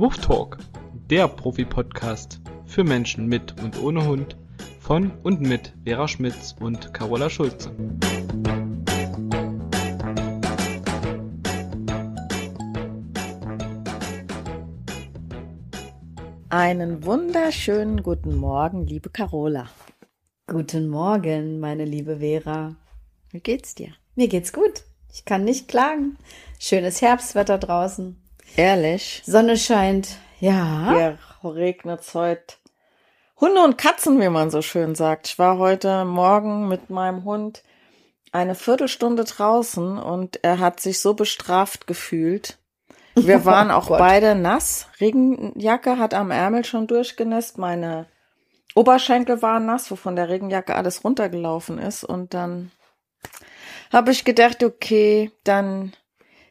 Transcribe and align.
Woof 0.00 0.16
Talk, 0.18 0.58
der 1.10 1.26
Profi-Podcast 1.26 2.40
für 2.66 2.84
Menschen 2.84 3.26
mit 3.26 3.60
und 3.60 3.82
ohne 3.82 4.06
Hund 4.06 4.36
von 4.78 5.10
und 5.24 5.40
mit 5.40 5.72
Vera 5.84 6.06
Schmitz 6.06 6.54
und 6.60 6.94
Carola 6.94 7.28
Schulze. 7.28 7.72
Einen 16.48 17.04
wunderschönen 17.04 18.04
guten 18.04 18.36
Morgen, 18.36 18.86
liebe 18.86 19.10
Carola. 19.10 19.68
Guten 20.46 20.88
Morgen, 20.88 21.58
meine 21.58 21.84
liebe 21.84 22.18
Vera. 22.18 22.76
Wie 23.32 23.40
geht's 23.40 23.74
dir? 23.74 23.94
Mir 24.14 24.28
geht's 24.28 24.52
gut. 24.52 24.84
Ich 25.12 25.24
kann 25.24 25.42
nicht 25.42 25.66
klagen. 25.66 26.18
Schönes 26.60 27.02
Herbstwetter 27.02 27.58
draußen. 27.58 28.27
Ehrlich? 28.56 29.22
Sonne 29.24 29.56
scheint. 29.56 30.16
Ja. 30.40 30.92
Hier 30.92 31.18
regnet's 31.42 32.14
heute. 32.14 32.54
Hunde 33.40 33.62
und 33.62 33.78
Katzen, 33.78 34.20
wie 34.20 34.28
man 34.28 34.50
so 34.50 34.62
schön 34.62 34.94
sagt. 34.94 35.28
Ich 35.28 35.38
war 35.38 35.58
heute 35.58 36.04
Morgen 36.04 36.68
mit 36.68 36.90
meinem 36.90 37.24
Hund 37.24 37.62
eine 38.32 38.54
Viertelstunde 38.54 39.24
draußen 39.24 39.98
und 39.98 40.42
er 40.42 40.58
hat 40.58 40.80
sich 40.80 41.00
so 41.00 41.14
bestraft 41.14 41.86
gefühlt. 41.86 42.58
Wir 43.14 43.44
waren 43.44 43.70
auch 43.70 43.90
Oh 43.90 43.96
beide 43.96 44.34
nass. 44.34 44.88
Regenjacke 45.00 45.98
hat 45.98 46.14
am 46.14 46.30
Ärmel 46.30 46.64
schon 46.64 46.86
durchgenässt. 46.86 47.58
Meine 47.58 48.06
Oberschenkel 48.74 49.40
waren 49.42 49.66
nass, 49.66 49.90
wovon 49.90 50.16
der 50.16 50.28
Regenjacke 50.28 50.74
alles 50.74 51.04
runtergelaufen 51.04 51.78
ist. 51.78 52.04
Und 52.04 52.34
dann 52.34 52.70
habe 53.92 54.10
ich 54.10 54.24
gedacht, 54.24 54.62
okay, 54.62 55.30
dann 55.44 55.92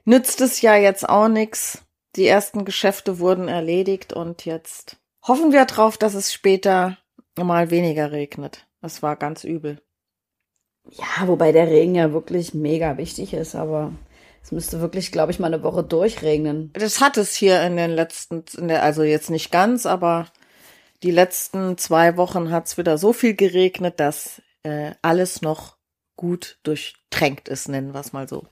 nützt 0.05 0.41
es 0.41 0.61
ja 0.61 0.75
jetzt 0.75 1.07
auch 1.07 1.27
nix. 1.27 1.83
Die 2.17 2.25
ersten 2.25 2.65
Geschäfte 2.65 3.19
wurden 3.19 3.47
erledigt 3.47 4.11
und 4.11 4.43
jetzt 4.45 4.97
hoffen 5.21 5.51
wir 5.51 5.65
drauf, 5.65 5.97
dass 5.97 6.15
es 6.15 6.33
später 6.33 6.97
mal 7.35 7.69
weniger 7.69 8.11
regnet. 8.11 8.65
Das 8.81 9.03
war 9.03 9.15
ganz 9.15 9.43
übel. 9.43 9.79
Ja, 10.89 11.27
wobei 11.27 11.51
der 11.51 11.67
Regen 11.67 11.93
ja 11.93 12.13
wirklich 12.13 12.55
mega 12.55 12.97
wichtig 12.97 13.33
ist, 13.33 13.53
aber 13.53 13.93
es 14.41 14.51
müsste 14.51 14.81
wirklich, 14.81 15.11
glaube 15.11 15.31
ich, 15.31 15.39
mal 15.39 15.53
eine 15.53 15.61
Woche 15.61 15.83
durchregnen. 15.83 16.71
Das 16.73 17.01
hat 17.01 17.17
es 17.17 17.35
hier 17.35 17.61
in 17.61 17.77
den 17.77 17.91
letzten, 17.91 18.45
in 18.57 18.67
der, 18.67 18.81
also 18.81 19.03
jetzt 19.03 19.29
nicht 19.29 19.51
ganz, 19.51 19.85
aber 19.85 20.27
die 21.03 21.11
letzten 21.11 21.77
zwei 21.77 22.17
Wochen 22.17 22.49
hat 22.49 22.65
es 22.65 22.77
wieder 22.77 22.97
so 22.97 23.13
viel 23.13 23.35
geregnet, 23.35 23.99
dass 23.99 24.41
äh, 24.63 24.91
alles 25.03 25.41
noch 25.41 25.77
gut 26.15 26.57
durchtränkt 26.63 27.47
ist, 27.47 27.67
nennen 27.67 27.93
wir 27.93 27.99
es 27.99 28.13
mal 28.13 28.27
so. 28.27 28.47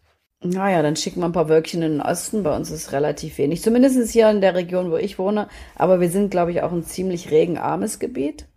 Naja, 0.49 0.81
dann 0.81 0.95
schicken 0.95 1.19
wir 1.21 1.25
ein 1.25 1.31
paar 1.31 1.49
Wölkchen 1.49 1.81
in 1.81 1.91
den 1.93 2.01
Osten. 2.01 2.43
Bei 2.43 2.55
uns 2.55 2.71
ist 2.71 2.91
relativ 2.91 3.37
wenig. 3.37 3.61
Zumindest 3.61 4.11
hier 4.11 4.29
in 4.29 4.41
der 4.41 4.55
Region, 4.55 4.91
wo 4.91 4.97
ich 4.97 5.17
wohne. 5.19 5.47
Aber 5.75 5.99
wir 5.99 6.09
sind, 6.09 6.29
glaube 6.29 6.51
ich, 6.51 6.61
auch 6.61 6.71
ein 6.71 6.83
ziemlich 6.83 7.31
regenarmes 7.31 7.99
Gebiet. 7.99 8.47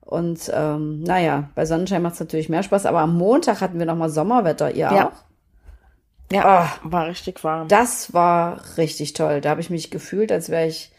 Und 0.00 0.50
ähm, 0.54 1.02
naja, 1.02 1.50
bei 1.54 1.66
Sonnenschein 1.66 2.02
macht 2.02 2.14
es 2.14 2.20
natürlich 2.20 2.48
mehr 2.48 2.62
Spaß. 2.62 2.86
Aber 2.86 3.00
am 3.00 3.16
Montag 3.16 3.60
hatten 3.60 3.78
wir 3.78 3.86
nochmal 3.86 4.10
Sommerwetter. 4.10 4.70
Ihr 4.70 4.90
Ja. 4.92 5.08
auch? 5.08 5.12
Ja, 6.32 6.44
Ah. 6.44 6.68
war 6.82 7.06
richtig 7.06 7.42
warm. 7.44 7.68
Das 7.68 8.12
war 8.12 8.60
richtig 8.76 9.12
toll. 9.14 9.40
Da 9.40 9.50
habe 9.50 9.60
ich 9.60 9.70
mich 9.70 9.90
gefühlt, 9.90 10.30
als 10.32 10.48
wäre 10.50 10.66
ich, 10.66 10.90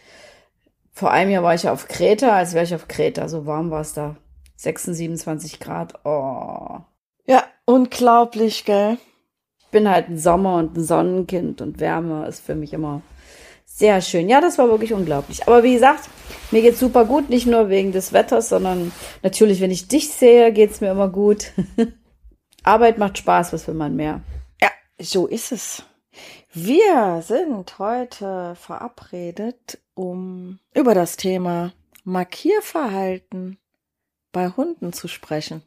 vor 0.92 1.12
einem 1.12 1.32
Jahr 1.32 1.44
war 1.44 1.54
ich 1.54 1.70
auf 1.70 1.88
Kreta, 1.88 2.36
als 2.36 2.54
wäre 2.54 2.64
ich 2.66 2.74
auf 2.76 2.88
Kreta. 2.88 3.28
So 3.30 3.46
warm 3.46 3.70
war 3.72 3.82
es 3.82 3.94
da. 3.94 4.16
26, 4.58 4.98
27 4.98 5.60
Grad. 5.60 6.04
Oh. 6.06 6.80
Ja, 7.26 7.44
unglaublich, 7.66 8.66
gell? 8.66 8.98
Ich 9.70 9.72
bin 9.72 9.88
halt 9.88 10.10
ein 10.10 10.18
Sommer 10.18 10.58
und 10.58 10.76
ein 10.76 10.84
Sonnenkind 10.84 11.62
und 11.62 11.80
Wärme 11.80 12.26
ist 12.26 12.44
für 12.44 12.56
mich 12.56 12.74
immer 12.74 13.04
sehr 13.68 14.02
schön. 14.02 14.28
Ja, 14.28 14.42
das 14.42 14.58
war 14.58 14.68
wirklich 14.68 14.94
unglaublich. 14.94 15.48
Aber 15.48 15.62
wie 15.62 15.74
gesagt, 15.74 16.10
mir 16.50 16.64
geht's 16.64 16.80
super 16.80 17.06
gut, 17.06 17.30
nicht 17.30 17.46
nur 17.46 17.70
wegen 17.70 17.92
des 17.92 18.12
Wetters, 18.12 18.50
sondern 18.50 18.92
natürlich, 19.22 19.62
wenn 19.62 19.70
ich 19.70 19.88
dich 19.88 20.10
sehe, 20.10 20.52
geht's 20.52 20.82
mir 20.82 20.90
immer 20.90 21.08
gut. 21.08 21.52
Arbeit 22.64 22.98
macht 22.98 23.20
Spaß, 23.20 23.54
was 23.54 23.68
will 23.68 23.76
man 23.76 23.96
mehr? 23.96 24.22
Ja, 24.60 24.70
so 25.00 25.28
ist 25.28 25.52
es. 25.52 25.84
Wir 26.52 27.22
sind 27.22 27.78
heute 27.78 28.56
verabredet, 28.56 29.78
um 29.94 30.58
über 30.74 30.96
das 30.96 31.16
Thema 31.16 31.74
Markierverhalten 32.04 33.60
bei 34.32 34.50
Hunden 34.50 34.94
zu 34.94 35.08
sprechen. 35.08 35.62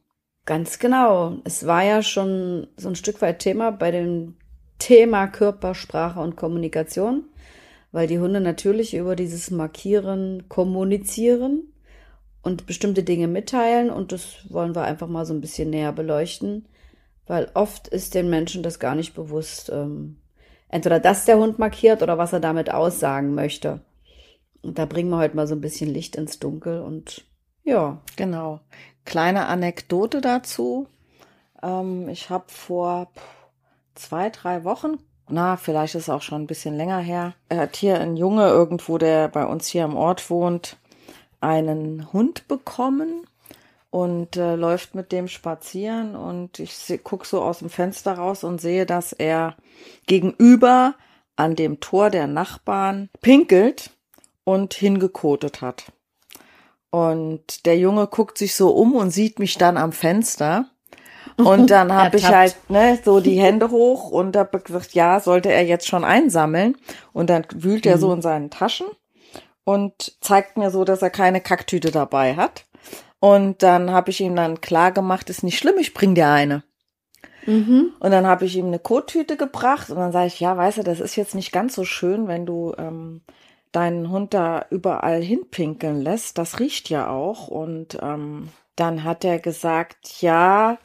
Ganz 0.44 0.78
genau. 0.78 1.38
Es 1.44 1.66
war 1.66 1.84
ja 1.84 2.02
schon 2.02 2.66
so 2.76 2.88
ein 2.88 2.96
Stück 2.96 3.22
weit 3.22 3.38
Thema 3.38 3.70
bei 3.70 3.90
dem 3.90 4.34
Thema 4.78 5.28
Körpersprache 5.28 6.18
und 6.18 6.36
Kommunikation, 6.36 7.24
weil 7.92 8.08
die 8.08 8.18
Hunde 8.18 8.40
natürlich 8.40 8.94
über 8.94 9.14
dieses 9.14 9.52
Markieren 9.52 10.48
kommunizieren 10.48 11.72
und 12.42 12.66
bestimmte 12.66 13.04
Dinge 13.04 13.28
mitteilen 13.28 13.90
und 13.90 14.10
das 14.10 14.44
wollen 14.48 14.74
wir 14.74 14.82
einfach 14.82 15.06
mal 15.06 15.24
so 15.24 15.32
ein 15.32 15.40
bisschen 15.40 15.70
näher 15.70 15.92
beleuchten, 15.92 16.66
weil 17.28 17.48
oft 17.54 17.86
ist 17.86 18.16
den 18.16 18.28
Menschen 18.28 18.64
das 18.64 18.80
gar 18.80 18.96
nicht 18.96 19.14
bewusst, 19.14 19.70
ähm, 19.72 20.16
entweder 20.68 20.98
dass 20.98 21.24
der 21.24 21.38
Hund 21.38 21.60
markiert 21.60 22.02
oder 22.02 22.18
was 22.18 22.32
er 22.32 22.40
damit 22.40 22.68
aussagen 22.68 23.36
möchte. 23.36 23.82
Und 24.62 24.78
da 24.78 24.86
bringen 24.86 25.10
wir 25.10 25.18
heute 25.18 25.36
mal 25.36 25.46
so 25.46 25.54
ein 25.54 25.60
bisschen 25.60 25.90
Licht 25.90 26.16
ins 26.16 26.40
Dunkel 26.40 26.80
und 26.80 27.24
ja, 27.64 28.02
Genau. 28.16 28.60
Kleine 29.04 29.46
Anekdote 29.46 30.20
dazu. 30.20 30.86
Ähm, 31.62 32.08
ich 32.08 32.30
habe 32.30 32.44
vor 32.48 33.08
zwei, 33.94 34.30
drei 34.30 34.64
Wochen, 34.64 34.98
na, 35.28 35.56
vielleicht 35.56 35.94
ist 35.94 36.08
auch 36.08 36.22
schon 36.22 36.42
ein 36.42 36.46
bisschen 36.46 36.76
länger 36.76 36.98
her, 36.98 37.34
er 37.48 37.58
hat 37.58 37.76
hier 37.76 38.00
ein 38.00 38.16
Junge 38.16 38.48
irgendwo, 38.48 38.98
der 38.98 39.28
bei 39.28 39.46
uns 39.46 39.66
hier 39.66 39.84
im 39.84 39.96
Ort 39.96 40.30
wohnt, 40.30 40.76
einen 41.40 42.12
Hund 42.12 42.48
bekommen 42.48 43.26
und 43.90 44.36
äh, 44.36 44.56
läuft 44.56 44.94
mit 44.94 45.12
dem 45.12 45.28
spazieren 45.28 46.16
und 46.16 46.58
ich 46.58 46.76
seh, 46.76 46.98
guck 46.98 47.26
so 47.26 47.42
aus 47.42 47.58
dem 47.58 47.70
Fenster 47.70 48.14
raus 48.14 48.44
und 48.44 48.60
sehe, 48.60 48.86
dass 48.86 49.12
er 49.12 49.56
gegenüber 50.06 50.94
an 51.36 51.56
dem 51.56 51.80
Tor 51.80 52.10
der 52.10 52.26
Nachbarn 52.26 53.10
pinkelt 53.20 53.90
und 54.44 54.74
hingekotet 54.74 55.60
hat. 55.60 55.92
Und 56.92 57.64
der 57.64 57.78
Junge 57.78 58.06
guckt 58.06 58.36
sich 58.36 58.54
so 58.54 58.70
um 58.70 58.94
und 58.94 59.10
sieht 59.10 59.38
mich 59.38 59.56
dann 59.56 59.78
am 59.78 59.92
Fenster. 59.92 60.66
Und 61.38 61.70
dann 61.70 61.90
habe 61.94 62.18
ich 62.18 62.26
halt 62.26 62.54
ne, 62.68 62.98
so 63.02 63.20
die 63.20 63.40
Hände 63.40 63.70
hoch 63.70 64.10
und 64.10 64.36
habe 64.36 64.60
gesagt, 64.60 64.92
ja, 64.92 65.18
sollte 65.18 65.50
er 65.50 65.64
jetzt 65.64 65.88
schon 65.88 66.04
einsammeln. 66.04 66.76
Und 67.14 67.30
dann 67.30 67.46
wühlt 67.54 67.86
er 67.86 67.96
so 67.96 68.12
in 68.12 68.20
seinen 68.20 68.50
Taschen 68.50 68.86
und 69.64 70.18
zeigt 70.20 70.58
mir 70.58 70.70
so, 70.70 70.84
dass 70.84 71.00
er 71.00 71.08
keine 71.08 71.40
Kacktüte 71.40 71.90
dabei 71.90 72.36
hat. 72.36 72.66
Und 73.18 73.62
dann 73.62 73.92
habe 73.92 74.10
ich 74.10 74.20
ihm 74.20 74.36
dann 74.36 74.60
klar 74.60 74.92
gemacht, 74.92 75.30
ist 75.30 75.42
nicht 75.42 75.58
schlimm, 75.58 75.76
ich 75.78 75.94
bring 75.94 76.14
dir 76.14 76.28
eine. 76.28 76.64
Und 77.98 78.10
dann 78.10 78.26
habe 78.26 78.44
ich 78.44 78.56
ihm 78.56 78.66
eine 78.66 78.78
Kottüte 78.78 79.38
gebracht 79.38 79.90
und 79.90 79.96
dann 79.96 80.12
sage 80.12 80.26
ich, 80.26 80.38
ja, 80.38 80.56
weißt 80.56 80.78
du, 80.78 80.82
das 80.82 81.00
ist 81.00 81.16
jetzt 81.16 81.34
nicht 81.34 81.50
ganz 81.50 81.74
so 81.74 81.84
schön, 81.84 82.28
wenn 82.28 82.46
du 82.46 82.74
ähm, 82.76 83.22
deinen 83.72 84.10
Hund 84.10 84.34
da 84.34 84.66
überall 84.70 85.22
hinpinkeln 85.22 86.00
lässt. 86.00 86.38
Das 86.38 86.60
riecht 86.60 86.90
ja 86.90 87.08
auch. 87.08 87.48
Und 87.48 87.98
ähm, 88.00 88.48
dann 88.76 89.04
hat 89.04 89.24
er 89.24 89.38
gesagt, 89.38 90.22
ja, 90.22 90.78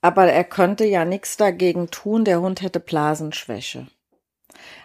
aber 0.00 0.26
er 0.26 0.44
könnte 0.44 0.84
ja 0.84 1.04
nichts 1.04 1.36
dagegen 1.36 1.90
tun, 1.90 2.24
der 2.24 2.40
Hund 2.40 2.62
hätte 2.62 2.80
Blasenschwäche. 2.80 3.86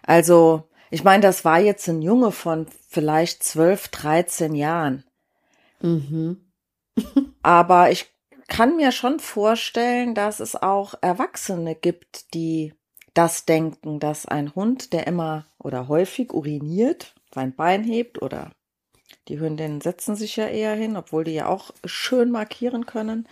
Also, 0.04 0.64
ich 0.90 1.04
meine, 1.04 1.22
das 1.22 1.46
war 1.46 1.60
jetzt 1.60 1.88
ein 1.88 2.02
Junge 2.02 2.32
von 2.32 2.68
vielleicht 2.90 3.44
12, 3.44 3.90
13 3.90 4.56
Jahren. 4.56 5.04
Aber 7.44 7.92
ich 7.92 8.08
kann 8.48 8.76
mir 8.76 8.92
schon 8.92 9.20
vorstellen, 9.20 10.16
dass 10.16 10.40
es 10.40 10.56
auch 10.56 10.96
Erwachsene 11.02 11.76
gibt, 11.76 12.34
die 12.34 12.74
das 13.14 13.46
denken, 13.46 14.00
dass 14.00 14.26
ein 14.26 14.56
Hund, 14.56 14.94
der 14.94 15.08
immer 15.08 15.46
oder 15.58 15.88
häufig 15.88 16.34
uriniert, 16.34 17.16
sein 17.34 17.56
Bein 17.56 17.84
hebt 17.84 18.22
oder 18.22 18.52
die 19.28 19.40
Hündinnen 19.40 19.82
setzen 19.82 20.16
sich 20.16 20.36
ja 20.36 20.48
eher 20.48 20.74
hin, 20.74 20.96
obwohl 20.96 21.24
die 21.24 21.34
ja 21.34 21.48
auch 21.48 21.72
schön 21.86 22.32
markieren 22.32 22.86
können, 22.86 23.28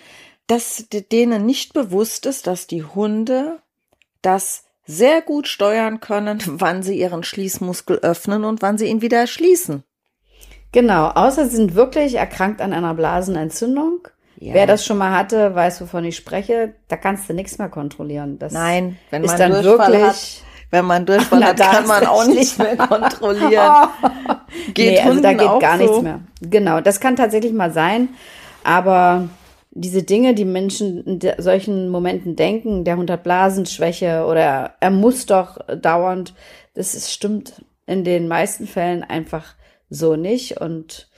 dass 0.48 0.86
denen 0.90 1.46
nicht 1.46 1.74
bewusst 1.74 2.26
ist, 2.26 2.48
dass 2.48 2.68
die 2.68 2.84
Hunde 2.84 3.60
das 4.22 4.64
sehr 4.86 5.22
gut 5.22 5.48
steuern 5.48 6.00
können, 6.00 6.42
wann 6.46 6.84
sie 6.84 6.98
ihren 6.98 7.24
Schließmuskel 7.24 8.00
öffnen 8.00 8.46
und 8.46 8.62
wann 8.62 8.78
sie 8.78 8.88
ihn 8.88 9.02
wieder 9.02 9.28
schließen. 9.28 9.84
Genau, 10.72 11.08
außer 11.08 11.48
sie 11.48 11.56
sind 11.56 11.76
wirklich 11.76 12.16
erkrankt 12.16 12.62
an 12.62 12.74
einer 12.74 12.94
Blasenentzündung. 12.94 14.08
Ja. 14.40 14.54
Wer 14.54 14.68
das 14.68 14.86
schon 14.86 14.98
mal 14.98 15.18
hatte, 15.18 15.56
weiß, 15.56 15.82
wovon 15.82 16.06
ich 16.06 16.16
spreche. 16.16 16.76
Da 16.90 16.98
kannst 16.98 17.28
du 17.28 17.34
nichts 17.34 17.58
mehr 17.58 17.70
kontrollieren. 17.70 18.38
Das 18.38 18.54
Nein, 18.54 18.98
wenn 19.10 19.24
ist 19.24 19.32
man 19.32 19.40
dann 19.40 19.64
Durchfall 19.64 19.94
wirklich. 19.94 20.04
hat, 20.04 20.44
wenn 20.70 20.86
man 20.86 21.06
Durchfall 21.06 21.40
Na, 21.40 21.54
kann 21.54 21.88
man 21.88 22.06
auch 22.06 22.28
nicht 22.28 22.58
mehr 22.60 22.76
kontrollieren. 22.76 23.90
Geht 24.74 24.92
nee, 24.92 25.00
also 25.00 25.22
da 25.22 25.34
geht 25.34 25.60
gar 25.60 25.78
so? 25.78 25.84
nichts 25.84 26.02
mehr. 26.02 26.20
Genau, 26.42 26.82
das 26.82 27.00
kann 27.00 27.16
tatsächlich 27.16 27.54
mal 27.54 27.72
sein. 27.72 28.10
Aber 28.64 29.30
diese 29.72 30.04
Dinge, 30.04 30.34
die 30.34 30.46
Menschen 30.46 31.04
in 31.04 31.20
solchen 31.38 31.90
Momenten 31.90 32.36
denken, 32.36 32.84
der 32.84 32.98
Hund 32.98 33.10
hat 33.10 33.24
Blasenschwäche 33.24 34.26
oder 34.26 34.74
er 34.80 34.90
muss 34.90 35.26
doch 35.26 35.58
dauernd, 35.68 36.34
das 36.74 36.96
ist, 36.96 37.12
stimmt 37.12 37.62
in 37.86 38.04
den 38.04 38.28
meisten 38.28 38.68
Fällen 38.68 39.04
einfach 39.04 39.56
so 39.90 40.16
nicht. 40.16 40.60
Und 40.60 41.10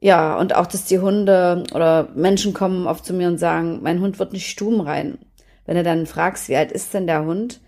ja, 0.00 0.36
und 0.36 0.54
auch, 0.54 0.66
dass 0.66 0.84
die 0.84 0.98
Hunde 0.98 1.64
oder 1.74 2.08
Menschen 2.14 2.52
kommen 2.52 2.86
oft 2.86 3.04
zu 3.04 3.14
mir 3.14 3.28
und 3.28 3.38
sagen, 3.38 3.80
mein 3.82 4.00
Hund 4.00 4.18
wird 4.18 4.32
nicht 4.32 4.48
stumm 4.48 4.80
rein. 4.80 5.18
Wenn 5.64 5.76
du 5.76 5.82
dann 5.82 6.06
fragst, 6.06 6.48
wie 6.48 6.56
alt 6.56 6.72
ist 6.72 6.94
denn 6.94 7.06
der 7.06 7.24
Hund? 7.24 7.60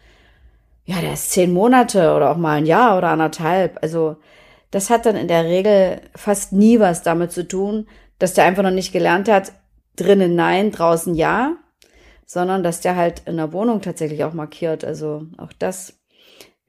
Ja, 0.88 1.02
der 1.02 1.12
ist 1.12 1.32
zehn 1.32 1.52
Monate 1.52 2.14
oder 2.14 2.31
auch 2.31 2.38
mal 2.38 2.56
ein 2.56 2.64
Jahr 2.64 2.96
oder 2.96 3.08
anderthalb. 3.08 3.76
Also 3.82 4.17
das 4.70 4.88
hat 4.88 5.05
dann 5.05 5.17
in 5.17 5.29
der 5.29 5.44
Regel 5.44 6.00
fast 6.17 6.55
nie 6.55 6.81
was 6.81 7.02
damit 7.02 7.31
zu 7.31 7.46
tun, 7.46 7.87
dass 8.19 8.32
der 8.32 8.44
einfach 8.44 8.62
noch 8.62 8.70
nicht 8.70 8.90
gelernt 8.90 9.29
hat, 9.29 9.52
drinnen 9.96 10.35
nein, 10.35 10.73
draußen 10.73 11.14
ja, 11.14 11.56
sondern 12.25 12.62
dass 12.62 12.81
der 12.81 12.96
halt 12.96 13.20
in 13.26 13.37
der 13.37 13.52
Wohnung 13.52 13.82
tatsächlich 13.82 14.25
auch 14.25 14.32
markiert. 14.32 14.82
Also 14.82 15.26
auch 15.37 15.52
das 15.58 15.93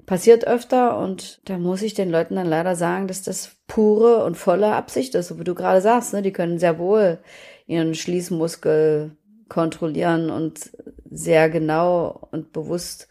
passiert 0.06 0.46
öfter 0.46 0.98
und 0.98 1.40
da 1.46 1.58
muss 1.58 1.82
ich 1.82 1.94
den 1.94 2.10
Leuten 2.10 2.36
dann 2.36 2.48
leider 2.48 2.76
sagen, 2.76 3.08
dass 3.08 3.22
das 3.22 3.56
pure 3.68 4.26
und 4.26 4.36
volle 4.36 4.74
Absicht 4.74 5.16
ist, 5.16 5.30
so 5.30 5.40
wie 5.40 5.46
du 5.46 5.56
gerade 5.56 5.80
sagst. 5.80 6.12
Ne? 6.12 6.22
Die 6.22 6.34
können 6.34 6.60
sehr 6.60 6.78
wohl 6.78 7.20
ihren 7.68 7.96
Schließmuskel 7.96 9.12
kontrollieren 9.48 10.30
und 10.30 10.72
sehr 11.10 11.50
genau 11.50 12.28
und 12.32 12.52
bewusst 12.52 13.08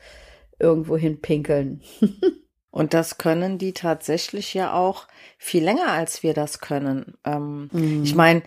irgendwo 0.59 0.97
hin 0.97 1.21
pinkeln. 1.21 1.83
und 2.71 2.95
das 2.95 3.19
können 3.19 3.59
die 3.59 3.73
tatsächlich 3.73 4.55
ja 4.55 4.73
auch 4.73 5.07
viel 5.39 5.65
länger, 5.65 5.89
als 5.89 6.23
wir 6.23 6.35
das 6.35 6.61
können. 6.61 7.15
Ähm, 7.25 7.69
mhm. 7.73 8.03
Ich 8.05 8.15
meine, 8.15 8.43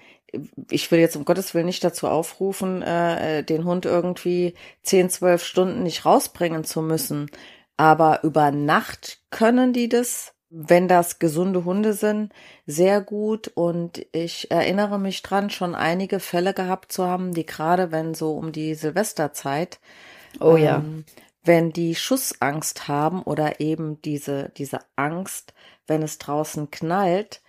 ich 0.70 0.90
will 0.92 1.00
jetzt 1.00 1.16
um 1.16 1.26
Gottes 1.26 1.54
Willen 1.54 1.66
nicht 1.66 1.84
dazu 1.84 2.08
aufrufen, 2.08 2.82
äh, 2.82 3.44
den 3.44 3.66
Hund 3.66 3.86
irgendwie 3.86 4.54
zehn, 4.82 5.10
zwölf 5.10 5.44
Stunden 5.44 5.84
nicht 5.84 6.06
rausbringen 6.06 6.64
zu 6.64 6.82
müssen. 6.82 7.30
Aber 7.78 8.24
über 8.24 8.52
Nacht 8.52 9.20
können 9.30 9.74
die 9.74 9.90
das, 9.90 10.34
wenn 10.50 10.88
das 10.88 11.20
gesunde 11.20 11.66
Hunde 11.66 11.94
sind, 11.94 12.32
sehr 12.66 13.02
gut. 13.02 13.52
Und 13.56 14.06
ich 14.12 14.52
erinnere 14.52 15.00
mich 15.00 15.22
dran, 15.24 15.50
schon 15.50 15.76
einige 15.76 16.20
Fälle 16.20 16.54
gehabt 16.54 16.92
zu 16.92 17.06
haben, 17.06 17.34
die 17.34 17.46
gerade 17.46 17.92
wenn 17.92 18.14
so 18.14 18.36
um 18.36 18.52
die 18.52 18.76
Silvesterzeit, 18.76 19.80
oh 20.40 20.56
ja, 20.58 20.78
ähm, 20.78 21.06
wenn 21.44 21.72
die 21.72 21.96
Schussangst 21.96 22.88
haben 22.88 23.24
oder 23.24 23.60
eben 23.60 24.02
diese, 24.02 24.52
diese 24.58 24.80
Angst, 24.96 25.54
wenn 25.88 26.04
es 26.04 26.18
draußen 26.18 26.70
knallt, 26.72 27.42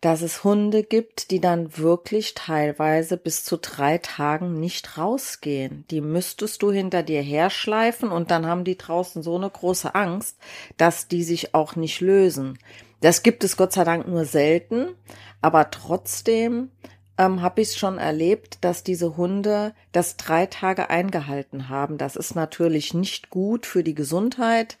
dass 0.00 0.22
es 0.22 0.44
Hunde 0.44 0.84
gibt, 0.84 1.30
die 1.30 1.40
dann 1.40 1.76
wirklich 1.76 2.34
teilweise 2.34 3.16
bis 3.16 3.44
zu 3.44 3.56
drei 3.56 3.98
Tagen 3.98 4.60
nicht 4.60 4.96
rausgehen. 4.96 5.84
Die 5.90 6.00
müsstest 6.00 6.62
du 6.62 6.70
hinter 6.70 7.02
dir 7.02 7.20
herschleifen 7.20 8.10
und 8.10 8.30
dann 8.30 8.46
haben 8.46 8.64
die 8.64 8.78
draußen 8.78 9.22
so 9.22 9.36
eine 9.36 9.50
große 9.50 9.94
Angst, 9.94 10.36
dass 10.76 11.08
die 11.08 11.24
sich 11.24 11.54
auch 11.54 11.74
nicht 11.74 12.00
lösen. 12.00 12.58
Das 13.00 13.22
gibt 13.22 13.42
es 13.42 13.56
Gott 13.56 13.72
sei 13.72 13.84
Dank 13.84 14.06
nur 14.06 14.24
selten, 14.24 14.94
aber 15.40 15.70
trotzdem 15.70 16.70
ähm, 17.18 17.42
habe 17.42 17.60
ich 17.60 17.76
schon 17.76 17.98
erlebt, 17.98 18.58
dass 18.64 18.84
diese 18.84 19.16
Hunde 19.16 19.74
das 19.92 20.16
drei 20.16 20.46
Tage 20.46 20.88
eingehalten 20.88 21.68
haben. 21.68 21.98
Das 21.98 22.16
ist 22.16 22.34
natürlich 22.34 22.94
nicht 22.94 23.28
gut 23.28 23.66
für 23.66 23.82
die 23.82 23.94
Gesundheit, 23.94 24.78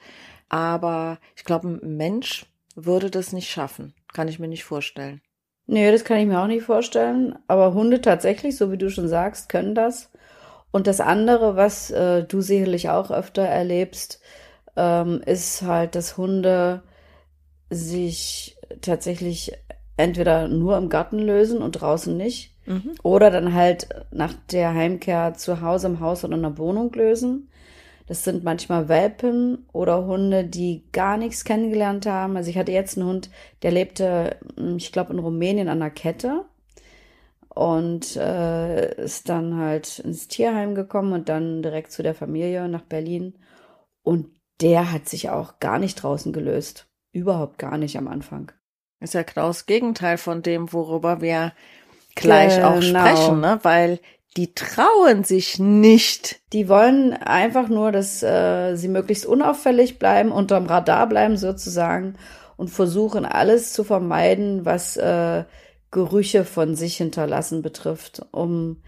aber 0.48 1.18
ich 1.36 1.44
glaube, 1.44 1.68
ein 1.68 1.96
Mensch 1.96 2.46
würde 2.74 3.10
das 3.10 3.32
nicht 3.32 3.50
schaffen. 3.50 3.92
Kann 4.14 4.28
ich 4.28 4.38
mir 4.38 4.48
nicht 4.48 4.64
vorstellen. 4.64 5.20
Nee, 5.66 5.92
das 5.92 6.04
kann 6.04 6.18
ich 6.18 6.26
mir 6.26 6.40
auch 6.40 6.46
nicht 6.46 6.64
vorstellen. 6.64 7.38
Aber 7.46 7.74
Hunde 7.74 8.00
tatsächlich, 8.00 8.56
so 8.56 8.72
wie 8.72 8.78
du 8.78 8.88
schon 8.88 9.08
sagst, 9.08 9.50
können 9.50 9.74
das. 9.74 10.10
Und 10.70 10.86
das 10.86 11.00
andere, 11.00 11.56
was 11.56 11.90
äh, 11.90 12.24
du 12.24 12.40
sicherlich 12.40 12.88
auch 12.88 13.10
öfter 13.10 13.42
erlebst, 13.42 14.20
ähm, 14.76 15.20
ist 15.26 15.62
halt, 15.62 15.94
dass 15.94 16.16
Hunde 16.16 16.82
sich 17.68 18.56
tatsächlich 18.80 19.52
entweder 19.98 20.48
nur 20.48 20.78
im 20.78 20.88
Garten 20.88 21.18
lösen 21.18 21.60
und 21.60 21.72
draußen 21.72 22.16
nicht. 22.16 22.54
Mhm. 22.66 22.92
Oder 23.02 23.30
dann 23.30 23.52
halt 23.52 23.88
nach 24.10 24.32
der 24.50 24.72
Heimkehr 24.72 25.34
zu 25.34 25.60
Hause 25.60 25.88
im 25.88 26.00
Haus 26.00 26.24
oder 26.24 26.36
in 26.36 26.42
der 26.42 26.56
Wohnung 26.56 26.92
lösen. 26.92 27.50
Das 28.06 28.24
sind 28.24 28.42
manchmal 28.42 28.88
Welpen 28.88 29.66
oder 29.72 30.06
Hunde, 30.06 30.44
die 30.44 30.84
gar 30.92 31.18
nichts 31.18 31.44
kennengelernt 31.44 32.06
haben. 32.06 32.36
Also 32.36 32.48
ich 32.48 32.56
hatte 32.56 32.72
jetzt 32.72 32.96
einen 32.96 33.06
Hund, 33.06 33.30
der 33.62 33.70
lebte, 33.70 34.36
hm, 34.56 34.76
ich 34.76 34.92
glaube, 34.92 35.12
in 35.12 35.18
Rumänien 35.18 35.68
an 35.68 35.80
der 35.80 35.90
Kette 35.90 36.44
und 37.50 38.16
äh, 38.16 38.94
ist 39.02 39.28
dann 39.28 39.56
halt 39.56 39.98
ins 39.98 40.28
Tierheim 40.28 40.74
gekommen 40.74 41.12
und 41.12 41.28
dann 41.28 41.60
direkt 41.62 41.92
zu 41.92 42.02
der 42.02 42.14
Familie 42.14 42.68
nach 42.68 42.82
Berlin. 42.82 43.34
Und 44.02 44.28
der 44.60 44.92
hat 44.92 45.08
sich 45.08 45.28
auch 45.28 45.58
gar 45.58 45.78
nicht 45.78 45.96
draußen 45.96 46.32
gelöst. 46.32 46.86
Überhaupt 47.12 47.58
gar 47.58 47.76
nicht 47.76 47.98
am 47.98 48.08
Anfang. 48.08 48.52
Ist 49.00 49.14
ja 49.14 49.22
genau 49.22 49.48
das 49.48 49.66
Gegenteil 49.66 50.18
von 50.18 50.42
dem, 50.42 50.72
worüber 50.72 51.20
wir 51.20 51.52
gleich 52.14 52.56
genau. 52.56 52.70
auch 52.70 52.82
sprechen, 52.82 53.40
ne? 53.40 53.58
Weil 53.62 54.00
die 54.36 54.54
trauen 54.54 55.24
sich 55.24 55.58
nicht. 55.58 56.40
Die 56.52 56.68
wollen 56.68 57.12
einfach 57.12 57.68
nur, 57.68 57.92
dass 57.92 58.22
äh, 58.22 58.76
sie 58.76 58.88
möglichst 58.88 59.26
unauffällig 59.26 59.98
bleiben, 59.98 60.32
unterm 60.32 60.66
Radar 60.66 61.08
bleiben 61.08 61.36
sozusagen 61.36 62.14
und 62.56 62.68
versuchen 62.68 63.24
alles 63.24 63.72
zu 63.72 63.84
vermeiden, 63.84 64.64
was 64.64 64.96
äh, 64.96 65.44
Gerüche 65.90 66.44
von 66.44 66.74
sich 66.74 66.96
hinterlassen 66.96 67.62
betrifft, 67.62 68.26
um 68.30 68.82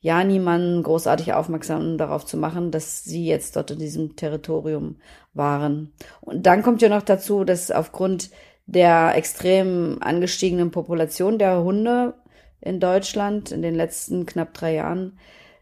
ja 0.00 0.22
niemanden 0.22 0.82
großartig 0.82 1.32
aufmerksam 1.32 1.98
darauf 1.98 2.26
zu 2.26 2.36
machen, 2.36 2.70
dass 2.70 3.04
sie 3.04 3.26
jetzt 3.26 3.56
dort 3.56 3.70
in 3.70 3.78
diesem 3.78 4.16
Territorium 4.16 4.96
waren. 5.32 5.92
Und 6.20 6.44
dann 6.46 6.62
kommt 6.62 6.82
ja 6.82 6.90
noch 6.90 7.02
dazu, 7.02 7.44
dass 7.44 7.70
aufgrund 7.70 8.30
der 8.66 9.14
extrem 9.14 9.98
angestiegenen 10.00 10.70
Population 10.70 11.38
der 11.38 11.62
Hunde 11.62 12.14
in 12.60 12.80
Deutschland 12.80 13.52
in 13.52 13.62
den 13.62 13.74
letzten 13.74 14.26
knapp 14.26 14.54
drei 14.54 14.74
Jahren 14.74 15.18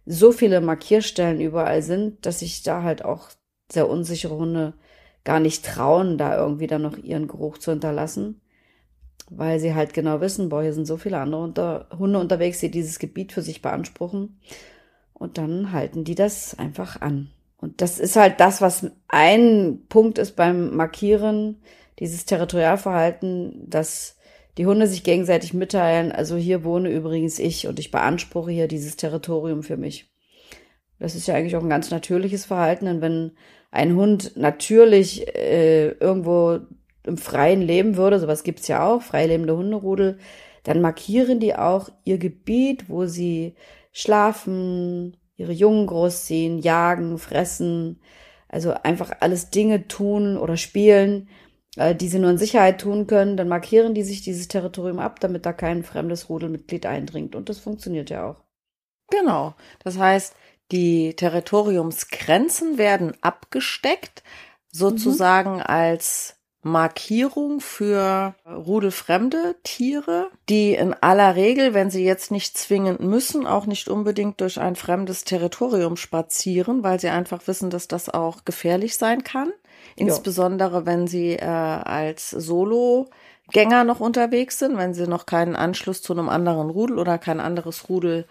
so 0.07 0.33
viele 0.33 0.61
Markierstellen 0.61 1.41
überall 1.41 1.83
sind, 1.83 2.27
dass 2.27 2.41
sich 2.41 2.63
da 2.63 2.83
halt 2.83 3.05
auch 3.05 3.31
sehr 3.71 3.89
unsichere 3.89 4.37
Hunde 4.37 4.75
gar 5.25 5.41
nicht 5.41 5.65
trauen, 5.65 6.19
da 6.19 6.37
irgendwie 6.37 6.67
dann 6.67 6.83
noch 6.83 6.99
ihren 6.99 7.29
Geruch 7.29 7.59
zu 7.59 7.71
hinterlassen, 7.71 8.41
weil 9.31 9.61
sie 9.61 9.75
halt 9.75 9.95
genau 9.95 10.21
wissen, 10.21 10.49
boah, 10.49 10.63
hier 10.63 10.73
sind 10.73 10.87
so 10.87 10.97
viele 10.97 11.19
andere 11.19 11.43
unter 11.43 11.89
Hunde 11.97 12.19
unterwegs, 12.19 12.59
die 12.61 12.71
dieses 12.71 12.99
Gebiet 12.99 13.33
für 13.33 13.43
sich 13.43 13.63
beanspruchen. 13.63 14.41
Und 15.15 15.39
dann 15.39 15.73
halten 15.73 16.03
die 16.03 16.17
das 16.17 16.59
einfach 16.59 17.01
an. 17.01 17.31
Und 17.57 17.81
das 17.81 18.01
ist 18.01 18.17
halt 18.17 18.41
das, 18.41 18.61
was 18.61 18.91
ein 19.07 19.85
Punkt 19.89 20.19
ist 20.19 20.35
beim 20.35 20.75
Markieren, 20.75 21.63
dieses 21.99 22.25
Territorialverhalten, 22.25 23.69
dass 23.69 24.17
die 24.58 24.67
Hunde 24.67 24.87
sich 24.87 25.03
gegenseitig 25.03 25.55
mitteilen, 25.55 26.13
also 26.13 26.37
hier 26.37 26.65
wohne 26.65 26.91
übrigens 26.91 27.39
ich 27.39 27.67
und 27.67 27.79
ich 27.79 27.91
beanspruche 27.91 28.51
hier 28.51 28.69
dieses 28.69 28.96
Territorium 28.96 29.63
für 29.63 29.77
mich. 29.77 30.11
Das 30.99 31.15
ist 31.15 31.27
ja 31.27 31.34
eigentlich 31.34 31.56
auch 31.56 31.63
ein 31.63 31.70
ganz 31.70 31.91
natürliches 31.91 32.44
Verhalten, 32.44 32.84
denn 32.84 33.01
wenn 33.01 33.32
ein 33.70 33.96
Hund 33.96 34.37
natürlich 34.37 35.27
äh, 35.34 35.89
irgendwo 35.89 36.61
im 37.05 37.17
Freien 37.17 37.63
leben 37.63 37.96
würde, 37.96 38.20
sowas 38.20 38.44
gibt's 38.44 38.69
ja 38.69 38.87
auch, 38.87 39.03
freilebende 39.03 39.56
Hunderudel, 39.56 40.19
dann 40.63 40.81
markieren 40.81 41.41
die 41.41 41.56
auch 41.56 41.89
ihr 42.05 42.19
Gebiet, 42.19 42.89
wo 42.89 43.06
sie 43.06 43.56
schlafen, 43.91 45.17
ihre 45.37 45.53
Jungen 45.53 45.87
großziehen, 45.87 46.58
jagen, 46.61 47.19
fressen, 47.19 48.01
also 48.49 48.72
einfach 48.72 49.11
alles 49.20 49.51
Dinge 49.51 49.89
tun 49.89 50.37
oder 50.37 50.56
spielen, 50.56 51.29
äh, 51.76 51.94
die 51.94 52.08
sie 52.08 52.19
nur 52.19 52.31
in 52.31 52.38
Sicherheit 52.38 52.81
tun 52.81 53.06
können, 53.06 53.36
dann 53.36 53.48
markieren 53.48 53.94
die 53.94 54.02
sich 54.02 54.22
dieses 54.22 54.48
Territorium 54.48 54.98
ab, 54.98 55.20
damit 55.20 55.46
da 55.46 55.52
kein 55.52 55.82
fremdes 55.82 56.29
Rudelmitglied 56.29 56.86
eindringt. 56.86 57.34
Und 57.34 57.48
das 57.48 57.58
funktioniert 57.58 58.10
ja 58.10 58.29
auch. 58.29 58.36
Genau. 59.10 59.55
Das 59.82 59.98
heißt, 59.98 60.34
die 60.70 61.14
Territoriumsgrenzen 61.14 62.79
werden 62.79 63.12
abgesteckt, 63.20 64.22
sozusagen 64.70 65.56
mhm. 65.56 65.62
als 65.67 66.36
Markierung 66.62 67.60
für 67.60 68.34
rudelfremde 68.46 69.56
Tiere, 69.64 70.31
die 70.48 70.74
in 70.74 70.94
aller 70.94 71.34
Regel, 71.34 71.74
wenn 71.74 71.91
sie 71.91 72.05
jetzt 72.05 72.31
nicht 72.31 72.56
zwingend 72.56 73.00
müssen, 73.00 73.46
auch 73.46 73.67
nicht 73.67 73.88
unbedingt 73.88 74.41
durch 74.41 74.60
ein 74.60 74.76
fremdes 74.76 75.24
Territorium 75.24 75.96
spazieren, 75.96 76.84
weil 76.84 77.00
sie 77.00 77.08
einfach 77.08 77.46
wissen, 77.48 77.69
dass 77.69 77.88
das 77.88 78.08
auch 78.08 78.44
gefährlich 78.44 78.96
sein 78.96 79.24
kann. 79.24 79.52
Insbesondere 79.96 80.79
ja. 80.79 80.86
wenn 80.86 81.06
sie 81.06 81.32
äh, 81.32 81.44
als 81.44 82.31
Solo-Gänger 82.31 83.84
noch 83.84 84.01
unterwegs 84.01 84.58
sind, 84.58 84.77
wenn 84.77 84.94
sie 84.94 85.06
noch 85.06 85.27
keinen 85.27 85.56
Anschluss 85.56 86.03
zu 86.03 86.12
einem 86.12 86.29
anderen 86.29 86.70
Rudel 86.70 86.98
oder 86.98 87.19
kein 87.19 87.41
anderes 87.41 87.89
Rudel 87.89 88.27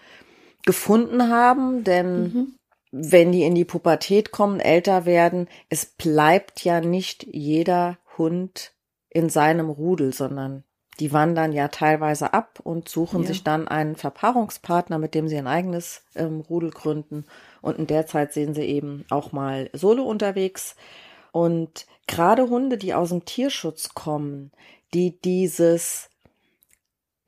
gefunden 0.64 1.28
haben. 1.28 1.84
Denn 1.84 2.22
mhm. 2.22 2.54
wenn 2.90 3.32
die 3.32 3.44
in 3.44 3.54
die 3.54 3.64
Pubertät 3.64 4.32
kommen, 4.32 4.60
älter 4.60 5.04
werden, 5.04 5.48
es 5.68 5.86
bleibt 5.86 6.64
ja 6.64 6.80
nicht 6.80 7.26
jeder 7.30 7.98
Hund 8.18 8.72
in 9.10 9.28
seinem 9.28 9.68
Rudel, 9.70 10.12
sondern 10.12 10.64
die 11.00 11.12
wandern 11.12 11.52
ja 11.52 11.68
teilweise 11.68 12.34
ab 12.34 12.60
und 12.62 12.88
suchen 12.88 13.22
ja. 13.22 13.28
sich 13.28 13.42
dann 13.42 13.66
einen 13.66 13.96
Verpaarungspartner, 13.96 14.98
mit 14.98 15.14
dem 15.14 15.26
sie 15.26 15.38
ein 15.38 15.46
eigenes 15.46 16.04
ähm, 16.14 16.40
Rudel 16.40 16.70
gründen. 16.70 17.24
Und 17.60 17.78
in 17.78 17.86
der 17.86 18.06
Zeit 18.06 18.32
sehen 18.32 18.54
sie 18.54 18.64
eben 18.64 19.04
auch 19.08 19.32
mal 19.32 19.70
solo 19.72 20.04
unterwegs. 20.04 20.76
Und 21.32 21.86
gerade 22.06 22.48
Hunde, 22.48 22.78
die 22.78 22.94
aus 22.94 23.08
dem 23.08 23.24
Tierschutz 23.24 23.94
kommen, 23.94 24.52
die 24.94 25.20
dieses 25.20 26.10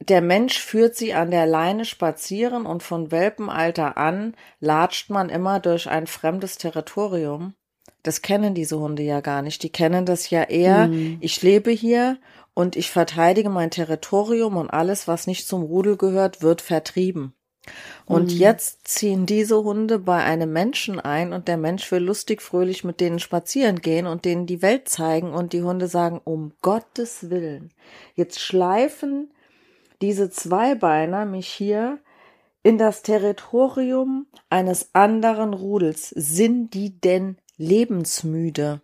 der 0.09 0.21
Mensch 0.21 0.59
führt 0.59 0.97
sie 0.97 1.15
an 1.15 1.31
der 1.31 1.47
Leine 1.47 1.85
spazieren 1.85 2.67
und 2.67 2.83
von 2.83 3.11
Welpenalter 3.11 3.97
an 3.97 4.35
latscht 4.61 5.09
man 5.09 5.31
immer 5.31 5.61
durch 5.61 5.89
ein 5.89 6.07
fremdes 6.07 6.59
Territorium. 6.59 7.55
Das 8.03 8.21
kennen 8.21 8.55
diese 8.55 8.79
Hunde 8.79 9.03
ja 9.03 9.21
gar 9.21 9.41
nicht. 9.41 9.63
Die 9.63 9.71
kennen 9.71 10.05
das 10.05 10.29
ja 10.29 10.43
eher. 10.43 10.89
Mhm. 10.89 11.17
Ich 11.21 11.41
lebe 11.41 11.71
hier 11.71 12.19
und 12.53 12.77
ich 12.77 12.91
verteidige 12.91 13.49
mein 13.49 13.71
Territorium 13.71 14.57
und 14.57 14.71
alles, 14.71 15.09
was 15.09 15.27
nicht 15.27 15.49
zum 15.49 15.63
Rudel 15.63 15.97
gehört, 15.97 16.43
wird 16.43 16.61
vertrieben. 16.61 17.33
Und 18.06 18.33
mhm. 18.33 18.38
jetzt 18.38 18.87
ziehen 18.87 19.26
diese 19.26 19.62
Hunde 19.64 19.99
bei 19.99 20.23
einem 20.23 20.52
Menschen 20.52 21.00
ein 21.00 21.33
und 21.33 21.49
der 21.49 21.56
Mensch 21.56 21.90
will 21.90 22.02
lustig 22.02 22.42
fröhlich 22.42 22.85
mit 22.85 23.00
denen 23.00 23.18
spazieren 23.18 23.80
gehen 23.80 24.06
und 24.06 24.25
denen 24.25 24.47
die 24.47 24.62
Welt 24.62 24.88
zeigen 24.88 25.33
und 25.33 25.52
die 25.52 25.62
Hunde 25.62 25.88
sagen, 25.88 26.21
um 26.23 26.52
Gottes 26.61 27.30
Willen, 27.30 27.73
jetzt 28.14 28.40
schleifen 28.40 29.30
diese 30.02 30.28
Zweibeiner 30.28 31.25
mich 31.25 31.49
hier 31.49 31.99
in 32.62 32.78
das 32.78 33.02
Territorium 33.02 34.26
eines 34.50 34.94
anderen 34.94 35.54
Rudels. 35.54 36.11
Sind 36.11 36.75
die 36.75 37.00
denn 37.00 37.38
lebensmüde? 37.56 38.83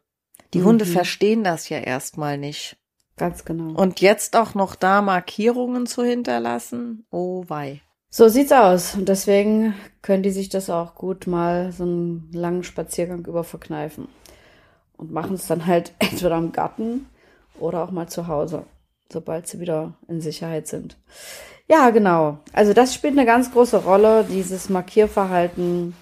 Die 0.55 0.61
mhm. 0.61 0.65
Hunde 0.65 0.87
verstehen 0.87 1.45
das 1.45 1.69
ja 1.69 1.79
erstmal 1.79 2.39
nicht. 2.39 2.77
Ganz 3.17 3.45
genau. 3.45 3.79
Und 3.79 4.01
jetzt 4.01 4.35
auch 4.37 4.55
noch 4.55 4.75
da 4.75 5.03
Markierungen 5.03 5.87
zu 5.87 6.03
hinterlassen? 6.03 7.07
Oh 7.11 7.45
wei. 7.49 7.83
So 8.11 8.29
sieht's 8.29 8.53
aus. 8.53 8.95
Und 8.95 9.09
deswegen 9.09 9.75
können 10.03 10.23
die 10.23 10.31
sich 10.31 10.49
das 10.49 10.69
auch 10.69 10.95
gut 10.95 11.27
mal 11.27 11.73
so 11.73 11.85
einen 11.85 12.29
langen 12.33 12.65
Spaziergang 12.65 13.25
über 13.25 13.45
verkneifen. 13.45 14.09
Und 14.97 15.13
machen 15.13 15.35
es 15.35 15.47
dann 15.47 15.67
halt 15.67 15.95
entweder 15.99 16.37
im 16.37 16.53
Garten 16.53 17.07
oder 17.59 17.83
auch 17.83 17.91
mal 17.91 18.09
zu 18.09 18.27
Hause 18.27 18.65
sobald 19.13 19.47
sie 19.47 19.61
wieder 19.61 19.95
in 20.09 20.21
Sicherheit 20.21 20.67
sind. 20.67 20.97
Ja, 21.69 21.91
genau. 21.91 22.39
Also 22.53 22.73
das 22.73 22.95
spielt 22.95 23.13
eine 23.13 23.27
ganz 23.27 23.53
große 23.53 23.85
Rolle, 23.85 24.25
dieses 24.25 24.69
Markierverhalten, 24.69 25.95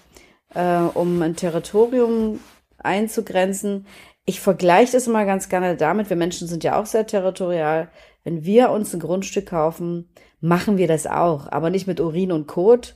äh, 0.53 0.77
um 0.77 1.21
ein 1.21 1.35
Territorium 1.35 2.39
einzugrenzen. 2.77 3.85
Ich 4.25 4.39
vergleiche 4.39 4.93
das 4.93 5.07
immer 5.07 5.25
ganz 5.25 5.49
gerne 5.49 5.75
damit, 5.75 6.09
wir 6.09 6.17
Menschen 6.17 6.47
sind 6.47 6.63
ja 6.63 6.79
auch 6.79 6.85
sehr 6.85 7.05
territorial. 7.05 7.89
Wenn 8.23 8.45
wir 8.45 8.71
uns 8.71 8.93
ein 8.93 8.99
Grundstück 8.99 9.47
kaufen, 9.47 10.09
machen 10.41 10.77
wir 10.77 10.87
das 10.87 11.07
auch, 11.07 11.51
aber 11.51 11.69
nicht 11.69 11.87
mit 11.87 11.99
Urin 11.99 12.31
und 12.31 12.47
Kot. 12.47 12.95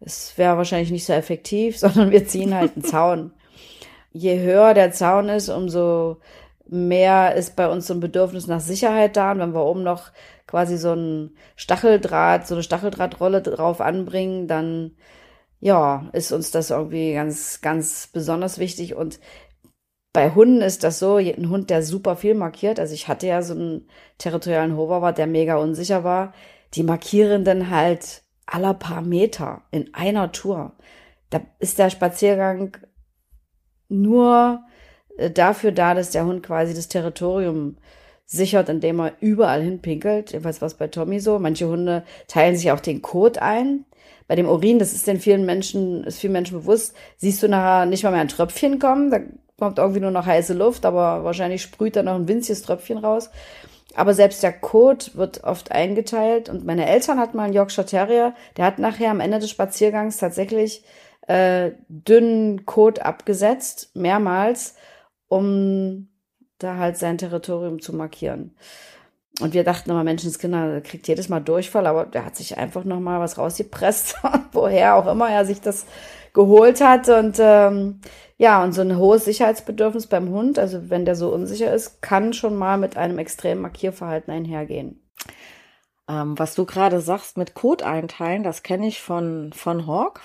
Es 0.00 0.36
wäre 0.38 0.56
wahrscheinlich 0.56 0.90
nicht 0.90 1.04
so 1.04 1.12
effektiv, 1.12 1.78
sondern 1.78 2.10
wir 2.10 2.26
ziehen 2.26 2.54
halt 2.54 2.72
einen 2.76 2.84
Zaun. 2.84 3.32
Je 4.12 4.40
höher 4.40 4.74
der 4.74 4.92
Zaun 4.92 5.28
ist, 5.28 5.48
umso 5.48 6.18
mehr 6.66 7.34
ist 7.34 7.56
bei 7.56 7.68
uns 7.68 7.86
so 7.86 7.94
ein 7.94 8.00
Bedürfnis 8.00 8.46
nach 8.46 8.60
Sicherheit 8.60 9.16
da. 9.16 9.32
Und 9.32 9.40
wenn 9.40 9.54
wir 9.54 9.64
oben 9.64 9.82
noch 9.82 10.10
quasi 10.46 10.78
so 10.78 10.92
ein 10.92 11.36
Stacheldraht, 11.56 12.46
so 12.46 12.54
eine 12.54 12.62
Stacheldrahtrolle 12.62 13.42
drauf 13.42 13.80
anbringen, 13.80 14.48
dann 14.48 14.92
ja, 15.60 16.08
ist 16.12 16.32
uns 16.32 16.50
das 16.50 16.70
irgendwie 16.70 17.12
ganz, 17.12 17.60
ganz 17.60 18.08
besonders 18.12 18.58
wichtig. 18.58 18.94
Und 18.94 19.20
bei 20.12 20.30
Hunden 20.34 20.62
ist 20.62 20.82
das 20.84 20.98
so, 20.98 21.16
ein 21.16 21.50
Hund, 21.50 21.70
der 21.70 21.82
super 21.82 22.16
viel 22.16 22.34
markiert. 22.34 22.80
Also 22.80 22.94
ich 22.94 23.08
hatte 23.08 23.26
ja 23.26 23.42
so 23.42 23.54
einen 23.54 23.88
territorialen 24.18 24.76
Hoverwart, 24.76 25.18
der 25.18 25.26
mega 25.26 25.56
unsicher 25.56 26.02
war. 26.02 26.32
Die 26.74 26.82
markieren 26.82 27.44
dann 27.44 27.70
halt 27.70 28.22
aller 28.46 28.74
paar 28.74 29.02
Meter 29.02 29.62
in 29.70 29.92
einer 29.94 30.32
Tour. 30.32 30.72
Da 31.30 31.40
ist 31.58 31.78
der 31.78 31.90
Spaziergang 31.90 32.76
nur 33.88 34.62
äh, 35.16 35.30
dafür 35.30 35.72
da, 35.72 35.94
dass 35.94 36.10
der 36.10 36.26
Hund 36.26 36.42
quasi 36.42 36.74
das 36.74 36.88
Territorium 36.88 37.76
sichert, 38.26 38.68
indem 38.68 39.00
er 39.00 39.14
überall 39.20 39.62
hinpinkelt. 39.62 40.30
Jedenfalls 40.32 40.62
was 40.62 40.74
bei 40.74 40.86
Tommy 40.86 41.20
so. 41.20 41.38
Manche 41.38 41.66
Hunde 41.68 42.04
teilen 42.28 42.56
sich 42.56 42.70
auch 42.70 42.80
den 42.80 43.02
Kot 43.02 43.38
ein. 43.38 43.84
Bei 44.28 44.36
dem 44.36 44.48
Urin, 44.48 44.78
das 44.78 44.92
ist 44.92 45.08
den 45.08 45.18
vielen 45.18 45.44
Menschen, 45.44 46.04
ist 46.04 46.20
vielen 46.20 46.32
Menschen 46.32 46.60
bewusst, 46.60 46.94
siehst 47.16 47.42
du 47.42 47.48
nachher 47.48 47.86
nicht 47.86 48.04
mal 48.04 48.12
mehr 48.12 48.20
ein 48.20 48.28
Tröpfchen 48.28 48.78
kommen. 48.78 49.10
Da 49.10 49.18
kommt 49.58 49.78
irgendwie 49.78 49.98
nur 49.98 50.12
noch 50.12 50.26
heiße 50.26 50.54
Luft, 50.54 50.86
aber 50.86 51.24
wahrscheinlich 51.24 51.62
sprüht 51.62 51.96
da 51.96 52.04
noch 52.04 52.14
ein 52.14 52.28
winziges 52.28 52.62
Tröpfchen 52.62 52.98
raus. 52.98 53.30
Aber 53.96 54.14
selbst 54.14 54.42
der 54.42 54.52
Kot 54.52 55.16
wird 55.16 55.44
oft 55.44 55.72
eingeteilt. 55.72 56.48
Und 56.48 56.64
meine 56.64 56.88
Eltern 56.88 57.18
hatten 57.18 57.36
mal 57.36 57.44
einen 57.44 57.54
Yorkshire 57.54 57.86
Terrier, 57.86 58.34
der 58.56 58.64
hat 58.64 58.78
nachher 58.78 59.10
am 59.10 59.20
Ende 59.20 59.38
des 59.38 59.50
Spaziergangs 59.50 60.18
tatsächlich 60.18 60.84
äh, 61.26 61.72
dünnen 61.88 62.66
Kot 62.66 63.00
abgesetzt, 63.00 63.90
mehrmals, 63.94 64.74
um 65.28 66.08
da 66.58 66.76
halt 66.76 66.96
sein 66.96 67.18
Territorium 67.18 67.80
zu 67.80 67.94
markieren. 67.94 68.54
Und 69.40 69.54
wir 69.54 69.64
dachten 69.64 69.90
immer, 69.90 70.04
Menschenskinder 70.04 70.80
kriegt 70.82 71.08
jedes 71.08 71.28
Mal 71.28 71.40
Durchfall, 71.40 71.86
aber 71.86 72.04
der 72.04 72.26
hat 72.26 72.36
sich 72.36 72.58
einfach 72.58 72.84
noch 72.84 73.00
mal 73.00 73.20
was 73.20 73.38
rausgepresst, 73.38 74.16
woher 74.52 74.96
auch 74.96 75.06
immer 75.06 75.30
er 75.30 75.44
sich 75.44 75.60
das 75.60 75.86
geholt 76.32 76.80
hat. 76.80 77.08
Und 77.08 77.36
ähm, 77.38 78.00
ja, 78.36 78.62
und 78.62 78.72
so 78.72 78.80
ein 78.80 78.96
hohes 78.96 79.24
Sicherheitsbedürfnis 79.24 80.06
beim 80.06 80.30
Hund, 80.30 80.58
also 80.58 80.90
wenn 80.90 81.04
der 81.04 81.14
so 81.16 81.32
unsicher 81.32 81.72
ist, 81.72 82.02
kann 82.02 82.32
schon 82.32 82.56
mal 82.56 82.78
mit 82.78 82.96
einem 82.96 83.18
extremen 83.18 83.62
Markierverhalten 83.62 84.32
einhergehen. 84.32 85.02
Ähm, 86.08 86.38
was 86.38 86.54
du 86.54 86.64
gerade 86.64 87.00
sagst 87.00 87.36
mit 87.36 87.54
Code 87.54 87.86
einteilen, 87.86 88.42
das 88.42 88.62
kenne 88.62 88.86
ich 88.86 89.00
von, 89.00 89.52
von 89.52 89.86
Hawk 89.86 90.20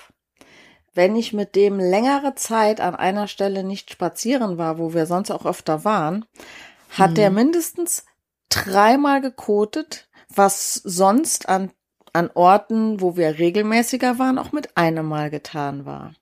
wenn 0.96 1.14
ich 1.14 1.32
mit 1.32 1.54
dem 1.54 1.78
längere 1.78 2.34
Zeit 2.34 2.80
an 2.80 2.96
einer 2.96 3.28
Stelle 3.28 3.62
nicht 3.62 3.92
spazieren 3.92 4.58
war, 4.58 4.78
wo 4.78 4.94
wir 4.94 5.06
sonst 5.06 5.30
auch 5.30 5.44
öfter 5.44 5.84
waren, 5.84 6.24
hat 6.90 7.10
hm. 7.10 7.14
der 7.14 7.30
mindestens 7.30 8.04
dreimal 8.48 9.20
gekotet, 9.20 10.08
was 10.34 10.74
sonst 10.74 11.48
an, 11.48 11.70
an 12.16 12.30
Orten, 12.34 13.00
wo 13.00 13.16
wir 13.16 13.38
regelmäßiger 13.38 14.18
waren, 14.18 14.38
auch 14.38 14.52
mit 14.52 14.76
einem 14.76 15.06
Mal 15.06 15.30
getan 15.30 15.86
war. 15.86 16.12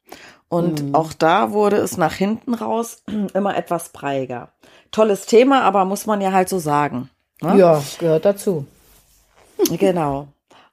Und 0.48 0.80
hm. 0.80 0.94
auch 0.94 1.12
da 1.12 1.52
wurde 1.52 1.76
es 1.76 1.96
nach 1.96 2.14
hinten 2.14 2.54
raus 2.54 3.02
immer 3.34 3.56
etwas 3.56 3.90
breiger. 3.90 4.52
Tolles 4.90 5.26
Thema, 5.26 5.62
aber 5.62 5.84
muss 5.84 6.06
man 6.06 6.20
ja 6.20 6.32
halt 6.32 6.48
so 6.48 6.58
sagen. 6.58 7.10
Ne? 7.40 7.58
Ja, 7.58 7.82
gehört 7.98 8.24
dazu. 8.24 8.66
Genau. 9.78 10.28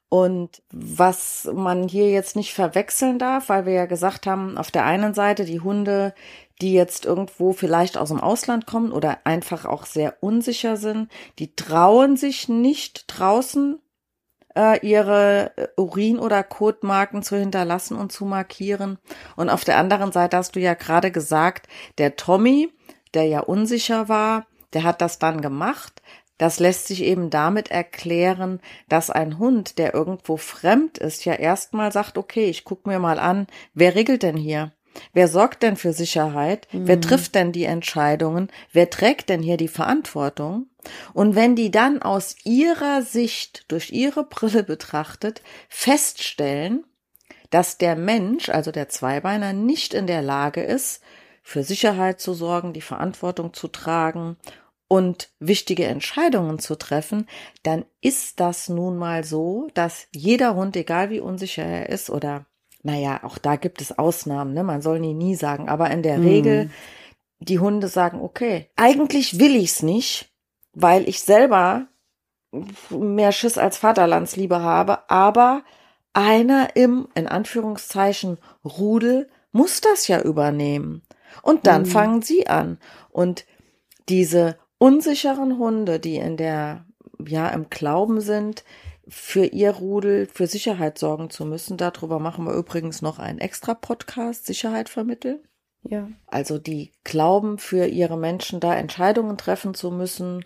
Und 0.10 0.62
was 0.72 1.50
man 1.54 1.88
hier 1.88 2.10
jetzt 2.10 2.36
nicht 2.36 2.54
verwechseln 2.54 3.18
darf, 3.18 3.48
weil 3.48 3.66
wir 3.66 3.74
ja 3.74 3.86
gesagt 3.86 4.28
haben, 4.28 4.58
auf 4.58 4.70
der 4.70 4.84
einen 4.86 5.13
Seite 5.13 5.46
die 5.46 5.62
Hunde, 5.62 6.13
die 6.62 6.74
jetzt 6.74 7.06
irgendwo 7.06 7.54
vielleicht 7.54 7.98
aus 7.98 8.10
dem 8.10 8.20
Ausland 8.20 8.66
kommen 8.66 8.92
oder 8.92 9.20
einfach 9.24 9.66
auch 9.66 9.86
sehr 9.86 10.16
unsicher 10.20 10.78
sind, 10.78 11.10
die 11.40 11.56
trauen 11.56 12.18
sich 12.18 12.50
nicht 12.50 13.06
draußen 13.08 13.80
äh, 14.55 14.86
ihre 14.86 15.51
äh, 15.58 15.67
Urin- 15.77 16.20
oder 16.20 16.43
Kotmarken 16.43 17.24
zu 17.24 17.38
hinterlassen 17.38 17.98
und 17.98 18.12
zu 18.12 18.25
markieren. 18.25 18.98
Und 19.36 19.50
auf 19.50 19.63
der 19.63 19.77
anderen 19.77 20.12
Seite 20.12 20.38
hast 20.38 20.55
du 20.55 20.60
ja 20.60 20.74
gerade 20.74 21.12
gesagt, 21.12 21.67
der 21.98 22.15
Tommy, 22.15 22.72
der 23.13 23.25
ja 23.25 23.41
unsicher 23.41 24.10
war, 24.10 24.46
der 24.74 24.84
hat 24.84 25.01
das 25.01 25.20
dann 25.20 25.41
gemacht, 25.41 26.01
das 26.41 26.60
lässt 26.60 26.88
sich 26.88 27.03
eben 27.03 27.29
damit 27.29 27.70
erklären, 27.70 28.62
dass 28.89 29.12
ein 29.12 29.38
Hund, 29.38 29.77
der 29.77 29.93
irgendwo 29.93 30.38
fremd 30.38 30.98
ist, 30.98 31.24
ja 31.24 31.34
erstmal 31.34 31.91
sagt, 31.91 32.17
okay, 32.17 32.46
ich 32.46 32.63
guck 32.63 32.88
mir 32.88 32.98
mal 32.98 33.20
an, 33.20 33.46
wer 33.75 33.93
regelt 33.93 34.24
denn 34.24 34.38
hier? 34.38 34.72
Wer 35.13 35.27
sorgt 35.27 35.62
denn 35.62 35.75
für 35.75 35.93
Sicherheit? 35.93 36.67
Mhm. 36.72 36.88
Wer 36.88 37.00
trifft 37.00 37.36
denn 37.36 37.51
die 37.51 37.65
Entscheidungen? 37.65 38.50
Wer 38.72 38.89
trägt 38.89 39.29
denn 39.29 39.43
hier 39.43 39.58
die 39.58 39.67
Verantwortung? 39.67 40.65
Und 41.14 41.36
wenn 41.36 41.56
die 41.56 41.72
dann 41.72 42.02
aus 42.02 42.36
ihrer 42.44 43.02
Sicht, 43.02 43.66
durch 43.68 43.92
ihre 43.92 44.24
Brille 44.24 44.64
betrachtet, 44.64 45.42
feststellen, 45.70 46.86
dass 47.50 47.78
der 47.78 47.96
Mensch, 47.96 48.50
also 48.50 48.72
der 48.72 48.90
Zweibeiner, 48.90 49.54
nicht 49.54 49.94
in 49.94 50.08
der 50.08 50.22
Lage 50.22 50.64
ist, 50.64 51.02
für 51.44 51.64
Sicherheit 51.64 52.20
zu 52.20 52.34
sorgen, 52.34 52.74
die 52.74 52.82
Verantwortung 52.82 53.54
zu 53.54 53.68
tragen 53.68 54.38
und 54.88 55.30
wichtige 55.40 55.86
Entscheidungen 55.86 56.60
zu 56.60 56.78
treffen, 56.78 57.28
dann 57.64 57.86
ist 58.02 58.40
das 58.40 58.70
nun 58.70 58.98
mal 58.98 59.24
so, 59.24 59.70
dass 59.74 60.08
jeder 60.14 60.56
Hund, 60.56 60.76
egal 60.76 61.10
wie 61.10 61.20
unsicher 61.20 61.64
er 61.64 61.90
ist 61.90 62.10
oder 62.10 62.46
naja, 62.84 63.24
auch 63.24 63.38
da 63.38 63.58
gibt 63.58 63.82
es 63.82 63.98
Ausnahmen, 63.98 64.54
ne? 64.54 64.64
man 64.64 64.82
soll 64.82 65.00
nie 65.00 65.14
nie 65.14 65.36
sagen, 65.36 65.70
aber 65.70 65.92
in 65.92 66.04
der 66.04 66.18
hm. 66.18 66.24
Regel 66.24 66.70
die 67.40 67.60
Hunde 67.60 67.88
sagen, 67.88 68.22
okay, 68.22 68.70
eigentlich 68.76 69.40
will 69.40 69.56
ich's 69.56 69.82
nicht, 69.84 70.31
weil 70.74 71.08
ich 71.08 71.22
selber 71.22 71.88
mehr 72.90 73.32
Schiss 73.32 73.58
als 73.58 73.78
Vaterlandsliebe 73.78 74.62
habe, 74.62 75.10
aber 75.10 75.63
einer 76.13 76.75
im, 76.75 77.08
in 77.16 77.28
Anführungszeichen, 77.28 78.38
Rudel 78.66 79.30
muss 79.51 79.82
das 79.82 80.08
ja 80.08 80.22
übernehmen. 80.22 81.04
Und 81.42 81.68
dann 81.68 81.86
hm. 81.86 81.92
fangen 81.92 82.22
sie 82.22 82.48
an. 82.48 82.78
Und 83.10 83.46
diese 84.10 84.58
unsicheren 84.78 85.58
Hunde, 85.58 86.00
die 86.00 86.18
in 86.18 86.36
der, 86.36 86.86
ja, 87.25 87.48
im 87.50 87.70
Glauben 87.70 88.20
sind, 88.20 88.63
für 89.08 89.46
ihr 89.46 89.72
Rudel 89.72 90.28
für 90.28 90.48
Sicherheit 90.48 90.98
sorgen 90.98 91.30
zu 91.30 91.46
müssen. 91.46 91.78
Darüber 91.78 92.20
machen 92.20 92.46
wir 92.46 92.54
übrigens 92.54 93.01
noch 93.01 93.20
einen 93.20 93.40
extra 93.40 93.74
Podcast, 93.74 94.46
Sicherheit 94.46 94.90
vermitteln. 94.90 95.40
Ja. 95.84 96.10
Also 96.28 96.58
die 96.58 96.92
glauben, 97.04 97.58
für 97.58 97.88
ihre 97.88 98.18
Menschen 98.18 98.60
da 98.60 98.76
Entscheidungen 98.76 99.38
treffen 99.38 99.74
zu 99.74 99.92
müssen, 99.92 100.46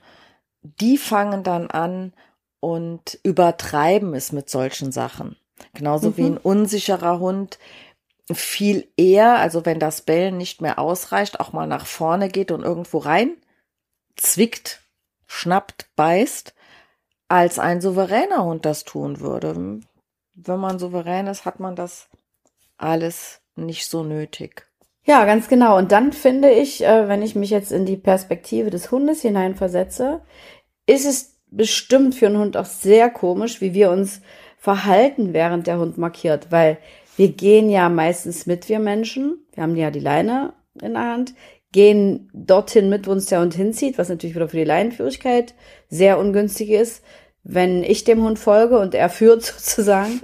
die 0.61 0.97
fangen 0.97 1.43
dann 1.43 1.69
an 1.69 2.13
und 2.59 3.19
übertreiben 3.23 4.13
es 4.13 4.31
mit 4.31 4.49
solchen 4.49 4.91
Sachen. 4.91 5.35
Genauso 5.73 6.11
mhm. 6.11 6.17
wie 6.17 6.25
ein 6.25 6.37
unsicherer 6.37 7.19
Hund 7.19 7.59
viel 8.33 8.87
eher, 8.97 9.37
also 9.37 9.65
wenn 9.65 9.79
das 9.79 10.01
Bellen 10.01 10.37
nicht 10.37 10.61
mehr 10.61 10.79
ausreicht, 10.79 11.39
auch 11.39 11.53
mal 11.53 11.67
nach 11.67 11.85
vorne 11.85 12.29
geht 12.29 12.51
und 12.51 12.63
irgendwo 12.63 12.97
rein 12.97 13.37
zwickt, 14.15 14.81
schnappt, 15.27 15.89
beißt, 15.95 16.53
als 17.27 17.59
ein 17.59 17.81
souveräner 17.81 18.43
Hund 18.43 18.65
das 18.65 18.83
tun 18.83 19.19
würde. 19.19 19.81
Wenn 20.33 20.59
man 20.59 20.79
souverän 20.79 21.27
ist, 21.27 21.45
hat 21.45 21.59
man 21.59 21.75
das 21.75 22.09
alles 22.77 23.41
nicht 23.55 23.87
so 23.87 24.03
nötig. 24.03 24.64
Ja, 25.05 25.25
ganz 25.25 25.47
genau. 25.47 25.77
Und 25.77 25.91
dann 25.91 26.13
finde 26.13 26.49
ich, 26.49 26.83
äh, 26.83 27.07
wenn 27.07 27.21
ich 27.21 27.35
mich 27.35 27.51
jetzt 27.51 27.71
in 27.71 27.85
die 27.85 27.97
Perspektive 27.97 28.71
des 28.71 28.91
Hundes 28.91 29.21
hineinversetze, 29.21 30.21
ist 30.87 31.05
es 31.05 31.39
bestimmt 31.51 32.15
für 32.15 32.25
einen 32.25 32.39
Hund 32.39 32.57
auch 32.57 32.65
sehr 32.65 33.09
komisch, 33.11 33.61
wie 33.61 33.73
wir 33.73 33.91
uns 33.91 34.21
verhalten, 34.57 35.33
während 35.33 35.67
der 35.67 35.77
Hund 35.77 35.99
markiert, 35.99 36.47
weil 36.51 36.79
wir 37.17 37.29
gehen 37.29 37.69
ja 37.69 37.87
meistens 37.87 38.47
mit, 38.47 38.67
wir 38.67 38.79
Menschen. 38.79 39.45
Wir 39.53 39.63
haben 39.63 39.75
ja 39.75 39.91
die 39.91 39.99
Leine 39.99 40.53
in 40.81 40.93
der 40.93 41.03
Hand, 41.03 41.35
gehen 41.71 42.29
dorthin 42.33 42.89
mit, 42.89 43.07
wo 43.07 43.11
uns 43.11 43.27
der 43.27 43.41
Hund 43.41 43.53
hinzieht, 43.53 43.97
was 43.97 44.09
natürlich 44.09 44.35
wieder 44.35 44.49
für 44.49 44.57
die 44.57 44.63
Leinenführigkeit 44.63 45.53
sehr 45.87 46.17
ungünstig 46.17 46.71
ist. 46.71 47.03
Wenn 47.43 47.83
ich 47.83 48.05
dem 48.05 48.23
Hund 48.23 48.39
folge 48.39 48.79
und 48.79 48.95
er 48.95 49.09
führt 49.09 49.43
sozusagen, 49.43 50.19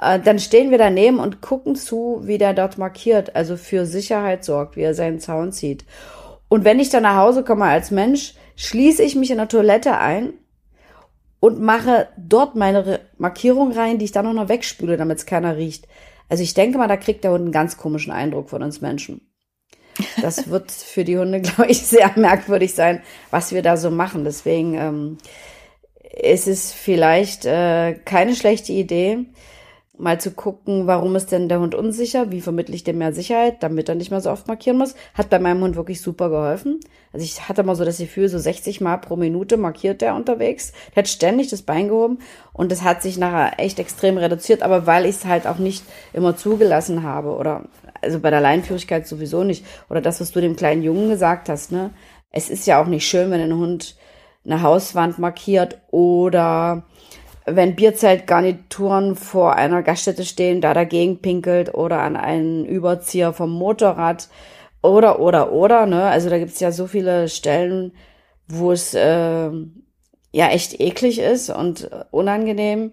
äh, 0.00 0.20
dann 0.20 0.38
stehen 0.38 0.70
wir 0.70 0.78
daneben 0.78 1.18
und 1.18 1.40
gucken 1.40 1.74
zu, 1.76 2.20
wie 2.24 2.38
der 2.38 2.54
dort 2.54 2.78
markiert, 2.78 3.34
also 3.36 3.56
für 3.56 3.86
Sicherheit 3.86 4.44
sorgt, 4.44 4.76
wie 4.76 4.82
er 4.82 4.94
seinen 4.94 5.20
Zaun 5.20 5.52
zieht. 5.52 5.84
Und 6.48 6.64
wenn 6.64 6.80
ich 6.80 6.90
dann 6.90 7.02
nach 7.02 7.16
Hause 7.16 7.44
komme 7.44 7.64
als 7.64 7.90
Mensch, 7.90 8.34
schließe 8.56 9.02
ich 9.02 9.14
mich 9.14 9.30
in 9.30 9.36
der 9.36 9.48
Toilette 9.48 9.98
ein 9.98 10.32
und 11.40 11.60
mache 11.60 12.08
dort 12.16 12.56
meine 12.56 13.00
Markierung 13.18 13.72
rein, 13.72 13.98
die 13.98 14.06
ich 14.06 14.12
dann 14.12 14.26
auch 14.26 14.32
noch 14.32 14.48
wegspüle, 14.48 14.96
damit 14.96 15.18
es 15.18 15.26
keiner 15.26 15.56
riecht. 15.56 15.86
Also 16.28 16.42
ich 16.42 16.54
denke 16.54 16.78
mal, 16.78 16.88
da 16.88 16.96
kriegt 16.96 17.24
der 17.24 17.32
Hund 17.32 17.42
einen 17.42 17.52
ganz 17.52 17.76
komischen 17.76 18.12
Eindruck 18.12 18.50
von 18.50 18.62
uns 18.62 18.80
Menschen. 18.80 19.20
Das 20.20 20.48
wird 20.50 20.70
für 20.70 21.04
die 21.04 21.18
Hunde, 21.18 21.40
glaube 21.40 21.70
ich, 21.70 21.82
sehr 21.82 22.10
merkwürdig 22.16 22.74
sein, 22.74 23.02
was 23.30 23.52
wir 23.52 23.62
da 23.62 23.76
so 23.76 23.90
machen. 23.90 24.24
Deswegen 24.24 24.74
ähm, 24.74 25.18
ist 26.20 26.48
es 26.48 26.72
vielleicht 26.72 27.46
äh, 27.46 27.94
keine 28.04 28.34
schlechte 28.34 28.72
Idee, 28.72 29.26
mal 29.98 30.20
zu 30.20 30.30
gucken, 30.30 30.86
warum 30.86 31.16
ist 31.16 31.32
denn 31.32 31.48
der 31.48 31.60
Hund 31.60 31.74
unsicher, 31.74 32.30
wie 32.30 32.40
vermittle 32.40 32.74
ich 32.74 32.84
dem 32.84 32.98
mehr 32.98 33.12
Sicherheit, 33.12 33.62
damit 33.62 33.88
er 33.88 33.94
nicht 33.94 34.10
mehr 34.10 34.20
so 34.20 34.30
oft 34.30 34.48
markieren 34.48 34.78
muss. 34.78 34.94
Hat 35.14 35.30
bei 35.30 35.38
meinem 35.38 35.62
Hund 35.62 35.76
wirklich 35.76 36.00
super 36.00 36.30
geholfen. 36.30 36.80
Also 37.12 37.24
ich 37.24 37.48
hatte 37.48 37.62
mal 37.62 37.74
so 37.74 37.84
das 37.84 37.98
Gefühl, 37.98 38.28
so 38.28 38.38
60 38.38 38.80
Mal 38.80 38.98
pro 38.98 39.16
Minute 39.16 39.56
markiert 39.56 40.00
der 40.00 40.14
unterwegs. 40.14 40.72
Der 40.94 41.02
hat 41.02 41.08
ständig 41.08 41.48
das 41.50 41.62
Bein 41.62 41.88
gehoben 41.88 42.18
und 42.52 42.70
das 42.70 42.82
hat 42.82 43.02
sich 43.02 43.18
nachher 43.18 43.58
echt 43.58 43.78
extrem 43.78 44.18
reduziert, 44.18 44.62
aber 44.62 44.86
weil 44.86 45.04
ich 45.04 45.16
es 45.16 45.24
halt 45.24 45.46
auch 45.46 45.58
nicht 45.58 45.84
immer 46.12 46.36
zugelassen 46.36 47.02
habe 47.02 47.34
oder 47.34 47.64
also 48.00 48.20
bei 48.20 48.30
der 48.30 48.40
Leinführigkeit 48.40 49.06
sowieso 49.06 49.44
nicht. 49.44 49.64
Oder 49.90 50.00
das, 50.00 50.20
was 50.20 50.32
du 50.32 50.40
dem 50.40 50.56
kleinen 50.56 50.82
Jungen 50.82 51.08
gesagt 51.08 51.48
hast, 51.48 51.72
ne? 51.72 51.90
Es 52.30 52.50
ist 52.50 52.66
ja 52.66 52.80
auch 52.80 52.86
nicht 52.86 53.06
schön, 53.06 53.30
wenn 53.30 53.40
ein 53.40 53.56
Hund 53.56 53.96
eine 54.44 54.62
Hauswand 54.62 55.18
markiert 55.18 55.80
oder 55.90 56.84
wenn 57.50 57.76
Bierzeltgarnituren 57.76 59.16
vor 59.16 59.54
einer 59.54 59.82
Gaststätte 59.82 60.24
stehen, 60.24 60.60
da 60.60 60.74
dagegen 60.74 61.20
pinkelt 61.20 61.74
oder 61.74 62.00
an 62.00 62.16
einen 62.16 62.64
Überzieher 62.64 63.32
vom 63.32 63.50
Motorrad 63.50 64.28
oder, 64.82 65.20
oder, 65.20 65.52
oder, 65.52 65.86
ne? 65.86 66.04
Also 66.04 66.30
da 66.30 66.38
gibt's 66.38 66.60
ja 66.60 66.72
so 66.72 66.86
viele 66.86 67.28
Stellen, 67.28 67.92
wo 68.46 68.72
es 68.72 68.94
äh, 68.94 69.50
ja 70.32 70.48
echt 70.50 70.80
eklig 70.80 71.18
ist 71.18 71.50
und 71.50 71.90
unangenehm. 72.10 72.92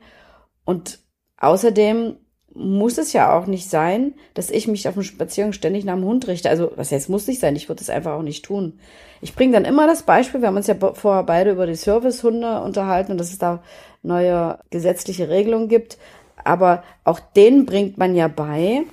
Und 0.65 1.00
außerdem 1.38 2.18
muss 2.56 2.98
es 2.98 3.12
ja 3.12 3.38
auch 3.38 3.48
nicht 3.48 3.70
sein, 3.70 4.15
dass 4.34 4.50
ich 4.50 4.68
mich 4.68 4.88
auf 4.88 4.94
dem 4.94 5.04
Spaziergang 5.04 5.52
ständig 5.52 5.84
nach 5.84 5.96
dem 5.96 6.06
Hund 6.06 6.28
richte. 6.28 6.50
Also, 6.50 6.72
was 6.76 6.91
heißt, 6.91 7.10
muss 7.10 7.28
nicht 7.28 7.41
sein, 7.41 7.56
ich 7.56 7.68
würde 7.68 7.82
es 7.82 7.89
einfach 7.89 8.13
auch 8.13 8.22
nicht 8.22 8.46
tun. 8.46 8.80
Ich 9.22 9.36
bringe 9.36 9.54
dann 9.54 9.65
immer 9.65 9.88
das 9.88 10.04
Beispiel, 10.04 10.41
wir 10.41 10.48
haben 10.48 10.56
uns 10.56 10.68
ja 10.68 10.76
vorher 10.94 11.24
beide 11.24 11.52
über 11.52 11.68
die 11.68 11.76
Servicehunde 11.76 12.62
unterhalten 12.62 13.12
und 13.12 13.18
dass 13.18 13.32
es 13.32 13.38
da 13.38 13.62
neue 14.06 14.60
gesetzliche 14.70 15.30
Regelungen 15.30 15.68
gibt. 15.68 15.98
Aber 16.44 16.84
auch 17.04 17.20
denen 17.20 17.65
bringt 17.65 17.98
man 17.98 18.15
ja 18.15 18.28
bei, 18.28 18.84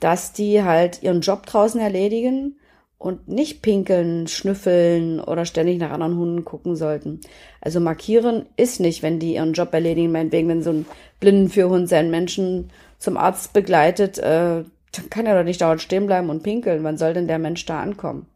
dass 0.00 0.32
die 0.32 0.62
halt 0.62 1.02
ihren 1.02 1.20
Job 1.20 1.46
draußen 1.46 1.80
erledigen 1.80 2.56
und 2.98 3.28
nicht 3.28 3.62
pinkeln, 3.62 4.26
schnüffeln 4.26 5.20
oder 5.20 5.46
ständig 5.46 5.78
nach 5.78 5.90
anderen 5.90 6.18
Hunden 6.18 6.44
gucken 6.44 6.76
sollten. 6.76 7.20
Also 7.60 7.80
markieren 7.80 8.46
ist 8.56 8.78
nicht, 8.78 9.02
wenn 9.02 9.18
die 9.18 9.34
ihren 9.34 9.54
Job 9.54 9.72
erledigen, 9.72 10.12
meinetwegen, 10.12 10.48
wenn 10.48 10.62
so 10.62 10.70
ein 10.70 10.86
Blindenführhund 11.18 11.88
seinen 11.88 12.10
Menschen 12.10 12.70
zum 12.98 13.16
Arzt 13.16 13.54
begleitet, 13.54 14.18
äh, 14.18 14.64
dann 14.92 15.10
kann 15.10 15.26
er 15.26 15.38
doch 15.38 15.44
nicht 15.44 15.60
dauernd 15.60 15.80
stehen 15.80 16.06
bleiben 16.06 16.28
und 16.30 16.42
pinkeln. 16.42 16.84
Wann 16.84 16.98
soll 16.98 17.14
denn 17.14 17.28
der 17.28 17.38
Mensch 17.38 17.64
da 17.64 17.80
ankommen? 17.80 18.26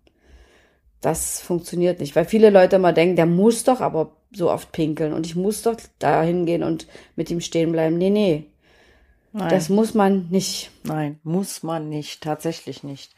Das 1.00 1.40
funktioniert 1.40 2.00
nicht, 2.00 2.16
weil 2.16 2.24
viele 2.24 2.48
Leute 2.48 2.76
immer 2.76 2.94
denken, 2.94 3.16
der 3.16 3.26
muss 3.26 3.64
doch 3.64 3.82
aber 3.82 4.12
so 4.34 4.50
oft 4.50 4.72
pinkeln 4.72 5.12
und 5.12 5.26
ich 5.26 5.36
muss 5.36 5.62
doch 5.62 5.76
da 5.98 6.22
hingehen 6.22 6.62
und 6.62 6.86
mit 7.16 7.30
ihm 7.30 7.40
stehen 7.40 7.72
bleiben. 7.72 7.96
Nee, 7.98 8.10
nee. 8.10 8.46
Nein. 9.32 9.48
Das 9.48 9.68
muss 9.68 9.94
man 9.94 10.28
nicht. 10.28 10.70
Nein, 10.84 11.18
muss 11.24 11.62
man 11.62 11.88
nicht, 11.88 12.22
tatsächlich 12.22 12.84
nicht. 12.84 13.14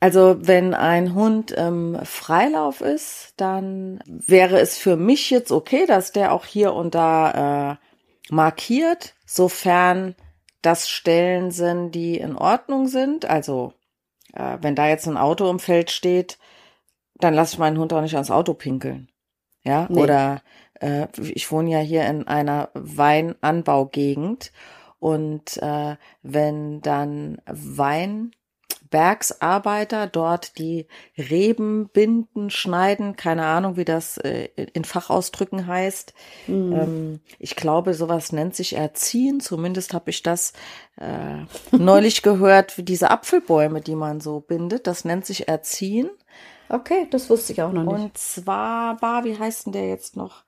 Also 0.00 0.38
wenn 0.40 0.72
ein 0.72 1.14
Hund 1.14 1.50
im 1.50 1.98
Freilauf 2.04 2.80
ist, 2.80 3.34
dann 3.36 4.02
wäre 4.06 4.58
es 4.58 4.78
für 4.78 4.96
mich 4.96 5.30
jetzt 5.30 5.52
okay, 5.52 5.84
dass 5.86 6.10
der 6.10 6.32
auch 6.32 6.46
hier 6.46 6.72
und 6.72 6.94
da 6.94 7.72
äh, 7.72 8.34
markiert, 8.34 9.14
sofern 9.26 10.14
das 10.62 10.88
Stellen 10.88 11.50
sind, 11.50 11.92
die 11.92 12.16
in 12.16 12.34
Ordnung 12.36 12.88
sind. 12.88 13.26
Also 13.26 13.74
äh, 14.32 14.56
wenn 14.62 14.74
da 14.74 14.88
jetzt 14.88 15.06
ein 15.06 15.18
Auto 15.18 15.48
im 15.50 15.58
Feld 15.58 15.90
steht, 15.90 16.38
dann 17.16 17.34
lasse 17.34 17.54
ich 17.54 17.58
meinen 17.58 17.78
Hund 17.78 17.92
auch 17.92 18.00
nicht 18.00 18.14
ans 18.14 18.30
Auto 18.30 18.54
pinkeln. 18.54 19.10
Ja, 19.62 19.86
nee. 19.90 20.00
oder 20.00 20.42
äh, 20.80 21.06
ich 21.20 21.50
wohne 21.52 21.70
ja 21.70 21.78
hier 21.78 22.06
in 22.06 22.26
einer 22.26 22.70
Weinanbaugegend 22.74 24.52
und 24.98 25.56
äh, 25.62 25.96
wenn 26.22 26.80
dann 26.82 27.40
Wein 27.46 28.32
Bergsarbeiter 28.90 30.08
dort 30.08 30.58
die 30.58 30.86
Reben 31.16 31.88
binden, 31.88 32.50
schneiden, 32.50 33.14
keine 33.16 33.46
Ahnung, 33.46 33.76
wie 33.76 33.84
das 33.84 34.18
äh, 34.18 34.48
in 34.72 34.84
Fachausdrücken 34.84 35.66
heißt. 35.66 36.12
Mhm. 36.48 36.72
Ähm, 36.72 37.20
ich 37.38 37.56
glaube, 37.56 37.94
sowas 37.94 38.32
nennt 38.32 38.56
sich 38.56 38.76
Erziehen. 38.76 39.40
Zumindest 39.40 39.94
habe 39.94 40.10
ich 40.10 40.22
das 40.22 40.52
äh, 41.00 41.44
neulich 41.70 42.22
gehört, 42.22 42.76
wie 42.78 42.82
diese 42.82 43.10
Apfelbäume, 43.10 43.80
die 43.80 43.94
man 43.94 44.20
so 44.20 44.40
bindet. 44.40 44.86
Das 44.86 45.04
nennt 45.04 45.24
sich 45.24 45.48
Erziehen. 45.48 46.10
Okay, 46.70 47.08
das 47.10 47.28
wusste 47.28 47.52
ich 47.52 47.62
auch 47.62 47.72
noch 47.72 47.82
nicht. 47.82 47.92
Und 47.92 48.18
zwar 48.18 49.02
war, 49.02 49.24
wie 49.24 49.36
heißt 49.36 49.66
denn 49.66 49.72
der 49.72 49.88
jetzt 49.88 50.16
noch? 50.16 50.44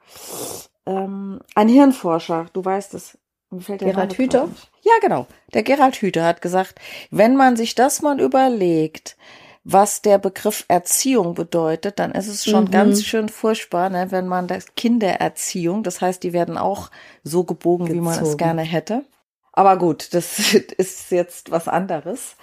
Ähm, 0.87 1.41
ein 1.55 1.69
Hirnforscher, 1.69 2.47
du 2.53 2.65
weißt 2.65 2.95
es. 2.95 3.19
Gerald 3.51 4.17
Hüther? 4.17 4.49
Ja, 4.81 4.93
genau. 5.03 5.27
Der 5.53 5.63
Gerald 5.63 5.97
Hüther 5.97 6.25
hat 6.25 6.41
gesagt, 6.41 6.81
wenn 7.11 7.37
man 7.37 7.57
sich 7.57 7.75
das 7.75 8.01
mal 8.01 8.19
überlegt, 8.21 9.17
was 9.65 10.01
der 10.01 10.19
Begriff 10.19 10.65
Erziehung 10.69 11.35
bedeutet, 11.35 11.99
dann 11.99 12.13
ist 12.13 12.29
es 12.29 12.45
schon 12.45 12.65
mhm. 12.65 12.71
ganz 12.71 13.05
schön 13.05 13.29
furchtbar, 13.29 13.91
ne, 13.91 14.11
wenn 14.11 14.27
man 14.27 14.49
das 14.49 14.75
Kindererziehung, 14.75 15.83
das 15.83 16.01
heißt, 16.01 16.23
die 16.23 16.33
werden 16.33 16.57
auch 16.57 16.91
so 17.23 17.45
gebogen, 17.45 17.87
Gezogen. 17.87 18.01
wie 18.01 18.05
man 18.05 18.23
es 18.25 18.37
gerne 18.37 18.63
hätte. 18.63 19.05
Aber 19.53 19.77
gut, 19.77 20.15
das 20.15 20.55
ist 20.55 21.11
jetzt 21.11 21.51
was 21.51 21.69
anderes. 21.69 22.37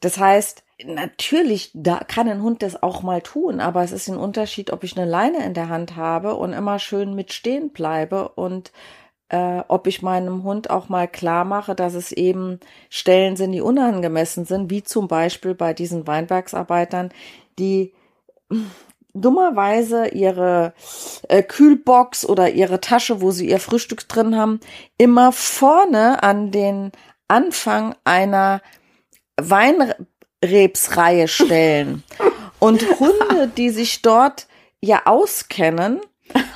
Das 0.00 0.18
heißt, 0.18 0.62
natürlich, 0.84 1.70
da 1.74 1.98
kann 1.98 2.28
ein 2.28 2.42
Hund 2.42 2.62
das 2.62 2.82
auch 2.82 3.02
mal 3.02 3.20
tun, 3.20 3.60
aber 3.60 3.82
es 3.82 3.92
ist 3.92 4.08
ein 4.08 4.16
Unterschied, 4.16 4.72
ob 4.72 4.84
ich 4.84 4.96
eine 4.96 5.10
Leine 5.10 5.44
in 5.44 5.54
der 5.54 5.68
Hand 5.68 5.96
habe 5.96 6.34
und 6.34 6.52
immer 6.52 6.78
schön 6.78 7.14
mit 7.14 7.32
stehen 7.32 7.70
bleibe 7.70 8.28
und 8.30 8.72
äh, 9.28 9.62
ob 9.68 9.86
ich 9.86 10.02
meinem 10.02 10.44
Hund 10.44 10.70
auch 10.70 10.88
mal 10.88 11.08
klar 11.08 11.44
mache, 11.44 11.74
dass 11.74 11.94
es 11.94 12.12
eben 12.12 12.60
Stellen 12.88 13.36
sind, 13.36 13.52
die 13.52 13.60
unangemessen 13.60 14.44
sind, 14.44 14.70
wie 14.70 14.82
zum 14.82 15.08
Beispiel 15.08 15.54
bei 15.54 15.74
diesen 15.74 16.06
Weinbergsarbeitern, 16.06 17.10
die 17.58 17.92
dummerweise 19.14 20.08
ihre 20.08 20.74
äh, 21.28 21.42
Kühlbox 21.42 22.24
oder 22.24 22.50
ihre 22.50 22.80
Tasche, 22.80 23.20
wo 23.20 23.30
sie 23.30 23.48
ihr 23.48 23.60
Frühstück 23.60 24.08
drin 24.08 24.36
haben, 24.36 24.60
immer 24.96 25.32
vorne 25.32 26.22
an 26.22 26.50
den 26.50 26.92
Anfang 27.26 27.94
einer 28.04 28.62
Weinrebsreihe 29.38 31.28
stellen. 31.28 32.02
Und 32.58 32.82
Hunde, 33.00 33.48
die 33.56 33.70
sich 33.70 34.02
dort 34.02 34.46
ja 34.80 35.02
auskennen, 35.06 36.00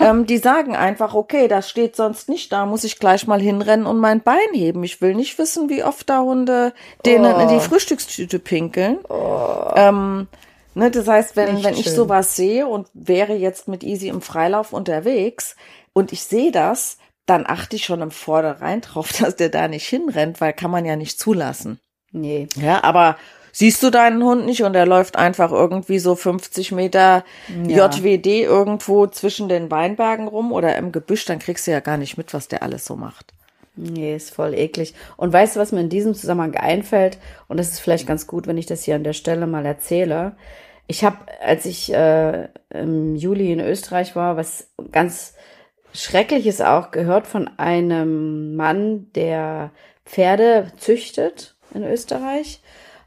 ähm, 0.00 0.26
die 0.26 0.38
sagen 0.38 0.76
einfach, 0.76 1.14
okay, 1.14 1.48
das 1.48 1.70
steht 1.70 1.96
sonst 1.96 2.28
nicht 2.28 2.52
da, 2.52 2.66
muss 2.66 2.84
ich 2.84 2.98
gleich 2.98 3.26
mal 3.26 3.40
hinrennen 3.40 3.86
und 3.86 3.98
mein 3.98 4.20
Bein 4.20 4.38
heben. 4.52 4.84
Ich 4.84 5.00
will 5.00 5.14
nicht 5.14 5.38
wissen, 5.38 5.70
wie 5.70 5.82
oft 5.82 6.10
da 6.10 6.20
Hunde 6.20 6.74
denen 7.06 7.34
oh. 7.34 7.40
in 7.40 7.48
die 7.48 7.56
oh. 7.56 7.60
Frühstückstüte 7.60 8.38
pinkeln. 8.38 8.98
Oh. 9.08 9.72
Ähm, 9.74 10.26
Ne, 10.74 10.90
das 10.90 11.06
heißt, 11.06 11.36
wenn, 11.36 11.54
Nicht 11.54 11.64
wenn 11.64 11.76
ich 11.76 11.90
sowas 11.90 12.34
sehe 12.34 12.66
und 12.66 12.88
wäre 12.94 13.34
jetzt 13.34 13.68
mit 13.68 13.84
Easy 13.84 14.08
im 14.08 14.22
Freilauf 14.22 14.72
unterwegs 14.72 15.54
und 15.92 16.12
ich 16.12 16.22
sehe 16.22 16.50
das, 16.50 16.96
dann 17.26 17.44
achte 17.46 17.76
ich 17.76 17.84
schon 17.84 18.00
im 18.00 18.10
Vornherein 18.10 18.80
drauf, 18.80 19.12
dass 19.20 19.36
der 19.36 19.50
da 19.50 19.68
nicht 19.68 19.86
hinrennt, 19.86 20.40
weil 20.40 20.52
kann 20.52 20.70
man 20.70 20.84
ja 20.84 20.96
nicht 20.96 21.18
zulassen. 21.18 21.78
Nee. 22.12 22.48
Ja, 22.56 22.84
aber 22.84 23.16
siehst 23.52 23.82
du 23.82 23.90
deinen 23.90 24.22
Hund 24.22 24.46
nicht 24.46 24.62
und 24.62 24.74
er 24.74 24.86
läuft 24.86 25.16
einfach 25.16 25.52
irgendwie 25.52 25.98
so 25.98 26.14
50 26.14 26.72
Meter 26.72 27.24
Ja. 27.66 27.88
JWD 27.88 28.26
irgendwo 28.42 29.06
zwischen 29.06 29.48
den 29.48 29.70
Weinbergen 29.70 30.28
rum 30.28 30.52
oder 30.52 30.76
im 30.76 30.92
Gebüsch, 30.92 31.24
dann 31.24 31.38
kriegst 31.38 31.66
du 31.66 31.70
ja 31.70 31.80
gar 31.80 31.96
nicht 31.96 32.16
mit, 32.16 32.34
was 32.34 32.48
der 32.48 32.62
alles 32.62 32.84
so 32.84 32.96
macht. 32.96 33.32
Nee, 33.74 34.14
ist 34.14 34.34
voll 34.34 34.52
eklig. 34.54 34.94
Und 35.16 35.32
weißt 35.32 35.56
du, 35.56 35.60
was 35.60 35.72
mir 35.72 35.80
in 35.80 35.88
diesem 35.88 36.14
Zusammenhang 36.14 36.54
einfällt? 36.56 37.18
Und 37.48 37.58
das 37.58 37.70
ist 37.70 37.80
vielleicht 37.80 38.06
ganz 38.06 38.26
gut, 38.26 38.46
wenn 38.46 38.58
ich 38.58 38.66
das 38.66 38.84
hier 38.84 38.96
an 38.96 39.04
der 39.04 39.14
Stelle 39.14 39.46
mal 39.46 39.64
erzähle. 39.64 40.36
Ich 40.86 41.04
habe, 41.04 41.16
als 41.42 41.64
ich 41.64 41.92
äh, 41.92 42.48
im 42.70 43.16
Juli 43.16 43.50
in 43.50 43.60
Österreich 43.60 44.14
war, 44.14 44.36
was 44.36 44.68
ganz 44.90 45.34
Schreckliches 45.94 46.60
auch 46.60 46.90
gehört 46.90 47.26
von 47.26 47.48
einem 47.58 48.56
Mann, 48.56 49.10
der 49.14 49.70
Pferde 50.04 50.72
züchtet 50.76 51.51
in 51.74 51.84
Österreich 51.84 52.62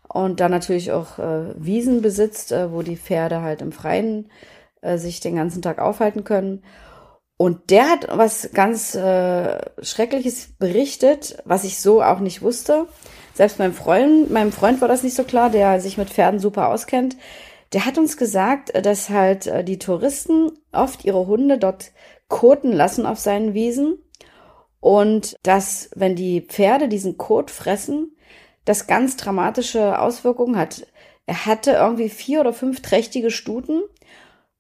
und 0.08 0.40
da 0.40 0.50
natürlich 0.50 0.92
auch 0.92 1.20
äh, 1.20 1.54
Wiesen 1.58 2.02
besitzt, 2.02 2.52
äh, 2.52 2.72
wo 2.72 2.82
die 2.82 2.98
Pferde 2.98 3.42
halt 3.42 3.62
im 3.62 3.72
Freien 3.72 4.30
äh, 4.82 4.98
sich 4.98 5.20
den 5.20 5.36
ganzen 5.36 5.62
Tag 5.62 5.80
aufhalten 5.80 6.24
können. 6.24 6.64
Und 7.38 7.70
der 7.70 7.90
hat 7.90 8.08
was 8.10 8.52
ganz 8.54 8.96
äh, 8.96 9.60
Schreckliches 9.82 10.54
berichtet, 10.58 11.38
was 11.44 11.66
ich 11.66 11.80
so 11.80 12.02
auch 12.02 12.20
nicht 12.20 12.42
wusste. 12.42 12.88
Selbst 13.34 13.60
meinem 13.60 13.74
Freund, 13.74 14.32
meinem 14.32 14.54
Freund 14.54 14.80
war 14.80 14.88
das 14.88 15.04
nicht 15.04 15.16
so 15.16 15.26
klar, 15.26 15.50
der 15.50 15.82
sich 15.82 15.98
mit 15.98 16.10
Pferden 16.10 16.40
super 16.40 16.70
auskennt. 16.70 17.18
Der 17.74 17.86
hat 17.86 17.98
uns 17.98 18.16
gesagt, 18.16 18.72
dass 18.86 19.10
halt 19.10 19.48
äh, 19.48 19.64
die 19.64 19.80
Touristen 19.80 20.52
oft 20.72 21.04
ihre 21.04 21.28
Hunde 21.28 21.58
dort 21.58 21.92
koten 22.30 22.72
lassen 22.72 23.06
auf 23.06 23.20
seinen 23.20 23.54
Wiesen 23.54 23.98
und 24.80 25.36
dass, 25.44 25.90
wenn 25.96 26.16
die 26.16 26.42
Pferde 26.42 26.88
diesen 26.88 27.18
Kot 27.18 27.52
fressen, 27.52 28.15
das 28.66 28.88
ganz 28.88 29.16
dramatische 29.18 30.00
Auswirkungen 30.00 30.58
hat. 30.58 30.88
Er 31.26 31.46
hatte 31.46 31.72
irgendwie 31.72 32.10
vier 32.10 32.42
oder 32.42 32.54
fünf 32.54 32.82
trächtige 32.82 33.32
Stuten 33.32 33.82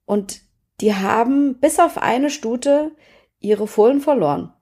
und 0.05 0.41
die 0.81 0.93
haben 0.95 1.55
bis 1.59 1.79
auf 1.79 1.97
eine 1.97 2.29
Stute 2.29 2.91
ihre 3.39 3.67
Fohlen 3.67 4.01
verloren, 4.01 4.53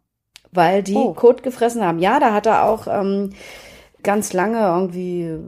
weil 0.51 0.83
die 0.83 0.95
Oh. 0.95 1.13
Kot 1.13 1.43
gefressen 1.43 1.83
haben. 1.83 1.99
Ja, 1.99 2.19
da 2.19 2.33
hat 2.33 2.45
er 2.45 2.65
auch 2.65 2.87
ähm, 2.87 3.31
ganz 4.03 4.33
lange 4.33 4.59
irgendwie 4.59 5.39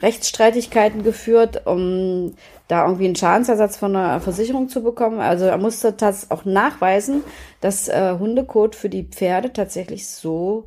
Rechtsstreitigkeiten 0.00 1.02
geführt, 1.02 1.66
um 1.66 2.34
da 2.68 2.84
irgendwie 2.84 3.04
einen 3.06 3.16
Schadensersatz 3.16 3.76
von 3.76 3.94
einer 3.94 4.20
Versicherung 4.20 4.68
zu 4.68 4.82
bekommen. 4.82 5.20
Also 5.20 5.44
er 5.44 5.58
musste 5.58 5.92
das 5.92 6.30
auch 6.30 6.44
nachweisen, 6.44 7.22
dass 7.60 7.88
äh, 7.88 8.16
Hundekot 8.18 8.74
für 8.74 8.88
die 8.88 9.04
Pferde 9.04 9.52
tatsächlich 9.52 10.08
so 10.08 10.64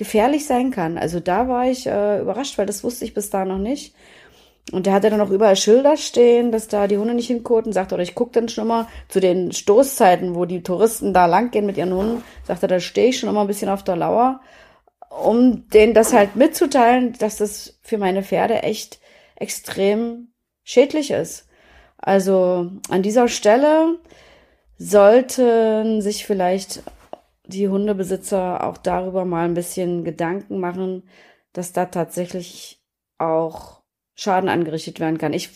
gefährlich 0.00 0.46
sein 0.46 0.70
kann. 0.70 0.96
Also 0.96 1.20
da 1.20 1.46
war 1.46 1.68
ich 1.68 1.86
äh, 1.86 2.20
überrascht, 2.20 2.56
weil 2.56 2.64
das 2.64 2.82
wusste 2.82 3.04
ich 3.04 3.12
bis 3.12 3.28
da 3.28 3.44
noch 3.44 3.58
nicht. 3.58 3.94
Und 4.72 4.86
der 4.86 4.94
hatte 4.94 5.10
dann 5.10 5.20
auch 5.20 5.28
überall 5.28 5.56
Schilder 5.56 5.98
stehen, 5.98 6.52
dass 6.52 6.68
da 6.68 6.86
die 6.86 6.96
Hunde 6.96 7.12
nicht 7.12 7.26
hinkoten. 7.26 7.74
Sagt, 7.74 7.92
oder 7.92 8.02
ich 8.02 8.14
gucke 8.14 8.32
dann 8.32 8.48
schon 8.48 8.66
mal 8.66 8.88
zu 9.08 9.20
den 9.20 9.52
Stoßzeiten, 9.52 10.34
wo 10.34 10.46
die 10.46 10.62
Touristen 10.62 11.12
da 11.12 11.26
langgehen 11.26 11.66
mit 11.66 11.76
ihren 11.76 11.92
Hunden. 11.92 12.24
Sagt 12.44 12.62
er, 12.62 12.68
da 12.68 12.80
stehe 12.80 13.08
ich 13.08 13.18
schon 13.18 13.28
immer 13.28 13.42
ein 13.42 13.46
bisschen 13.46 13.68
auf 13.68 13.84
der 13.84 13.96
Lauer, 13.96 14.40
um 15.22 15.68
denen 15.68 15.92
das 15.92 16.14
halt 16.14 16.34
mitzuteilen, 16.34 17.12
dass 17.18 17.36
das 17.36 17.78
für 17.82 17.98
meine 17.98 18.22
Pferde 18.22 18.62
echt 18.62 19.00
extrem 19.36 20.28
schädlich 20.64 21.10
ist. 21.10 21.46
Also 21.98 22.70
an 22.88 23.02
dieser 23.02 23.28
Stelle 23.28 23.98
sollten 24.78 26.00
sich 26.00 26.24
vielleicht 26.24 26.82
die 27.50 27.68
Hundebesitzer 27.68 28.64
auch 28.64 28.78
darüber 28.78 29.24
mal 29.24 29.44
ein 29.44 29.54
bisschen 29.54 30.04
Gedanken 30.04 30.58
machen, 30.58 31.02
dass 31.52 31.72
da 31.72 31.86
tatsächlich 31.86 32.80
auch 33.18 33.82
Schaden 34.14 34.48
angerichtet 34.48 35.00
werden 35.00 35.18
kann. 35.18 35.32
Ich 35.32 35.50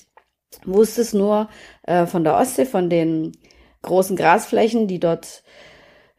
wusste 0.64 1.00
es 1.00 1.12
nur 1.12 1.48
äh, 1.82 2.06
von 2.06 2.24
der 2.24 2.36
Ostsee, 2.36 2.66
von 2.66 2.90
den 2.90 3.32
großen 3.82 4.16
Grasflächen, 4.16 4.88
die 4.88 5.00
dort, 5.00 5.42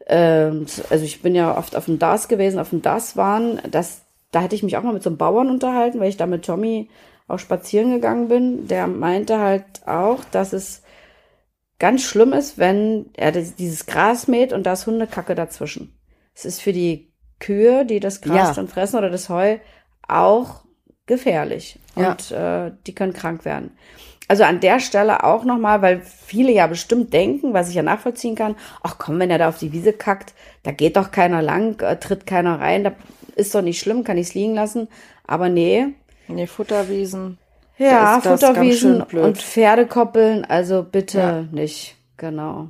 ähm, 0.06 0.66
also 0.90 1.04
ich 1.04 1.22
bin 1.22 1.34
ja 1.34 1.56
oft 1.56 1.76
auf 1.76 1.86
dem 1.86 1.98
DAS 1.98 2.28
gewesen, 2.28 2.58
auf 2.58 2.70
dem 2.70 2.82
DAS 2.82 3.16
waren, 3.16 3.60
das, 3.70 4.02
da 4.30 4.40
hätte 4.40 4.54
ich 4.54 4.62
mich 4.62 4.76
auch 4.76 4.82
mal 4.82 4.92
mit 4.92 5.02
so 5.02 5.10
einem 5.10 5.18
Bauern 5.18 5.50
unterhalten, 5.50 6.00
weil 6.00 6.08
ich 6.08 6.16
da 6.16 6.26
mit 6.26 6.44
Tommy 6.44 6.88
auch 7.28 7.38
spazieren 7.38 7.90
gegangen 7.90 8.28
bin. 8.28 8.68
Der 8.68 8.86
meinte 8.86 9.38
halt 9.38 9.64
auch, 9.86 10.24
dass 10.24 10.52
es 10.52 10.82
ganz 11.78 12.02
schlimm 12.02 12.32
ist, 12.32 12.58
wenn 12.58 13.06
er 13.14 13.32
dieses 13.32 13.86
Gras 13.86 14.28
mäht 14.28 14.52
und 14.52 14.64
da 14.64 14.72
ist 14.74 14.86
Hundekacke 14.86 15.34
dazwischen. 15.34 15.92
Es 16.34 16.44
ist 16.44 16.60
für 16.62 16.72
die 16.72 17.12
Kühe, 17.38 17.84
die 17.84 18.00
das 18.00 18.20
Gras 18.20 18.48
Ja. 18.48 18.54
dann 18.54 18.68
fressen 18.68 18.96
oder 18.96 19.10
das 19.10 19.28
Heu, 19.28 19.58
auch 20.08 20.64
gefährlich. 21.06 21.78
Ja. 21.96 22.10
Und 22.12 22.30
äh, 22.30 22.72
die 22.86 22.94
können 22.94 23.12
krank 23.12 23.44
werden. 23.44 23.70
Also 24.28 24.42
an 24.42 24.58
der 24.60 24.80
Stelle 24.80 25.22
auch 25.22 25.44
nochmal, 25.44 25.82
weil 25.82 26.00
viele 26.00 26.50
ja 26.50 26.66
bestimmt 26.66 27.12
denken, 27.12 27.52
was 27.52 27.68
ich 27.68 27.76
ja 27.76 27.82
nachvollziehen 27.82 28.34
kann, 28.34 28.56
ach 28.82 28.96
komm, 28.98 29.20
wenn 29.20 29.30
er 29.30 29.38
da 29.38 29.48
auf 29.48 29.58
die 29.58 29.72
Wiese 29.72 29.92
kackt, 29.92 30.34
da 30.64 30.72
geht 30.72 30.96
doch 30.96 31.12
keiner 31.12 31.42
lang, 31.42 31.80
äh, 31.80 31.96
tritt 31.98 32.26
keiner 32.26 32.58
rein, 32.60 32.82
da 32.82 32.92
ist 33.36 33.54
doch 33.54 33.62
nicht 33.62 33.78
schlimm, 33.78 34.02
kann 34.02 34.18
ich 34.18 34.28
es 34.28 34.34
liegen 34.34 34.54
lassen. 34.54 34.88
Aber 35.26 35.48
nee, 35.48 35.88
Nee, 36.28 36.48
Futterwiesen. 36.48 37.38
Ja, 37.78 38.20
Futterwiesen 38.20 39.02
und 39.02 39.38
Pferdekoppeln, 39.38 40.44
also 40.44 40.82
bitte 40.82 41.18
Ja. 41.18 41.42
nicht. 41.50 41.96
Genau. 42.16 42.68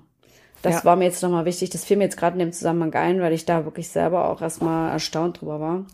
Das 0.63 0.77
Ja. 0.77 0.85
war 0.85 0.97
mir 0.97 1.05
jetzt 1.05 1.23
nochmal 1.23 1.45
wichtig. 1.45 1.71
Das 1.71 1.85
fiel 1.85 1.97
mir 1.97 2.05
jetzt 2.05 2.17
gerade 2.17 2.35
in 2.35 2.41
dem 2.41 2.53
Zusammenhang 2.53 2.95
ein, 2.95 3.21
weil 3.21 3.33
ich 3.33 3.45
da 3.45 3.65
wirklich 3.65 3.89
selber 3.89 4.29
auch 4.29 4.43
erstmal 4.43 4.91
erstaunt 4.91 5.41
drüber 5.41 5.61
war, 5.61 5.85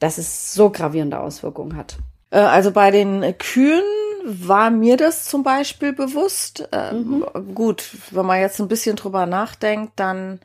dass 0.00 0.18
es 0.18 0.52
so 0.52 0.70
gravierende 0.70 1.20
Auswirkungen 1.20 1.76
hat. 1.76 1.96
Äh, 2.30 2.38
Also 2.38 2.72
bei 2.72 2.90
den 2.90 3.22
Kühen 3.38 3.84
war 4.24 4.70
mir 4.70 4.96
das 4.96 5.24
zum 5.24 5.44
Beispiel 5.44 5.92
bewusst. 5.92 6.68
Äh, 6.72 6.94
Gut, 7.54 7.88
wenn 8.10 8.26
man 8.26 8.40
jetzt 8.40 8.60
ein 8.60 8.66
bisschen 8.66 8.96
drüber 8.96 9.26
nachdenkt, 9.26 9.92
dann 9.96 10.40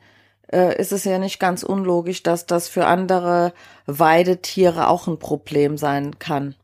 äh, 0.52 0.78
ist 0.78 0.92
es 0.92 1.02
ja 1.04 1.18
nicht 1.18 1.40
ganz 1.40 1.64
unlogisch, 1.64 2.22
dass 2.22 2.46
das 2.46 2.68
für 2.68 2.86
andere 2.86 3.52
Weidetiere 3.86 4.88
auch 4.88 5.08
ein 5.08 5.18
Problem 5.18 5.76
sein 5.78 6.18
kann. 6.20 6.54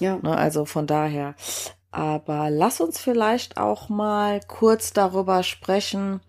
Ja. 0.00 0.18
Ne, 0.22 0.36
also 0.36 0.64
von 0.64 0.86
daher. 0.86 1.34
Aber 1.92 2.50
lass 2.50 2.80
uns 2.80 3.00
vielleicht 3.00 3.56
auch 3.56 3.88
mal 3.88 4.40
kurz 4.46 4.92
darüber 4.92 5.42
sprechen, 5.42 6.20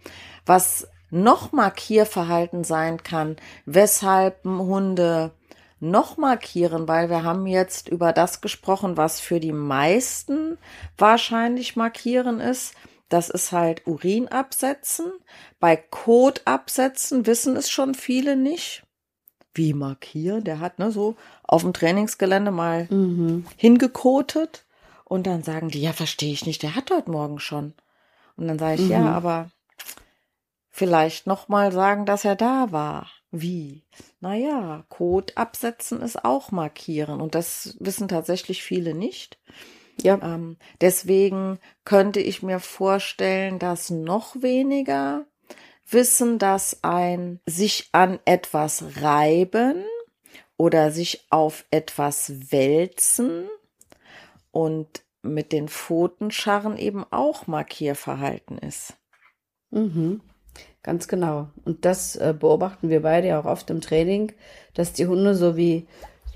was 0.45 0.88
noch 1.10 1.51
Markierverhalten 1.51 2.63
sein 2.63 3.03
kann, 3.03 3.36
weshalb 3.65 4.43
Hunde 4.43 5.31
noch 5.79 6.17
markieren, 6.17 6.88
weil 6.88 7.10
wir 7.10 7.23
haben 7.23 7.47
jetzt 7.47 7.89
über 7.89 8.13
das 8.13 8.41
gesprochen, 8.41 8.97
was 8.97 9.19
für 9.19 9.39
die 9.39 9.51
meisten 9.51 10.57
wahrscheinlich 10.97 11.75
markieren 11.75 12.39
ist. 12.39 12.75
Das 13.10 13.29
ist 13.29 13.51
halt 13.51 13.86
Urin 13.88 14.29
absetzen. 14.29 15.12
Bei 15.60 15.75
Kot 15.75 16.43
absetzen 16.45 17.25
wissen 17.25 17.57
es 17.57 17.69
schon 17.69 17.93
viele 17.93 18.38
nicht. 18.38 18.84
Wie 19.54 19.74
markieren? 19.74 20.44
Der 20.44 20.60
hat 20.60 20.80
ne 20.80 20.92
so 20.92 21.16
auf 21.44 21.62
dem 21.64 21.74
Trainingsgelände 21.74 22.52
mal 22.52 22.88
Mhm. 22.90 23.46
hingekotet 23.58 24.66
und 25.06 25.28
dann 25.28 25.44
sagen 25.44 25.70
die, 25.70 25.82
ja, 25.82 25.94
verstehe 25.94 26.32
ich 26.32 26.46
nicht, 26.46 26.64
der 26.64 26.76
hat 26.76 26.90
heute 26.92 27.12
Morgen 27.12 27.40
schon. 27.40 27.74
Und 28.38 28.48
dann 28.48 28.60
sage 28.60 28.82
ich, 28.82 28.90
ja, 28.90 29.00
Mhm. 29.02 29.08
aber 29.08 29.52
vielleicht 30.70 31.28
noch 31.28 31.48
mal 31.48 31.72
sagen, 31.72 32.06
dass 32.06 32.26
er 32.26 32.36
da 32.36 32.72
war. 32.72 33.10
Wie? 33.32 33.84
Naja, 34.20 34.84
Code 34.90 35.36
absetzen 35.38 36.02
ist 36.02 36.24
auch 36.26 36.52
markieren 36.52 37.22
und 37.22 37.36
das 37.36 37.76
wissen 37.80 38.08
tatsächlich 38.08 38.64
viele 38.64 38.94
nicht. 38.94 39.38
Ja. 40.02 40.20
Ähm, 40.22 40.58
deswegen 40.82 41.60
könnte 41.86 42.20
ich 42.20 42.42
mir 42.44 42.60
vorstellen, 42.60 43.60
dass 43.60 43.90
noch 43.90 44.42
weniger 44.42 45.26
wissen, 45.88 46.39
dass 46.39 46.84
ein 46.84 47.39
sich 47.46 47.89
an 47.91 48.20
etwas 48.26 48.84
reiben 49.02 49.84
oder 50.58 50.91
sich 50.91 51.26
auf 51.30 51.65
etwas 51.72 52.52
wälzen 52.52 53.50
und 54.52 55.04
mit 55.22 55.52
den 55.52 55.67
Pfotenscharren 55.67 56.78
eben 56.78 57.06
auch 57.12 57.48
Markierverhalten 57.48 58.58
ist. 58.58 58.94
Mhm. 59.70 60.22
Ganz 60.84 61.08
genau. 61.08 61.50
Und 61.63 61.86
das 61.86 62.15
äh, 62.15 62.34
beobachten 62.38 62.89
wir 62.89 63.02
beide 63.02 63.38
auch 63.38 63.46
oft 63.46 63.70
im 63.70 63.82
Training, 63.82 64.34
dass 64.74 64.94
die 64.94 65.06
Hunde 65.06 65.36
so 65.36 65.56
wie, 65.56 65.88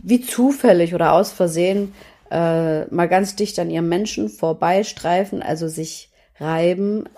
wie 0.01 0.21
zufällig 0.21 0.93
oder 0.93 1.13
aus 1.13 1.31
Versehen 1.31 1.93
äh, 2.29 2.85
mal 2.85 3.07
ganz 3.07 3.35
dicht 3.35 3.57
an 3.59 3.71
ihrem 3.71 3.89
Menschen 3.89 4.29
vorbeistreifen, 4.29 5.41
also 5.41 5.67
sich 5.67 6.11
reiben, 6.39 7.09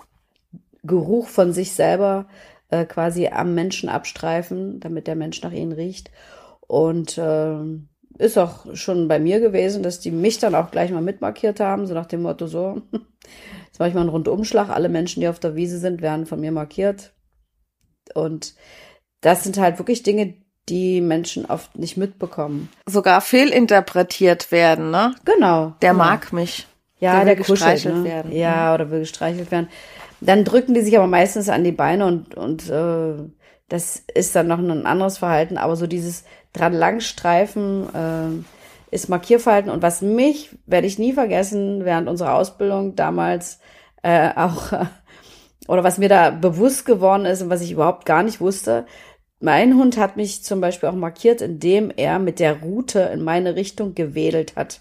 Geruch 0.88 1.28
von 1.28 1.52
sich 1.52 1.72
selber 1.72 2.26
äh, 2.70 2.84
quasi 2.84 3.28
am 3.28 3.54
Menschen 3.54 3.88
abstreifen, 3.88 4.80
damit 4.80 5.06
der 5.06 5.14
Mensch 5.14 5.40
nach 5.42 5.52
ihnen 5.52 5.72
riecht. 5.72 6.10
Und 6.66 7.18
ähm, 7.22 7.88
ist 8.18 8.36
auch 8.36 8.74
schon 8.74 9.08
bei 9.08 9.18
mir 9.18 9.40
gewesen, 9.40 9.82
dass 9.82 10.00
die 10.00 10.10
mich 10.10 10.38
dann 10.38 10.54
auch 10.54 10.70
gleich 10.70 10.90
mal 10.90 11.02
mitmarkiert 11.02 11.60
haben, 11.60 11.86
so 11.86 11.94
nach 11.94 12.06
dem 12.06 12.22
Motto 12.22 12.46
so, 12.46 12.82
jetzt 13.66 13.78
mache 13.78 13.88
ich 13.88 13.94
mal 13.94 14.00
einen 14.00 14.10
Rundumschlag, 14.10 14.68
alle 14.68 14.88
Menschen, 14.88 15.20
die 15.20 15.28
auf 15.28 15.38
der 15.38 15.54
Wiese 15.54 15.78
sind, 15.78 16.02
werden 16.02 16.26
von 16.26 16.40
mir 16.40 16.52
markiert. 16.52 17.12
Und 18.14 18.54
das 19.20 19.44
sind 19.44 19.58
halt 19.58 19.78
wirklich 19.78 20.02
Dinge, 20.02 20.34
die 20.68 21.00
Menschen 21.00 21.46
oft 21.46 21.78
nicht 21.78 21.96
mitbekommen. 21.96 22.68
Sogar 22.86 23.20
fehlinterpretiert 23.20 24.52
werden, 24.52 24.90
ne? 24.90 25.14
Genau. 25.24 25.74
Der 25.80 25.92
genau. 25.92 26.04
mag 26.04 26.32
mich. 26.32 26.66
Ja, 27.00 27.16
der, 27.16 27.24
der, 27.24 27.38
will 27.38 27.44
kuschelt, 27.44 27.74
gestreichelt 27.74 27.96
ne? 27.96 28.04
werden. 28.04 28.32
Ja, 28.32 28.74
oder 28.74 28.90
will 28.90 29.00
gestreichelt 29.00 29.50
werden. 29.50 29.68
Dann 30.20 30.44
drücken 30.44 30.74
die 30.74 30.80
sich 30.80 30.96
aber 30.96 31.06
meistens 31.06 31.48
an 31.48 31.64
die 31.64 31.72
Beine 31.72 32.06
und, 32.06 32.34
und 32.34 32.68
äh, 32.68 33.14
das 33.68 34.02
ist 34.14 34.34
dann 34.34 34.48
noch 34.48 34.58
ein 34.58 34.86
anderes 34.86 35.18
Verhalten. 35.18 35.58
Aber 35.58 35.76
so 35.76 35.86
dieses 35.86 36.24
dran 36.52 36.72
langstreifen 36.72 37.86
äh, 37.94 38.94
ist 38.94 39.08
Markierverhalten. 39.08 39.70
Und 39.70 39.82
was 39.82 40.02
mich, 40.02 40.50
werde 40.66 40.86
ich 40.86 40.98
nie 40.98 41.12
vergessen, 41.12 41.84
während 41.84 42.08
unserer 42.08 42.34
Ausbildung 42.34 42.96
damals 42.96 43.60
äh, 44.02 44.30
auch, 44.34 44.72
oder 45.68 45.84
was 45.84 45.98
mir 45.98 46.08
da 46.08 46.30
bewusst 46.30 46.86
geworden 46.86 47.26
ist 47.26 47.42
und 47.42 47.50
was 47.50 47.62
ich 47.62 47.72
überhaupt 47.72 48.06
gar 48.06 48.22
nicht 48.22 48.40
wusste, 48.40 48.86
mein 49.40 49.76
Hund 49.76 49.98
hat 49.98 50.16
mich 50.16 50.42
zum 50.42 50.60
Beispiel 50.60 50.88
auch 50.88 50.94
markiert, 50.94 51.40
indem 51.42 51.92
er 51.94 52.18
mit 52.18 52.40
der 52.40 52.60
Rute 52.60 53.00
in 53.00 53.22
meine 53.22 53.54
Richtung 53.54 53.94
gewedelt 53.94 54.56
hat. 54.56 54.80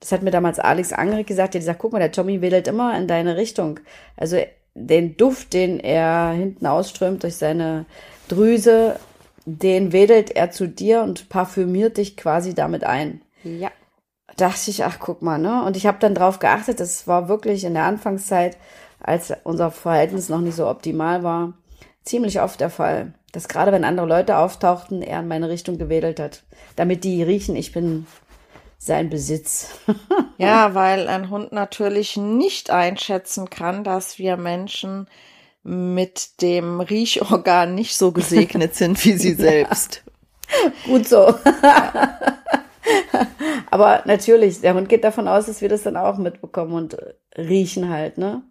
Das 0.00 0.12
hat 0.12 0.22
mir 0.22 0.30
damals 0.30 0.58
Alex 0.58 0.92
Angrig 0.92 1.26
gesagt. 1.26 1.54
Der 1.54 1.62
sagt, 1.62 1.80
guck 1.80 1.92
mal, 1.92 1.98
der 1.98 2.12
Tommy 2.12 2.40
wedelt 2.40 2.68
immer 2.68 2.96
in 2.96 3.08
deine 3.08 3.36
Richtung. 3.36 3.80
Also 4.16 4.38
den 4.74 5.16
Duft, 5.16 5.52
den 5.52 5.80
er 5.80 6.30
hinten 6.30 6.66
ausströmt 6.66 7.22
durch 7.22 7.36
seine 7.36 7.86
Drüse, 8.28 8.98
den 9.44 9.92
wedelt 9.92 10.30
er 10.30 10.50
zu 10.50 10.68
dir 10.68 11.02
und 11.02 11.28
parfümiert 11.28 11.96
dich 11.96 12.16
quasi 12.16 12.54
damit 12.54 12.84
ein. 12.84 13.22
Ja. 13.42 13.70
Dachte 14.36 14.70
ich, 14.70 14.84
ach 14.84 14.98
guck 15.00 15.22
mal, 15.22 15.38
ne? 15.38 15.64
Und 15.64 15.76
ich 15.76 15.86
habe 15.86 15.98
dann 16.00 16.14
drauf 16.14 16.38
geachtet, 16.38 16.80
das 16.80 17.06
war 17.06 17.28
wirklich 17.28 17.64
in 17.64 17.74
der 17.74 17.84
Anfangszeit, 17.84 18.56
als 19.00 19.32
unser 19.44 19.70
Verhältnis 19.70 20.28
noch 20.28 20.40
nicht 20.40 20.54
so 20.54 20.68
optimal 20.68 21.22
war, 21.22 21.54
ziemlich 22.04 22.40
oft 22.40 22.60
der 22.60 22.70
Fall. 22.70 23.14
Dass 23.32 23.48
gerade 23.48 23.72
wenn 23.72 23.84
andere 23.84 24.06
Leute 24.06 24.36
auftauchten, 24.36 25.02
er 25.02 25.20
in 25.20 25.28
meine 25.28 25.48
Richtung 25.48 25.78
gewedelt 25.78 26.20
hat. 26.20 26.44
Damit 26.76 27.04
die 27.04 27.22
riechen, 27.22 27.56
ich 27.56 27.72
bin 27.72 28.06
sein 28.78 29.10
Besitz. 29.10 29.70
Ja, 30.40 30.72
weil 30.76 31.08
ein 31.08 31.30
Hund 31.30 31.50
natürlich 31.50 32.16
nicht 32.16 32.70
einschätzen 32.70 33.50
kann, 33.50 33.82
dass 33.82 34.18
wir 34.18 34.36
Menschen 34.36 35.08
mit 35.64 36.40
dem 36.42 36.80
Riechorgan 36.80 37.74
nicht 37.74 37.96
so 37.96 38.12
gesegnet 38.12 38.76
sind 38.76 39.04
wie 39.04 39.14
sie 39.14 39.34
selbst. 39.48 40.04
Gut 40.86 41.08
so. 41.08 41.34
Aber 43.70 44.02
natürlich, 44.06 44.60
der 44.60 44.74
Hund 44.74 44.88
geht 44.88 45.02
davon 45.04 45.26
aus, 45.28 45.46
dass 45.46 45.60
wir 45.60 45.68
das 45.68 45.82
dann 45.82 45.96
auch 45.96 46.16
mitbekommen 46.18 46.72
und 46.74 46.96
riechen 47.36 47.90
halt, 47.90 48.16
ne? 48.18 48.42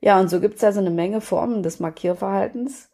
Ja, 0.00 0.20
und 0.20 0.28
so 0.30 0.38
gibt's 0.40 0.62
also 0.62 0.78
eine 0.80 0.90
Menge 0.90 1.20
Formen 1.20 1.62
des 1.64 1.80
Markierverhaltens. 1.80 2.88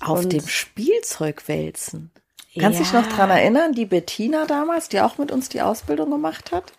Auf 0.00 0.20
Und- 0.20 0.32
dem 0.32 0.46
Spielzeug 0.46 1.46
wälzen. 1.48 2.10
Kannst 2.58 2.80
dich 2.80 2.92
Ja. 2.92 3.00
noch 3.00 3.06
dran 3.06 3.30
erinnern, 3.30 3.72
die 3.72 3.86
Bettina 3.86 4.46
damals, 4.46 4.88
die 4.88 5.00
auch 5.00 5.18
mit 5.18 5.30
uns 5.32 5.48
die 5.48 5.62
Ausbildung 5.62 6.10
gemacht 6.10 6.52
hat? 6.52 6.72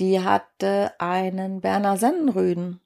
Die 0.00 0.20
hatte 0.20 0.92
einen 0.98 1.60
Berner 1.60 1.96
Sennenrüden. 1.96 2.80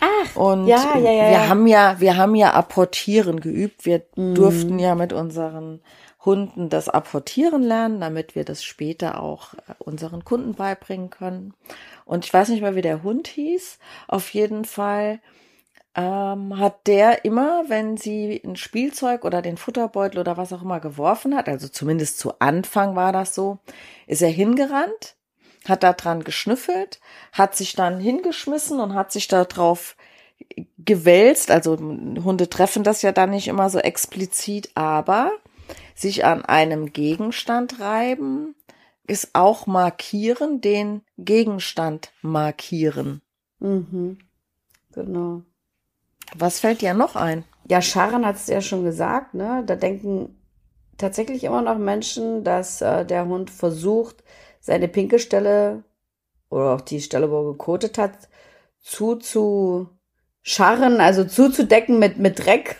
Ach, 0.00 0.36
Und 0.36 0.66
ja, 0.68 0.98
ja, 0.98 1.12
ja, 1.12 1.28
wir 1.28 1.48
haben 1.48 1.66
ja, 1.66 2.00
wir 2.00 2.16
haben 2.16 2.34
ja 2.34 2.52
Apportieren 2.54 3.40
geübt. 3.40 3.84
Wir 3.84 4.02
Mhm. 4.16 4.34
durften 4.34 4.78
ja 4.78 4.94
mit 4.94 5.12
unseren 5.12 5.80
Hunden 6.24 6.70
das 6.70 6.88
Apportieren 6.88 7.62
lernen, 7.62 8.00
damit 8.00 8.34
wir 8.34 8.44
das 8.44 8.64
später 8.64 9.20
auch 9.20 9.54
äh, 9.54 9.74
unseren 9.78 10.24
Kunden 10.24 10.54
beibringen 10.54 11.10
können. 11.10 11.54
Und 12.04 12.24
ich 12.24 12.32
weiß 12.32 12.48
nicht 12.48 12.62
mehr, 12.62 12.74
wie 12.74 12.82
der 12.82 13.02
Hund 13.02 13.28
hieß. 13.28 13.78
Auf 14.08 14.32
jeden 14.34 14.64
Fall 14.64 15.20
ähm, 15.94 16.58
hat 16.58 16.86
der 16.86 17.24
immer, 17.24 17.64
wenn 17.68 17.96
sie 17.96 18.40
ein 18.44 18.56
Spielzeug 18.56 19.24
oder 19.24 19.42
den 19.42 19.56
Futterbeutel 19.56 20.20
oder 20.20 20.36
was 20.36 20.52
auch 20.52 20.62
immer 20.62 20.80
geworfen 20.80 21.36
hat, 21.36 21.48
also 21.48 21.68
zumindest 21.68 22.18
zu 22.18 22.38
Anfang 22.40 22.96
war 22.96 23.12
das 23.12 23.34
so, 23.34 23.58
ist 24.06 24.22
er 24.22 24.30
hingerannt, 24.30 25.16
hat 25.66 25.82
da 25.82 25.92
dran 25.92 26.24
geschnüffelt, 26.24 27.00
hat 27.32 27.56
sich 27.56 27.74
dann 27.74 28.00
hingeschmissen 28.00 28.80
und 28.80 28.94
hat 28.94 29.12
sich 29.12 29.28
da 29.28 29.44
drauf 29.44 29.96
gewälzt. 30.78 31.50
Also 31.50 31.78
Hunde 31.78 32.50
treffen 32.50 32.82
das 32.82 33.02
ja 33.02 33.12
dann 33.12 33.30
nicht 33.30 33.48
immer 33.48 33.70
so 33.70 33.78
explizit, 33.78 34.70
aber 34.74 35.32
sich 35.94 36.24
an 36.24 36.44
einem 36.44 36.92
Gegenstand 36.92 37.80
reiben 37.80 38.54
ist 39.06 39.30
auch 39.34 39.66
markieren, 39.66 40.60
den 40.60 41.02
Gegenstand 41.18 42.12
markieren. 42.22 43.20
Mhm. 43.60 44.18
Genau. 44.92 45.42
Was 46.36 46.60
fällt 46.60 46.80
dir 46.80 46.94
noch 46.94 47.16
ein? 47.16 47.44
Ja, 47.68 47.80
Sharon 47.80 48.26
hat 48.26 48.36
es 48.36 48.46
ja 48.46 48.60
schon 48.60 48.84
gesagt, 48.84 49.34
ne? 49.34 49.62
Da 49.66 49.76
denken 49.76 50.36
tatsächlich 50.98 51.44
immer 51.44 51.62
noch 51.62 51.78
Menschen, 51.78 52.44
dass 52.44 52.80
äh, 52.80 53.04
der 53.04 53.26
Hund 53.26 53.50
versucht, 53.50 54.22
seine 54.60 54.88
pinke 54.88 55.18
Stelle 55.18 55.84
oder 56.50 56.74
auch 56.74 56.80
die 56.80 57.00
Stelle, 57.00 57.30
wo 57.30 57.40
er 57.40 57.52
gekotet 57.52 57.98
hat, 57.98 58.28
zuzuscharren, 58.80 61.00
also 61.00 61.24
zuzudecken 61.24 61.98
mit, 61.98 62.18
mit 62.18 62.44
Dreck. 62.44 62.76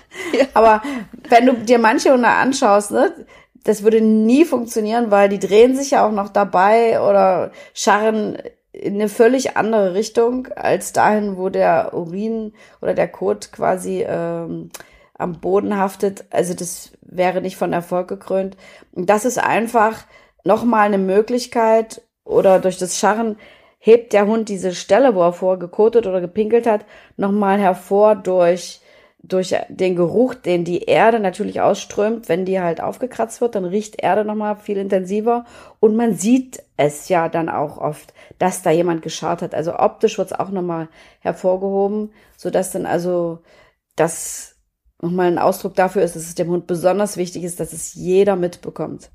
Aber 0.54 0.82
wenn 1.28 1.46
du 1.46 1.54
dir 1.54 1.78
manche 1.78 2.12
Hunde 2.12 2.28
anschaust, 2.28 2.92
ne, 2.92 3.26
das 3.64 3.82
würde 3.82 4.00
nie 4.00 4.44
funktionieren, 4.44 5.10
weil 5.10 5.28
die 5.28 5.38
drehen 5.38 5.76
sich 5.76 5.90
ja 5.90 6.06
auch 6.06 6.12
noch 6.12 6.30
dabei 6.30 7.00
oder 7.00 7.52
scharren 7.74 8.38
in 8.72 8.94
eine 8.94 9.08
völlig 9.08 9.56
andere 9.56 9.94
Richtung 9.94 10.48
als 10.48 10.92
dahin, 10.92 11.36
wo 11.36 11.48
der 11.48 11.94
Urin 11.94 12.52
oder 12.80 12.94
der 12.94 13.08
Kot 13.08 13.50
quasi 13.52 14.04
ähm, 14.06 14.70
am 15.14 15.40
Boden 15.40 15.76
haftet. 15.76 16.24
Also 16.30 16.54
das 16.54 16.92
wäre 17.02 17.40
nicht 17.40 17.56
von 17.56 17.72
Erfolg 17.72 18.08
gekrönt. 18.08 18.56
Und 18.92 19.10
das 19.10 19.24
ist 19.24 19.38
einfach 19.38 20.04
nochmal 20.44 20.86
eine 20.86 20.98
Möglichkeit 20.98 22.02
oder 22.24 22.60
durch 22.60 22.78
das 22.78 22.98
Scharren 22.98 23.36
hebt 23.78 24.12
der 24.12 24.26
Hund 24.26 24.48
diese 24.48 24.74
Stelle, 24.74 25.14
wo 25.14 25.22
er 25.22 25.32
vorher 25.32 25.58
gekotet 25.58 26.06
oder 26.06 26.20
gepinkelt 26.20 26.66
hat, 26.66 26.84
nochmal 27.16 27.58
hervor 27.58 28.16
durch 28.16 28.80
durch 29.20 29.54
den 29.68 29.96
Geruch, 29.96 30.34
den 30.34 30.64
die 30.64 30.82
Erde 30.84 31.18
natürlich 31.18 31.60
ausströmt, 31.60 32.28
wenn 32.28 32.44
die 32.44 32.60
halt 32.60 32.80
aufgekratzt 32.80 33.40
wird, 33.40 33.56
dann 33.56 33.64
riecht 33.64 34.00
Erde 34.00 34.24
nochmal 34.24 34.56
viel 34.56 34.76
intensiver 34.76 35.44
und 35.80 35.96
man 35.96 36.14
sieht 36.14 36.62
es 36.76 37.08
ja 37.08 37.28
dann 37.28 37.48
auch 37.48 37.78
oft, 37.78 38.14
dass 38.38 38.62
da 38.62 38.70
jemand 38.70 39.02
geschart 39.02 39.42
hat. 39.42 39.54
Also 39.54 39.76
optisch 39.76 40.18
wird 40.18 40.30
es 40.30 40.38
auch 40.38 40.50
nochmal 40.50 40.88
hervorgehoben, 41.20 42.12
sodass 42.36 42.70
dann 42.70 42.86
also 42.86 43.40
das 43.96 44.56
nochmal 45.02 45.26
ein 45.26 45.38
Ausdruck 45.38 45.74
dafür 45.74 46.02
ist, 46.02 46.14
dass 46.14 46.22
es 46.22 46.34
dem 46.34 46.48
Hund 46.48 46.66
besonders 46.66 47.16
wichtig 47.16 47.44
ist, 47.44 47.60
dass 47.60 47.72
es 47.72 47.94
jeder 47.94 48.36
mitbekommt. 48.36 49.10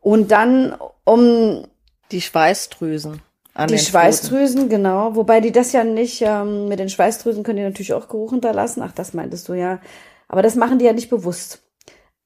Und 0.00 0.30
dann, 0.30 0.76
um 1.04 1.66
Die 2.10 2.22
Schweißdrüsen. 2.22 3.20
An 3.58 3.66
die. 3.66 3.78
Schweißdrüsen, 3.78 4.68
genau. 4.68 5.16
Wobei 5.16 5.40
die 5.40 5.50
das 5.50 5.72
ja 5.72 5.82
nicht, 5.82 6.22
ähm, 6.22 6.68
mit 6.68 6.78
den 6.78 6.88
Schweißdrüsen 6.88 7.42
können 7.42 7.56
die 7.56 7.64
natürlich 7.64 7.92
auch 7.92 8.06
Geruch 8.06 8.30
hinterlassen. 8.30 8.82
Ach, 8.84 8.92
das 8.92 9.14
meintest 9.14 9.48
du 9.48 9.54
ja. 9.54 9.80
Aber 10.28 10.42
das 10.42 10.54
machen 10.54 10.78
die 10.78 10.84
ja 10.84 10.92
nicht 10.92 11.10
bewusst. 11.10 11.60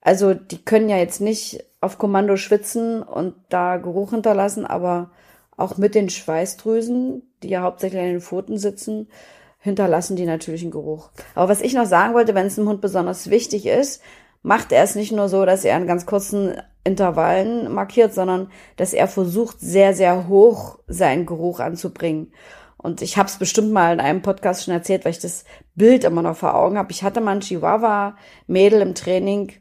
Also 0.03 0.35
die 0.35 0.63
können 0.63 0.91
ja 0.91 0.99
jetzt 0.99 1.23
nicht 1.23 1.65
auf 1.81 1.97
Kommando 1.97 2.37
schwitzen 2.37 3.03
und 3.03 3.35
da 3.49 3.79
Geruch 3.79 4.11
hinterlassen, 4.11 4.67
aber 4.67 5.11
auch 5.57 5.79
mit 5.79 5.95
den 5.95 6.11
Schweißdrüsen, 6.11 7.23
die 7.43 7.49
ja 7.49 7.63
hauptsächlich 7.63 8.03
an 8.03 8.09
den 8.09 8.21
Pfoten 8.21 8.59
sitzen, 8.59 9.09
hinterlassen 9.59 10.17
die 10.17 10.27
natürlich 10.27 10.61
einen 10.61 10.71
Geruch. 10.71 11.13
Aber 11.35 11.49
was 11.49 11.63
ich 11.63 11.73
noch 11.73 11.87
sagen 11.87 12.13
wollte, 12.13 12.35
wenn 12.35 12.47
es 12.47 12.59
einem 12.59 12.69
Hund 12.69 12.83
besonders 12.83 13.31
wichtig 13.31 13.65
ist, 13.65 14.03
macht 14.43 14.73
er 14.73 14.83
es 14.83 14.95
nicht 14.95 15.13
nur 15.13 15.29
so, 15.29 15.45
dass 15.45 15.65
er 15.65 15.77
in 15.77 15.87
ganz 15.87 16.07
kurzen 16.07 16.61
Intervallen 16.85 17.73
markiert, 17.73 18.13
sondern 18.13 18.51
dass 18.77 18.93
er 18.93 19.07
versucht, 19.07 19.61
sehr, 19.61 19.95
sehr 19.95 20.29
hoch 20.29 20.79
seinen 20.89 21.27
Geruch 21.27 21.61
anzubringen. 21.61 22.33
Und 22.77 23.01
ich 23.01 23.17
habe 23.17 23.29
es 23.29 23.37
bestimmt 23.37 23.73
mal 23.73 23.93
in 23.93 24.01
einem 24.01 24.23
Podcast 24.23 24.65
schon 24.65 24.75
erzählt, 24.75 25.05
weil 25.05 25.13
ich 25.13 25.21
das 25.21 25.45
Bild 25.77 26.03
immer 26.03 26.23
noch 26.23 26.37
vor 26.37 26.57
Augen 26.57 26.77
habe. 26.77 26.91
Ich 26.91 27.05
hatte 27.05 27.21
mal 27.21 27.37
ein 27.37 27.41
Chihuahua-Mädel 27.41 28.83
im 28.83 28.97
Training, 28.97 29.53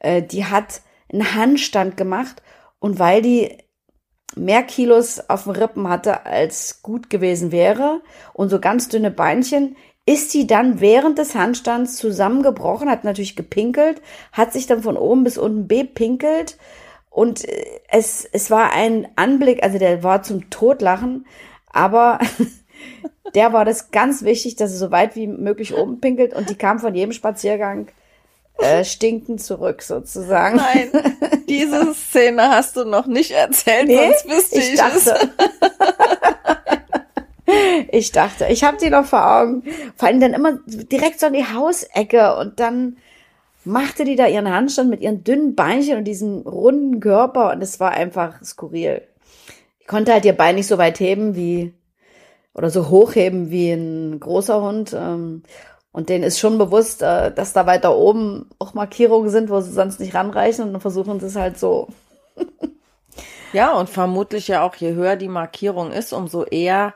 äh, 0.00 0.22
die 0.22 0.46
hat 0.46 0.80
einen 1.12 1.34
Handstand 1.34 1.98
gemacht 1.98 2.42
und 2.78 2.98
weil 2.98 3.20
die 3.20 3.58
mehr 4.36 4.62
Kilos 4.62 5.20
auf 5.28 5.44
den 5.44 5.52
Rippen 5.52 5.88
hatte, 5.88 6.24
als 6.26 6.82
gut 6.82 7.10
gewesen 7.10 7.52
wäre 7.52 8.00
und 8.32 8.48
so 8.48 8.58
ganz 8.58 8.88
dünne 8.88 9.10
Beinchen, 9.10 9.76
ist 10.06 10.30
sie 10.30 10.46
dann 10.46 10.80
während 10.80 11.18
des 11.18 11.34
Handstands 11.34 11.96
zusammengebrochen, 11.96 12.90
hat 12.90 13.04
natürlich 13.04 13.36
gepinkelt, 13.36 14.02
hat 14.32 14.52
sich 14.52 14.66
dann 14.66 14.82
von 14.82 14.96
oben 14.96 15.24
bis 15.24 15.38
unten 15.38 15.66
bepinkelt 15.66 16.58
und 17.10 17.48
äh, 17.48 17.64
es, 17.88 18.28
es 18.32 18.50
war 18.50 18.72
ein 18.72 19.08
Anblick, 19.16 19.62
also 19.62 19.78
der 19.78 20.02
war 20.02 20.22
zum 20.22 20.50
Totlachen, 20.50 21.26
aber 21.70 22.18
der 23.34 23.52
war 23.52 23.64
das 23.64 23.92
ganz 23.92 24.24
wichtig, 24.24 24.56
dass 24.56 24.72
sie 24.72 24.78
so 24.78 24.90
weit 24.90 25.16
wie 25.16 25.26
möglich 25.26 25.74
oben 25.74 26.00
pinkelt 26.00 26.34
und 26.34 26.50
die 26.50 26.56
kam 26.56 26.80
von 26.80 26.94
jedem 26.94 27.12
Spaziergang 27.12 27.88
äh, 28.58 28.84
stinken 28.84 29.38
zurück 29.38 29.82
sozusagen. 29.82 30.56
Nein, 30.56 30.90
diese 31.48 31.94
Szene 31.94 32.50
hast 32.50 32.76
du 32.76 32.84
noch 32.84 33.06
nicht 33.06 33.30
erzählt, 33.30 33.86
Nee, 33.86 33.96
sonst 33.96 34.28
wüsste 34.28 34.58
ich, 34.58 34.74
ich 34.74 34.78
dachte. 34.78 35.32
ich 37.90 38.12
dachte, 38.12 38.46
ich 38.48 38.64
habe 38.64 38.76
die 38.78 38.90
noch 38.90 39.04
vor 39.04 39.40
Augen. 39.40 39.62
Vor 39.96 40.08
allem 40.08 40.20
dann 40.20 40.34
immer 40.34 40.58
direkt 40.66 41.20
so 41.20 41.26
in 41.26 41.34
die 41.34 41.44
Hausecke 41.44 42.36
und 42.36 42.60
dann 42.60 42.96
machte 43.64 44.04
die 44.04 44.16
da 44.16 44.26
ihren 44.26 44.52
Handstand 44.52 44.90
mit 44.90 45.00
ihren 45.00 45.24
dünnen 45.24 45.54
Beinchen 45.54 45.98
und 45.98 46.04
diesem 46.04 46.42
runden 46.42 47.00
Körper 47.00 47.52
und 47.52 47.62
es 47.62 47.80
war 47.80 47.92
einfach 47.92 48.42
skurril. 48.42 49.02
Die 49.80 49.86
konnte 49.86 50.12
halt 50.12 50.24
ihr 50.24 50.36
Bein 50.36 50.54
nicht 50.54 50.66
so 50.66 50.78
weit 50.78 51.00
heben 51.00 51.34
wie 51.34 51.74
oder 52.54 52.70
so 52.70 52.88
hochheben 52.88 53.50
wie 53.50 53.72
ein 53.72 54.20
großer 54.20 54.62
Hund. 54.62 54.94
Ähm, 54.98 55.42
und 55.92 56.08
denen 56.08 56.24
ist 56.24 56.38
schon 56.38 56.58
bewusst, 56.58 57.02
äh, 57.02 57.32
dass 57.32 57.52
da 57.52 57.66
weiter 57.66 57.96
oben 57.96 58.50
auch 58.58 58.74
Markierungen 58.74 59.30
sind, 59.30 59.50
wo 59.50 59.60
sie 59.60 59.72
sonst 59.72 60.00
nicht 60.00 60.14
ranreichen 60.14 60.64
und 60.64 60.72
dann 60.72 60.80
versuchen 60.80 61.20
sie 61.20 61.26
es 61.26 61.36
halt 61.36 61.58
so. 61.58 61.88
Ja, 63.52 63.72
und 63.78 63.88
vermutlich 63.88 64.48
ja 64.48 64.64
auch, 64.64 64.74
je 64.74 64.94
höher 64.94 65.14
die 65.14 65.28
Markierung 65.28 65.92
ist, 65.92 66.12
umso 66.12 66.42
eher, 66.42 66.92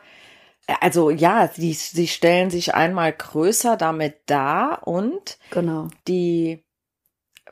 also 0.81 1.11
ja, 1.11 1.48
sie, 1.48 1.72
sie 1.72 2.09
stellen 2.09 2.50
sich 2.50 2.74
einmal 2.74 3.12
größer 3.12 3.76
damit 3.76 4.16
dar 4.26 4.87
und 4.87 5.38
Genau. 5.50 5.88
die 6.07 6.64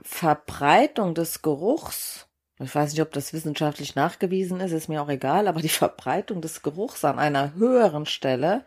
Verbreitung 0.03 1.15
des 1.15 1.43
Geruchs, 1.43 2.29
ich 2.59 2.75
weiß 2.75 2.93
nicht, 2.93 3.03
ob 3.03 3.13
das 3.13 3.33
wissenschaftlich 3.33 3.95
nachgewiesen 3.95 4.61
ist, 4.61 4.73
ist 4.73 4.89
mir 4.89 5.03
auch 5.03 5.09
egal, 5.09 5.49
aber 5.49 5.61
die 5.61 5.69
Verbreitung 5.69 6.41
des 6.41 6.63
Geruchs 6.63 7.05
an 7.05 7.19
einer 7.19 7.55
höheren 7.55 8.07
Stelle 8.07 8.65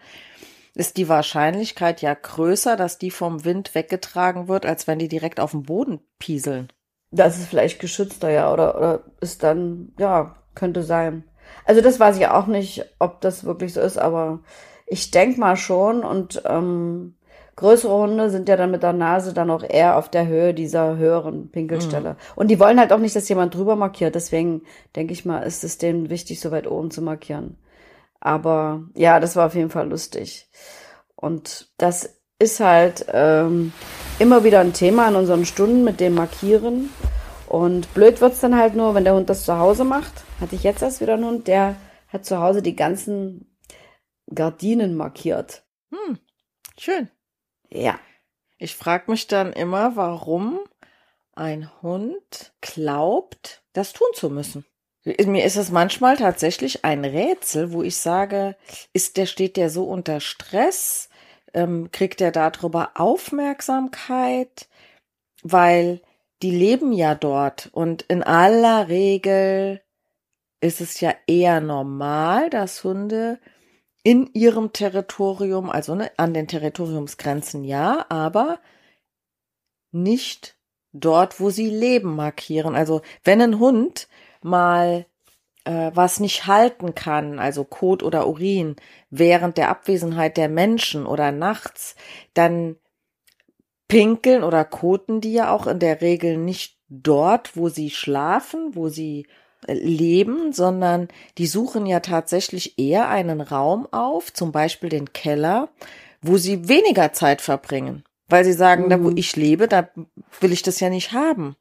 ist 0.75 0.97
die 0.97 1.09
Wahrscheinlichkeit 1.09 2.01
ja 2.01 2.13
größer, 2.13 2.75
dass 2.75 2.97
die 2.97 3.11
vom 3.11 3.43
Wind 3.45 3.75
weggetragen 3.75 4.47
wird, 4.47 4.65
als 4.65 4.87
wenn 4.87 4.99
die 4.99 5.07
direkt 5.07 5.39
auf 5.39 5.51
dem 5.51 5.63
Boden 5.63 5.99
pieseln. 6.19 6.69
Das 7.11 7.39
ist 7.39 7.47
vielleicht 7.47 7.79
geschützter, 7.79 8.29
ja, 8.29 8.51
oder, 8.53 8.77
oder 8.77 9.03
ist 9.19 9.43
dann, 9.43 9.93
ja, 9.97 10.35
könnte 10.55 10.83
sein. 10.83 11.23
Also 11.65 11.81
das 11.81 11.99
weiß 11.99 12.17
ich 12.17 12.27
auch 12.27 12.47
nicht, 12.47 12.85
ob 12.99 13.21
das 13.21 13.43
wirklich 13.43 13.73
so 13.73 13.81
ist, 13.81 13.97
aber 13.97 14.39
ich 14.87 15.11
denk 15.11 15.37
mal 15.37 15.55
schon 15.55 16.03
und 16.03 16.41
ähm, 16.45 17.15
größere 17.55 17.93
Hunde 17.93 18.29
sind 18.29 18.49
ja 18.49 18.55
dann 18.57 18.71
mit 18.71 18.83
der 18.83 18.93
Nase 18.93 19.33
dann 19.33 19.51
auch 19.51 19.63
eher 19.63 19.97
auf 19.97 20.09
der 20.09 20.27
Höhe 20.27 20.53
dieser 20.53 20.97
höheren 20.97 21.51
Pinkelstelle. 21.51 22.15
Und 22.35 22.49
die 22.49 22.59
wollen 22.59 22.79
halt 22.79 22.93
auch 22.93 22.99
nicht, 22.99 23.15
dass 23.15 23.29
jemand 23.29 23.53
drüber 23.53 23.75
markiert, 23.75 24.15
deswegen 24.15 24.63
denke 24.95 25.13
ich 25.13 25.25
mal, 25.25 25.41
ist 25.41 25.63
es 25.63 25.77
denen 25.77 26.09
wichtig, 26.09 26.39
so 26.39 26.51
weit 26.51 26.67
oben 26.67 26.89
zu 26.89 27.01
markieren. 27.01 27.57
Aber 28.21 28.83
ja, 28.95 29.19
das 29.19 29.35
war 29.35 29.47
auf 29.47 29.55
jeden 29.55 29.69
Fall 29.69 29.89
lustig. 29.89 30.49
Und 31.15 31.69
das 31.77 32.17
ist 32.39 32.61
halt 32.61 33.05
ähm, 33.11 33.73
immer 34.17 34.43
wieder 34.43 34.61
ein 34.61 34.73
Thema 34.73 35.09
in 35.09 35.15
unseren 35.15 35.45
Stunden 35.45 35.83
mit 35.83 35.99
dem 35.99 36.15
Markieren. 36.15 36.89
Und 37.47 37.93
blöd 37.93 38.21
wird's 38.21 38.39
dann 38.39 38.57
halt 38.57 38.75
nur, 38.75 38.95
wenn 38.95 39.03
der 39.03 39.15
Hund 39.15 39.29
das 39.29 39.43
zu 39.43 39.57
Hause 39.57 39.83
macht. 39.83 40.23
Hatte 40.39 40.55
ich 40.55 40.63
jetzt 40.63 40.81
erst 40.81 41.01
wieder 41.01 41.15
einen 41.15 41.25
Hund, 41.25 41.47
der 41.47 41.75
hat 42.07 42.25
zu 42.25 42.39
Hause 42.39 42.61
die 42.61 42.75
ganzen 42.75 43.57
Gardinen 44.33 44.95
markiert. 44.95 45.63
Hm, 45.91 46.17
schön. 46.77 47.09
Ja. 47.69 47.99
Ich 48.57 48.75
frage 48.75 49.11
mich 49.11 49.27
dann 49.27 49.53
immer, 49.53 49.95
warum 49.95 50.59
ein 51.33 51.69
Hund 51.81 52.53
glaubt, 52.61 53.63
das 53.73 53.93
tun 53.93 54.07
zu 54.13 54.29
müssen. 54.29 54.65
Mir 55.05 55.45
ist 55.45 55.55
es 55.55 55.71
manchmal 55.71 56.17
tatsächlich 56.17 56.83
ein 56.83 57.05
Rätsel, 57.05 57.71
wo 57.71 57.83
ich 57.83 57.97
sage, 57.97 58.55
ist 58.91 59.17
der, 59.17 59.25
steht 59.25 59.55
der 59.55 59.69
so 59.69 59.85
unter 59.85 60.19
Stress? 60.19 61.09
Ähm, 61.53 61.89
kriegt 61.91 62.21
er 62.21 62.31
darüber 62.31 62.91
Aufmerksamkeit? 62.95 64.67
Weil 65.41 66.01
die 66.41 66.51
leben 66.51 66.91
ja 66.91 67.15
dort 67.15 67.69
und 67.71 68.03
in 68.03 68.23
aller 68.23 68.89
Regel 68.89 69.81
ist 70.61 70.81
es 70.81 70.99
ja 70.99 71.13
eher 71.27 71.61
normal, 71.61 72.49
dass 72.49 72.83
Hunde 72.83 73.39
in 74.03 74.29
ihrem 74.33 74.73
Territorium, 74.73 75.69
also 75.69 75.95
ne, 75.95 76.11
an 76.17 76.33
den 76.33 76.47
Territoriumsgrenzen 76.47 77.63
ja, 77.63 78.05
aber 78.09 78.59
nicht 79.91 80.57
dort, 80.93 81.39
wo 81.39 81.49
sie 81.49 81.69
leben, 81.69 82.15
markieren. 82.15 82.75
Also 82.75 83.01
wenn 83.23 83.41
ein 83.41 83.59
Hund 83.59 84.07
mal 84.41 85.05
äh, 85.65 85.91
was 85.93 86.19
nicht 86.19 86.47
halten 86.47 86.95
kann, 86.95 87.39
also 87.39 87.63
Kot 87.63 88.03
oder 88.03 88.27
Urin, 88.27 88.75
während 89.09 89.57
der 89.57 89.69
Abwesenheit 89.69 90.37
der 90.37 90.49
Menschen 90.49 91.05
oder 91.05 91.31
nachts, 91.31 91.95
dann 92.33 92.77
pinkeln 93.87 94.43
oder 94.43 94.65
koten 94.65 95.19
die 95.21 95.33
ja 95.33 95.51
auch 95.51 95.67
in 95.67 95.79
der 95.79 96.01
Regel 96.01 96.37
nicht 96.37 96.77
dort, 96.89 97.57
wo 97.57 97.69
sie 97.69 97.89
schlafen, 97.89 98.75
wo 98.75 98.89
sie 98.89 99.27
leben, 99.73 100.53
sondern 100.53 101.07
die 101.37 101.47
suchen 101.47 101.85
ja 101.85 101.99
tatsächlich 101.99 102.77
eher 102.79 103.09
einen 103.09 103.41
Raum 103.41 103.87
auf, 103.91 104.33
zum 104.33 104.51
Beispiel 104.51 104.89
den 104.89 105.13
Keller, 105.13 105.69
wo 106.21 106.37
sie 106.37 106.67
weniger 106.67 107.13
Zeit 107.13 107.41
verbringen. 107.41 108.03
Weil 108.27 108.45
sie 108.45 108.53
sagen, 108.53 108.89
da 108.89 109.03
wo 109.03 109.09
Mhm. 109.09 109.17
ich 109.17 109.35
lebe, 109.35 109.67
da 109.67 109.89
will 110.39 110.51
ich 110.51 110.61
das 110.61 110.79
ja 110.79 110.89
nicht 110.89 111.13
haben. 111.13 111.55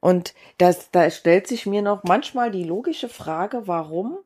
Und 0.00 0.32
das, 0.58 0.90
da 0.90 1.10
stellt 1.10 1.46
sich 1.48 1.66
mir 1.66 1.82
noch 1.82 2.04
manchmal 2.04 2.50
die 2.50 2.64
logische 2.64 3.08
Frage, 3.08 3.62
warum 3.66 4.16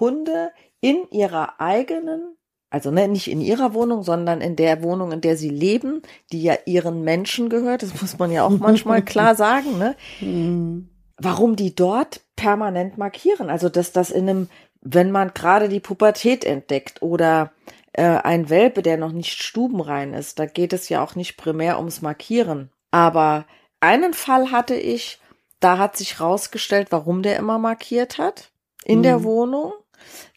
Hunde 0.00 0.50
in 0.80 1.06
ihrer 1.10 1.60
eigenen, 1.60 2.36
also 2.70 2.90
ne, 2.90 3.06
nicht 3.08 3.28
in 3.30 3.40
ihrer 3.40 3.74
Wohnung, 3.74 4.02
sondern 4.02 4.40
in 4.40 4.56
der 4.56 4.82
Wohnung, 4.82 5.12
in 5.12 5.20
der 5.20 5.36
sie 5.36 5.50
leben, 5.50 6.02
die 6.32 6.42
ja 6.42 6.54
ihren 6.66 7.02
Menschen 7.02 7.50
gehört, 7.50 7.82
das 7.82 8.00
muss 8.00 8.18
man 8.18 8.32
ja 8.32 8.44
auch 8.44 8.50
manchmal 8.58 9.02
klar 9.04 9.34
sagen, 9.34 9.78
ne? 9.78 9.96
Mhm. 10.20 10.88
Warum 11.18 11.56
die 11.56 11.74
dort 11.74 12.20
permanent 12.36 12.98
markieren. 12.98 13.50
Also 13.50 13.68
dass 13.68 13.92
das 13.92 14.10
in 14.10 14.28
einem, 14.28 14.48
wenn 14.80 15.10
man 15.10 15.32
gerade 15.34 15.68
die 15.68 15.80
Pubertät 15.80 16.44
entdeckt 16.44 17.02
oder 17.02 17.52
äh, 17.92 18.02
ein 18.02 18.48
Welpe, 18.48 18.82
der 18.82 18.96
noch 18.96 19.12
nicht 19.12 19.42
stubenrein 19.42 20.14
ist, 20.14 20.38
da 20.38 20.46
geht 20.46 20.72
es 20.72 20.88
ja 20.88 21.02
auch 21.02 21.14
nicht 21.14 21.36
primär 21.36 21.78
ums 21.78 22.02
Markieren. 22.02 22.70
Aber 22.90 23.44
einen 23.80 24.14
Fall 24.14 24.50
hatte 24.50 24.74
ich, 24.74 25.18
da 25.60 25.78
hat 25.78 25.96
sich 25.96 26.20
rausgestellt, 26.20 26.88
warum 26.90 27.22
der 27.22 27.36
immer 27.36 27.58
markiert 27.58 28.18
hat 28.18 28.50
in 28.84 29.02
der 29.02 29.18
Mhm. 29.18 29.24
Wohnung. 29.24 29.72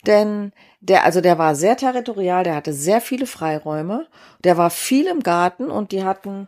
Denn 0.07 0.51
der, 0.79 1.05
also 1.05 1.21
der 1.21 1.37
war 1.37 1.53
sehr 1.55 1.77
territorial, 1.77 2.43
der 2.43 2.55
hatte 2.55 2.73
sehr 2.73 3.01
viele 3.01 3.27
Freiräume, 3.27 4.07
der 4.43 4.57
war 4.57 4.71
viel 4.71 5.05
im 5.05 5.21
Garten 5.21 5.69
und 5.69 5.91
die 5.91 6.03
hatten 6.03 6.47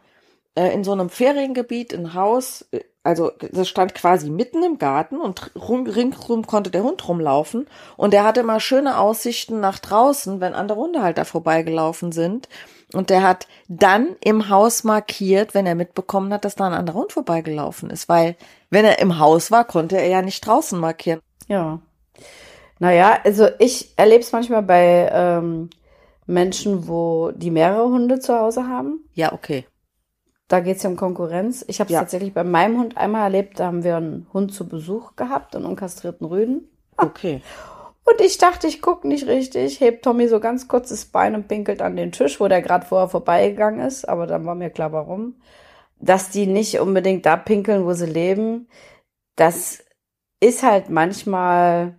äh, 0.56 0.74
in 0.74 0.84
so 0.84 0.92
einem 0.92 1.10
Feriengebiet 1.10 1.94
ein 1.94 2.16
Haus, 2.16 2.66
äh, 2.72 2.80
also 3.04 3.32
das 3.52 3.68
stand 3.68 3.94
quasi 3.96 4.30
mitten 4.30 4.64
im 4.64 4.78
Garten 4.78 5.20
und 5.20 5.52
rum, 5.56 5.86
ringsrum 5.86 6.48
konnte 6.48 6.72
der 6.72 6.84
Hund 6.84 7.06
rumlaufen 7.08 7.68
und 7.98 8.14
der 8.14 8.24
hatte 8.24 8.40
immer 8.40 8.62
schöne 8.62 8.98
Aussichten 8.98 9.60
nach 9.60 9.80
draußen, 9.80 10.40
wenn 10.40 10.54
andere 10.54 10.80
Hunde 10.80 11.02
halt 11.02 11.18
da 11.18 11.26
vorbeigelaufen 11.26 12.12
sind. 12.12 12.48
Und 12.94 13.10
der 13.10 13.24
hat 13.24 13.48
dann 13.68 14.16
im 14.24 14.50
Haus 14.50 14.84
markiert, 14.84 15.56
wenn 15.56 15.66
er 15.66 15.74
mitbekommen 15.74 16.32
hat, 16.32 16.46
dass 16.46 16.56
da 16.56 16.68
ein 16.68 16.74
anderer 16.74 17.00
Hund 17.00 17.12
vorbeigelaufen 17.12 17.90
ist, 17.90 18.08
weil 18.08 18.36
wenn 18.70 18.86
er 18.86 19.00
im 19.00 19.20
Haus 19.20 19.52
war, 19.52 19.66
konnte 19.66 19.98
er 19.98 20.08
ja 20.08 20.22
nicht 20.22 20.46
draußen 20.46 20.80
markieren. 20.80 21.20
Ja. 21.48 21.80
Naja, 22.80 23.20
also 23.24 23.48
ich 23.60 23.94
erlebe 23.98 24.22
es 24.22 24.32
manchmal 24.32 24.62
bei 24.62 25.10
ähm, 25.12 25.70
Menschen, 26.26 26.88
wo 26.88 27.32
die 27.32 27.52
mehrere 27.52 27.90
Hunde 27.90 28.20
zu 28.20 28.38
Hause 28.38 28.68
haben. 28.68 29.04
Ja, 29.14 29.34
okay. 29.34 29.66
Da 30.48 30.60
geht 30.60 30.78
es 30.78 30.84
ja 30.84 30.90
um 30.90 30.96
Konkurrenz. 30.96 31.64
Ich 31.68 31.80
habe 31.80 31.88
es 31.88 31.94
Ja. 31.94 32.00
tatsächlich 32.02 32.34
bei 32.34 32.44
meinem 32.44 32.80
Hund 32.80 32.98
einmal 32.98 33.24
erlebt, 33.24 33.60
da 33.60 33.68
haben 33.68 33.84
wir 33.84 33.98
einen 33.98 34.28
Hund 34.34 34.54
zu 34.54 34.68
Besuch 34.68 35.16
gehabt, 35.16 35.56
einen 35.56 35.66
unkastrierten 35.66 36.28
Rüden. 36.28 36.70
Okay. 36.98 37.42
Und 38.06 38.20
ich 38.20 38.38
dachte, 38.38 38.68
ich 38.68 38.82
gucke 38.82 39.08
nicht 39.08 39.28
richtig, 39.28 39.80
hebt 39.80 40.04
Tommy 40.04 40.28
so 40.28 40.40
ganz 40.40 40.68
kurz 40.68 40.90
das 40.90 41.06
Bein 41.06 41.36
und 41.36 41.48
pinkelt 41.48 41.82
an 41.82 41.96
den 41.96 42.12
Tisch, 42.12 42.40
wo 42.40 42.48
der 42.48 42.62
gerade 42.62 42.86
vorher 42.86 43.08
vorbeigegangen 43.08 43.86
ist. 43.86 44.08
Aber 44.08 44.28
dann 44.28 44.46
war 44.46 44.56
mir 44.56 44.70
klar, 44.70 44.92
warum. 44.92 45.36
Dass 46.00 46.30
die 46.30 46.48
nicht 46.48 46.80
unbedingt 46.82 47.26
da 47.26 47.38
pinkeln, 47.38 47.86
wo 47.86 47.94
sie 47.94 48.06
leben, 48.06 48.68
das 49.38 49.84
ist 50.42 50.64
halt 50.64 50.90
manchmal 50.90 51.96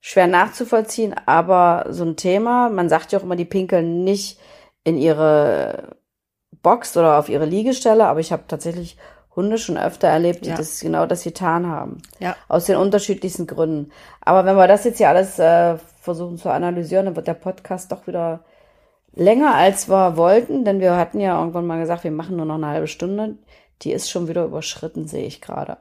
schwer 0.00 0.26
nachzuvollziehen, 0.26 1.14
aber 1.26 1.86
so 1.90 2.04
ein 2.04 2.16
Thema. 2.16 2.70
Man 2.70 2.88
sagt 2.88 3.12
ja 3.12 3.18
auch 3.18 3.22
immer, 3.22 3.36
die 3.36 3.44
pinkeln 3.44 4.02
nicht 4.04 4.40
in 4.82 4.96
ihre 4.96 5.96
Box 6.64 6.96
oder 6.96 7.16
auf 7.20 7.28
ihre 7.28 7.44
Liegestelle, 7.44 8.06
aber 8.06 8.18
ich 8.18 8.32
habe 8.32 8.42
tatsächlich 8.48 8.96
Hunde 9.36 9.58
schon 9.58 9.78
öfter 9.78 10.08
erlebt, 10.08 10.44
die 10.44 10.50
Ja. 10.50 10.56
das 10.56 10.80
genau 10.80 11.06
das 11.06 11.22
getan 11.22 11.68
haben. 11.68 12.02
Ja. 12.18 12.34
Aus 12.48 12.64
den 12.66 12.76
unterschiedlichsten 12.76 13.46
Gründen. 13.46 13.92
Aber 14.20 14.44
wenn 14.44 14.56
wir 14.56 14.66
das 14.66 14.82
jetzt 14.84 14.98
hier 14.98 15.08
alles 15.08 15.38
äh, 15.38 15.76
versuchen 16.00 16.38
zu 16.38 16.50
analysieren, 16.50 17.06
dann 17.06 17.16
wird 17.16 17.26
der 17.28 17.34
Podcast 17.34 17.92
doch 17.92 18.06
wieder 18.08 18.40
länger, 19.14 19.54
als 19.54 19.88
wir 19.88 20.16
wollten, 20.16 20.64
denn 20.64 20.80
wir 20.80 20.96
hatten 20.96 21.20
ja 21.20 21.38
irgendwann 21.38 21.66
mal 21.66 21.78
gesagt, 21.80 22.02
wir 22.04 22.10
machen 22.10 22.36
nur 22.36 22.46
noch 22.46 22.56
eine 22.56 22.66
halbe 22.68 22.88
Stunde. 22.88 23.36
Die 23.82 23.92
ist 23.92 24.10
schon 24.10 24.28
wieder 24.28 24.44
überschritten, 24.44 25.06
sehe 25.06 25.26
ich 25.26 25.40
gerade. 25.40 25.76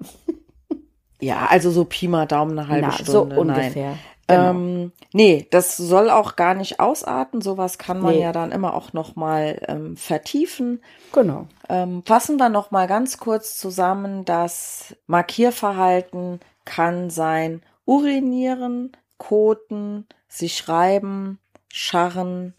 Ja, 1.19 1.47
also 1.49 1.71
so 1.71 1.85
Pi 1.85 2.07
mal 2.07 2.25
Daumen 2.27 2.57
eine 2.59 2.67
halbe 2.67 2.87
Na, 2.87 2.91
Stunde. 2.93 3.35
so 3.35 3.43
Nein. 3.43 3.97
Genau. 4.27 4.49
Ähm, 4.51 4.91
nee, 5.11 5.47
das 5.51 5.75
soll 5.75 6.09
auch 6.09 6.35
gar 6.35 6.53
nicht 6.53 6.79
ausarten. 6.79 7.41
Sowas 7.41 7.77
kann 7.77 7.99
man 7.99 8.13
Nee. 8.15 8.21
ja 8.21 8.31
dann 8.31 8.51
immer 8.51 8.73
auch 8.73 8.93
noch 8.93 9.15
mal 9.15 9.61
ähm, 9.67 9.97
vertiefen. 9.97 10.81
Genau. 11.11 11.47
Ähm, 11.69 12.03
fassen 12.05 12.37
wir 12.37 12.49
noch 12.49 12.71
mal 12.71 12.87
ganz 12.87 13.17
kurz 13.17 13.57
zusammen. 13.57 14.23
Das 14.25 14.95
Markierverhalten 15.07 16.39
kann 16.65 17.09
sein 17.09 17.61
urinieren, 17.85 18.91
koten, 19.17 20.07
sich 20.29 20.67
reiben, 20.69 21.39
scharren, 21.71 22.53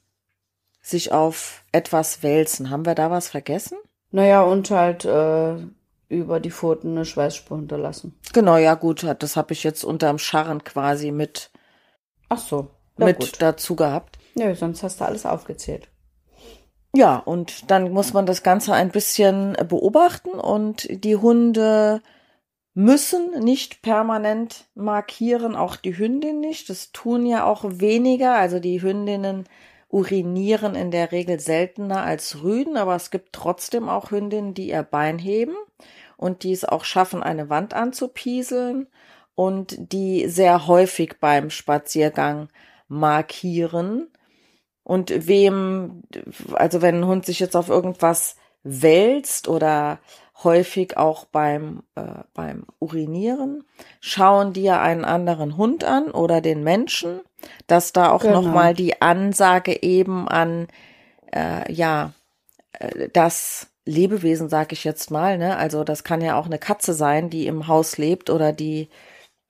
sich 0.83 1.13
auf 1.13 1.65
etwas 1.73 2.23
wälzen. 2.23 2.69
Haben 2.71 2.85
wir 2.85 2.95
da 2.95 3.11
was 3.11 3.29
vergessen? 3.29 3.79
Naja, 4.11 4.43
und 4.43 4.71
halt 4.71 5.05
äh, 5.07 5.57
über 6.09 6.41
die 6.41 6.51
Pfoten 6.51 6.91
eine 6.91 7.05
Schweißspur 7.05 7.57
hinterlassen. 7.59 8.15
Genau, 8.33 8.57
ja 8.59 8.75
gut, 8.75 9.05
das 9.19 9.37
habe 9.37 9.53
ich 9.55 9.65
jetzt 9.65 9.83
unterm 9.83 10.19
Scharren 10.19 10.63
quasi 10.63 11.11
mit, 11.11 11.51
Ach 12.35 12.39
so. 12.39 12.69
Ja, 12.99 13.07
mit 13.07 13.19
gut. 13.19 13.33
dazu 13.41 13.77
gehabt. 13.77 14.19
Nö, 14.35 14.55
sonst 14.55 14.83
hast 14.83 15.01
du 15.01 15.05
alles 15.05 15.27
aufgezählt. 15.27 15.89
Ja, 16.95 17.17
und 17.17 17.71
dann 17.71 17.93
muss 17.93 18.13
man 18.13 18.27
das 18.27 18.43
Ganze 18.43 18.73
ein 18.73 18.91
bisschen 18.91 19.57
beobachten 19.69 20.31
und 20.31 20.87
die 20.91 21.17
Hunde 21.17 22.03
müssen 22.75 23.31
nicht 23.41 23.83
permanent 23.83 24.67
markieren, 24.75 25.57
auch 25.57 25.77
die 25.77 25.97
Hündin 25.97 26.41
nicht. 26.41 26.71
Das 26.71 26.93
tun 26.93 27.27
ja 27.27 27.45
auch 27.45 27.65
weniger. 27.65 28.35
Also 28.35 28.61
die 28.61 28.81
Hündinnen 28.83 29.45
urinieren 29.89 30.75
in 30.75 30.91
der 30.91 31.13
Regel 31.13 31.39
seltener 31.39 32.03
als 32.03 32.43
Rüden, 32.43 32.77
aber 32.77 32.97
es 32.97 33.11
gibt 33.11 33.33
trotzdem 33.33 33.89
auch 33.89 34.11
Hündinnen, 34.11 34.55
die 34.55 34.69
ihr 34.69 34.83
Bein 34.83 35.19
heben 35.19 35.55
und 36.17 36.43
die 36.43 36.53
es 36.53 36.65
auch 36.65 36.85
schaffen, 36.85 37.23
eine 37.23 37.49
Wand 37.49 37.75
anzupieseln 37.75 38.89
und 39.35 39.77
die 39.93 40.29
sehr 40.29 40.67
häufig 40.67 41.17
beim 41.21 41.51
Spaziergang 41.51 42.49
markieren. 42.89 44.09
Und 44.83 45.27
wem, 45.27 46.03
also 46.53 46.83
wenn 46.83 46.97
ein 47.01 47.07
Hund 47.07 47.27
sich 47.27 47.41
jetzt 47.41 47.57
auf 47.57 47.69
irgendwas 47.69 48.37
wälzt 48.63 49.49
oder 49.49 49.99
häufig 50.43 50.97
auch 50.97 51.25
beim, 51.27 51.83
äh, 51.95 52.23
beim 52.35 52.67
Urinieren, 52.81 53.65
schauen 54.01 54.53
die 54.53 54.63
ja 54.63 54.81
einen 54.83 55.05
anderen 55.05 55.57
Hund 55.57 55.85
an 55.85 56.11
oder 56.11 56.41
den 56.41 56.63
Menschen, 56.65 57.21
dass 57.67 57.93
da 57.93 58.11
auch 58.11 58.23
Genau. 58.23 58.43
nochmal 58.43 58.75
die 58.75 59.01
Ansage 59.01 59.83
eben 59.83 60.29
an, 60.29 60.69
äh, 61.33 61.73
ja, 61.73 62.13
äh, 62.79 63.09
das 63.13 63.69
Lebewesen, 63.87 64.49
sag 64.49 64.73
ich 64.73 64.85
jetzt 64.85 65.11
mal, 65.11 65.37
ne? 65.39 65.57
Also 65.57 65.85
das 65.85 66.05
kann 66.05 66.21
ja 66.21 66.39
auch 66.39 66.47
eine 66.47 66.59
Katze 66.59 66.95
sein, 66.95 67.29
die 67.31 67.47
im 67.47 67.69
Haus 67.69 67.99
lebt 67.99 68.31
oder 68.31 68.53
die 68.53 68.89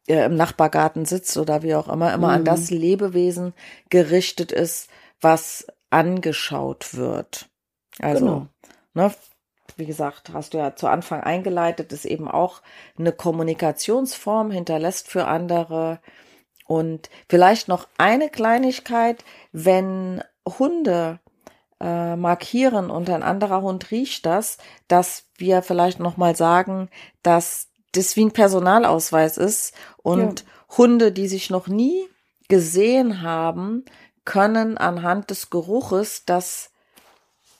äh, 0.09 0.25
im 0.27 0.37
Nachbargarten 0.37 1.05
sitzt 1.05 1.37
oder 1.37 1.63
wie 1.63 1.75
auch 1.75 1.89
immer, 1.89 2.13
immer 2.15 2.31
an 2.31 2.43
Mhm. 2.43 2.45
das 2.45 2.71
Lebewesen 2.71 3.55
gerichtet 3.91 4.53
ist, 4.53 4.89
was 5.21 5.67
angeschaut 5.91 6.95
wird. 6.95 7.49
Also, 8.01 8.21
Genau. 8.21 8.47
ne, 8.95 9.15
wie 9.77 9.87
gesagt, 9.87 10.31
hast 10.33 10.55
du 10.55 10.59
ja 10.59 10.77
zu 10.77 10.89
Anfang 10.89 11.23
eingeleitet, 11.23 11.93
ist 11.93 12.05
eben 12.05 12.29
auch 12.29 12.63
eine 12.99 13.13
Kommunikationsform, 13.13 14.51
hinterlässt 14.51 15.09
für 15.09 15.27
andere. 15.27 16.01
Und 16.67 17.11
vielleicht 17.29 17.69
noch 17.69 17.89
eine 17.99 18.31
Kleinigkeit, 18.31 19.25
wenn 19.53 20.23
Hunde 20.47 21.21
äh, 21.81 22.17
markieren 22.17 22.91
und 22.91 23.11
ein 23.11 23.23
anderer 23.23 23.63
Hund 23.63 23.91
riecht 23.91 24.27
das, 24.27 24.59
dass 24.89 25.29
wir 25.37 25.63
vielleicht 25.63 26.01
noch 26.01 26.17
mal 26.17 26.37
sagen, 26.37 26.89
dass 27.23 27.69
das 27.97 28.17
wie 28.17 28.25
ein 28.25 28.33
Personalausweis 28.33 29.39
ist 29.39 29.75
und 30.03 30.45
Hunde, 30.77 31.13
die 31.13 31.29
sich 31.29 31.51
noch 31.51 31.69
nie 31.69 32.07
gesehen 32.49 33.23
haben, 33.23 33.85
können 34.25 34.77
anhand 34.79 35.31
des 35.31 35.51
Geruches 35.51 36.25
das 36.25 36.71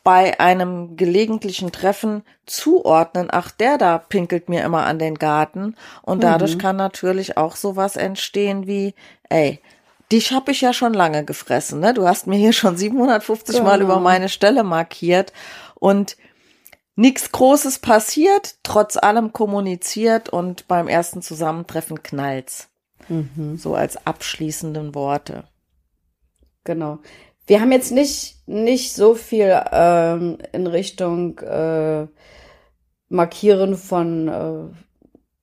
bei 0.03 0.39
einem 0.39 0.97
gelegentlichen 0.97 1.73
Treffen 1.73 2.25
zuordnen, 2.45 3.29
ach, 3.31 3.51
der 3.51 3.79
da 3.79 3.97
pinkelt 3.97 4.51
mir 4.51 4.63
immer 4.63 4.85
an 4.85 4.99
den 4.99 5.15
Garten. 5.15 5.77
Und 6.03 6.23
dadurch 6.23 6.59
kann 6.59 6.77
natürlich 6.77 7.39
auch 7.39 7.57
sowas 7.57 7.97
entstehen 7.97 8.67
wie, 8.67 8.95
ey, 9.31 9.61
dich 10.13 10.33
hab 10.33 10.51
ich 10.51 10.61
ja 10.61 10.75
schon 10.75 10.93
lange 10.93 11.25
gefressen, 11.25 11.81
ne? 11.81 11.95
Du 11.95 12.07
hast 12.07 12.27
mir 12.27 12.37
hier 12.37 12.53
schon 12.53 12.77
750 12.77 13.63
Mal 13.63 13.79
Genau. 13.79 13.93
über 13.93 14.01
meine 14.01 14.29
Stelle 14.29 14.63
markiert 14.63 15.33
und 15.77 16.19
nichts 16.97 17.33
Großes 17.33 17.81
passiert, 17.81 18.57
trotz 18.63 18.97
allem 18.97 19.33
kommuniziert 19.33 20.29
und 20.29 20.69
beim 20.69 20.89
ersten 20.89 21.23
Zusammentreffen 21.23 22.03
knallt's. 22.03 22.69
Mhm. 23.09 23.57
So 23.57 23.75
als 23.75 24.07
abschließenden 24.07 24.95
Worte. 24.95 25.45
Genau. 26.65 26.99
Wir 27.47 27.61
haben 27.61 27.73
jetzt 27.73 27.93
nicht, 27.93 28.37
nicht 28.47 28.95
so 28.95 29.15
viel 29.15 29.61
ähm, 29.71 30.39
in 30.53 30.67
Richtung 30.67 31.39
äh, 31.41 32.07
Markieren 33.09 33.77
von 33.77 34.29
äh, 34.29 34.75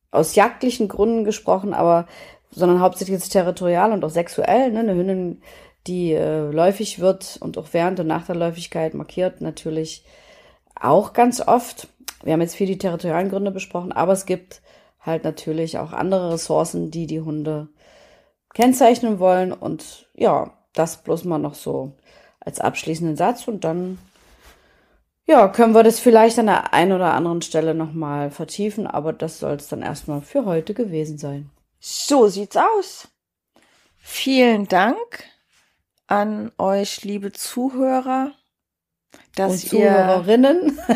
aus 0.10 0.36
jagdlichen 0.36 0.88
Gründen 0.88 1.24
gesprochen, 1.24 1.74
aber 1.74 2.08
sondern 2.50 2.82
hauptsächlich 2.82 3.20
jetzt 3.20 3.30
territorial 3.30 3.92
und 3.94 4.04
auch 4.04 4.10
sexuell. 4.10 4.72
Ne? 4.72 4.80
Eine 4.80 4.96
Hündin, 4.96 5.42
die 5.88 6.14
äh, 6.14 6.52
läufig 6.52 7.00
wird 7.00 7.38
und 7.40 7.58
auch 7.58 7.68
während 7.72 8.00
und 8.00 8.08
nach 8.08 8.26
der 8.26 8.36
Läufigkeit 8.36 8.94
markiert, 8.94 9.42
natürlich 9.42 10.04
auch 10.84 11.14
ganz 11.14 11.42
oft. 11.42 11.88
Wir 12.24 12.34
haben 12.34 12.42
jetzt 12.42 12.56
viel 12.56 12.68
die 12.68 12.78
territorialen 12.78 13.30
Gründe 13.30 13.52
besprochen, 13.52 13.92
aber 13.92 14.14
es 14.14 14.26
gibt 14.26 14.62
halt 15.00 15.24
natürlich 15.24 15.78
auch 15.80 15.92
andere 15.94 16.34
Ressourcen, 16.34 16.92
die 16.92 17.08
die 17.08 17.22
Hunde 17.22 17.70
kennzeichnen 18.54 19.20
wollen. 19.20 19.54
Und 19.54 20.10
ja, 20.14 20.54
das 20.74 20.98
bloß 20.98 21.26
mal 21.26 21.40
noch 21.40 21.56
so 21.56 21.94
als 22.40 22.60
abschließenden 22.60 23.16
Satz. 23.16 23.48
Und 23.48 23.64
dann, 23.64 23.98
ja, 25.26 25.48
können 25.48 25.74
wir 25.74 25.84
das 25.84 26.00
vielleicht 26.00 26.38
an 26.40 26.48
der 26.48 26.74
einen 26.74 26.92
oder 26.92 27.14
anderen 27.14 27.42
Stelle 27.42 27.74
nochmal 27.74 28.30
vertiefen. 28.30 28.88
Aber 28.88 29.14
das 29.14 29.40
soll 29.40 29.54
es 29.54 29.68
dann 29.68 29.82
erstmal 29.82 30.22
für 30.22 30.46
heute 30.46 30.74
gewesen 30.74 31.18
sein. 31.18 31.50
So 31.80 32.28
sieht's 32.28 32.58
aus. 32.58 33.08
Vielen 33.98 34.68
Dank 34.68 35.24
an 36.08 36.52
euch, 36.58 37.04
liebe 37.04 37.32
Zuhörer, 37.32 38.34
dass 39.36 39.52
Und 39.64 39.70
Zuhörerinnen, 39.70 40.80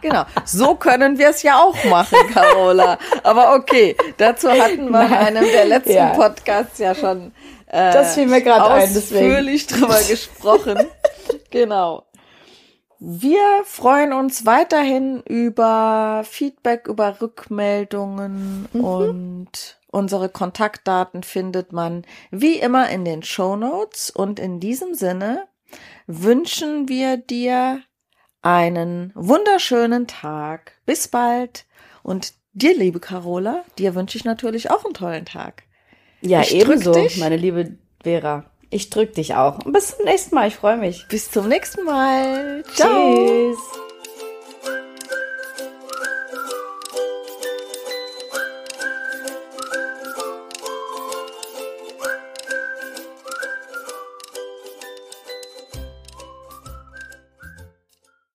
genau 0.00 0.24
so 0.44 0.74
können 0.74 1.18
wir 1.18 1.30
es 1.30 1.42
ja 1.42 1.58
auch 1.58 1.82
machen, 1.84 2.18
Carola. 2.32 2.98
Aber 3.22 3.54
okay, 3.54 3.96
dazu 4.16 4.50
hatten 4.50 4.90
wir 4.90 5.06
in 5.06 5.12
einem 5.14 5.44
der 5.44 5.64
letzten 5.66 5.92
Ja. 5.92 6.08
Podcasts 6.10 6.78
ja 6.78 6.94
schon 6.94 7.32
äh, 7.66 7.92
Das 7.92 8.14
fiel 8.14 8.26
mir 8.26 8.42
grad 8.42 8.62
ein, 8.70 8.82
ausführlich 8.88 9.66
drüber 9.66 9.98
gesprochen. 10.08 10.78
genau. 11.50 12.04
Wir 12.98 13.40
freuen 13.64 14.14
uns 14.14 14.46
weiterhin 14.46 15.20
über 15.26 16.22
Feedback, 16.28 16.88
über 16.88 17.20
Rückmeldungen 17.20 18.68
Mhm. 18.72 18.84
und 18.84 19.50
unsere 19.90 20.28
Kontaktdaten 20.30 21.22
findet 21.22 21.72
man 21.72 22.04
wie 22.30 22.54
immer 22.58 22.88
in 22.88 23.04
den 23.04 23.22
Show 23.22 23.56
Notes. 23.56 24.08
Und 24.10 24.40
in 24.40 24.60
diesem 24.60 24.94
Sinne 24.94 25.46
wünschen 26.06 26.88
wir 26.88 27.16
dir 27.16 27.82
einen 28.42 29.12
wunderschönen 29.14 30.06
Tag. 30.06 30.72
Bis 30.86 31.08
bald. 31.08 31.66
Und 32.02 32.34
dir, 32.52 32.76
liebe 32.76 33.00
Carola, 33.00 33.64
dir 33.78 33.94
wünsche 33.94 34.16
ich 34.18 34.24
natürlich 34.24 34.70
auch 34.70 34.84
einen 34.84 34.94
tollen 34.94 35.24
Tag. 35.24 35.64
ja, 36.20 36.40
Ich 36.42 36.54
ebenso, 36.54 36.92
dich. 36.92 37.16
meine 37.18 37.36
liebe 37.36 37.76
Vera. 38.02 38.44
Ich 38.70 38.90
drück 38.90 39.14
dich 39.14 39.34
auch. 39.34 39.64
Und 39.64 39.72
bis 39.72 39.96
zum 39.96 40.04
nächsten 40.04 40.34
Mal. 40.34 40.48
Ich 40.48 40.56
freue 40.56 40.76
mich. 40.76 41.06
Bis 41.08 41.30
zum 41.30 41.48
nächsten 41.48 41.84
Mal. 41.84 42.64
Ciao. 42.74 43.14
Tschüss. 43.14 43.58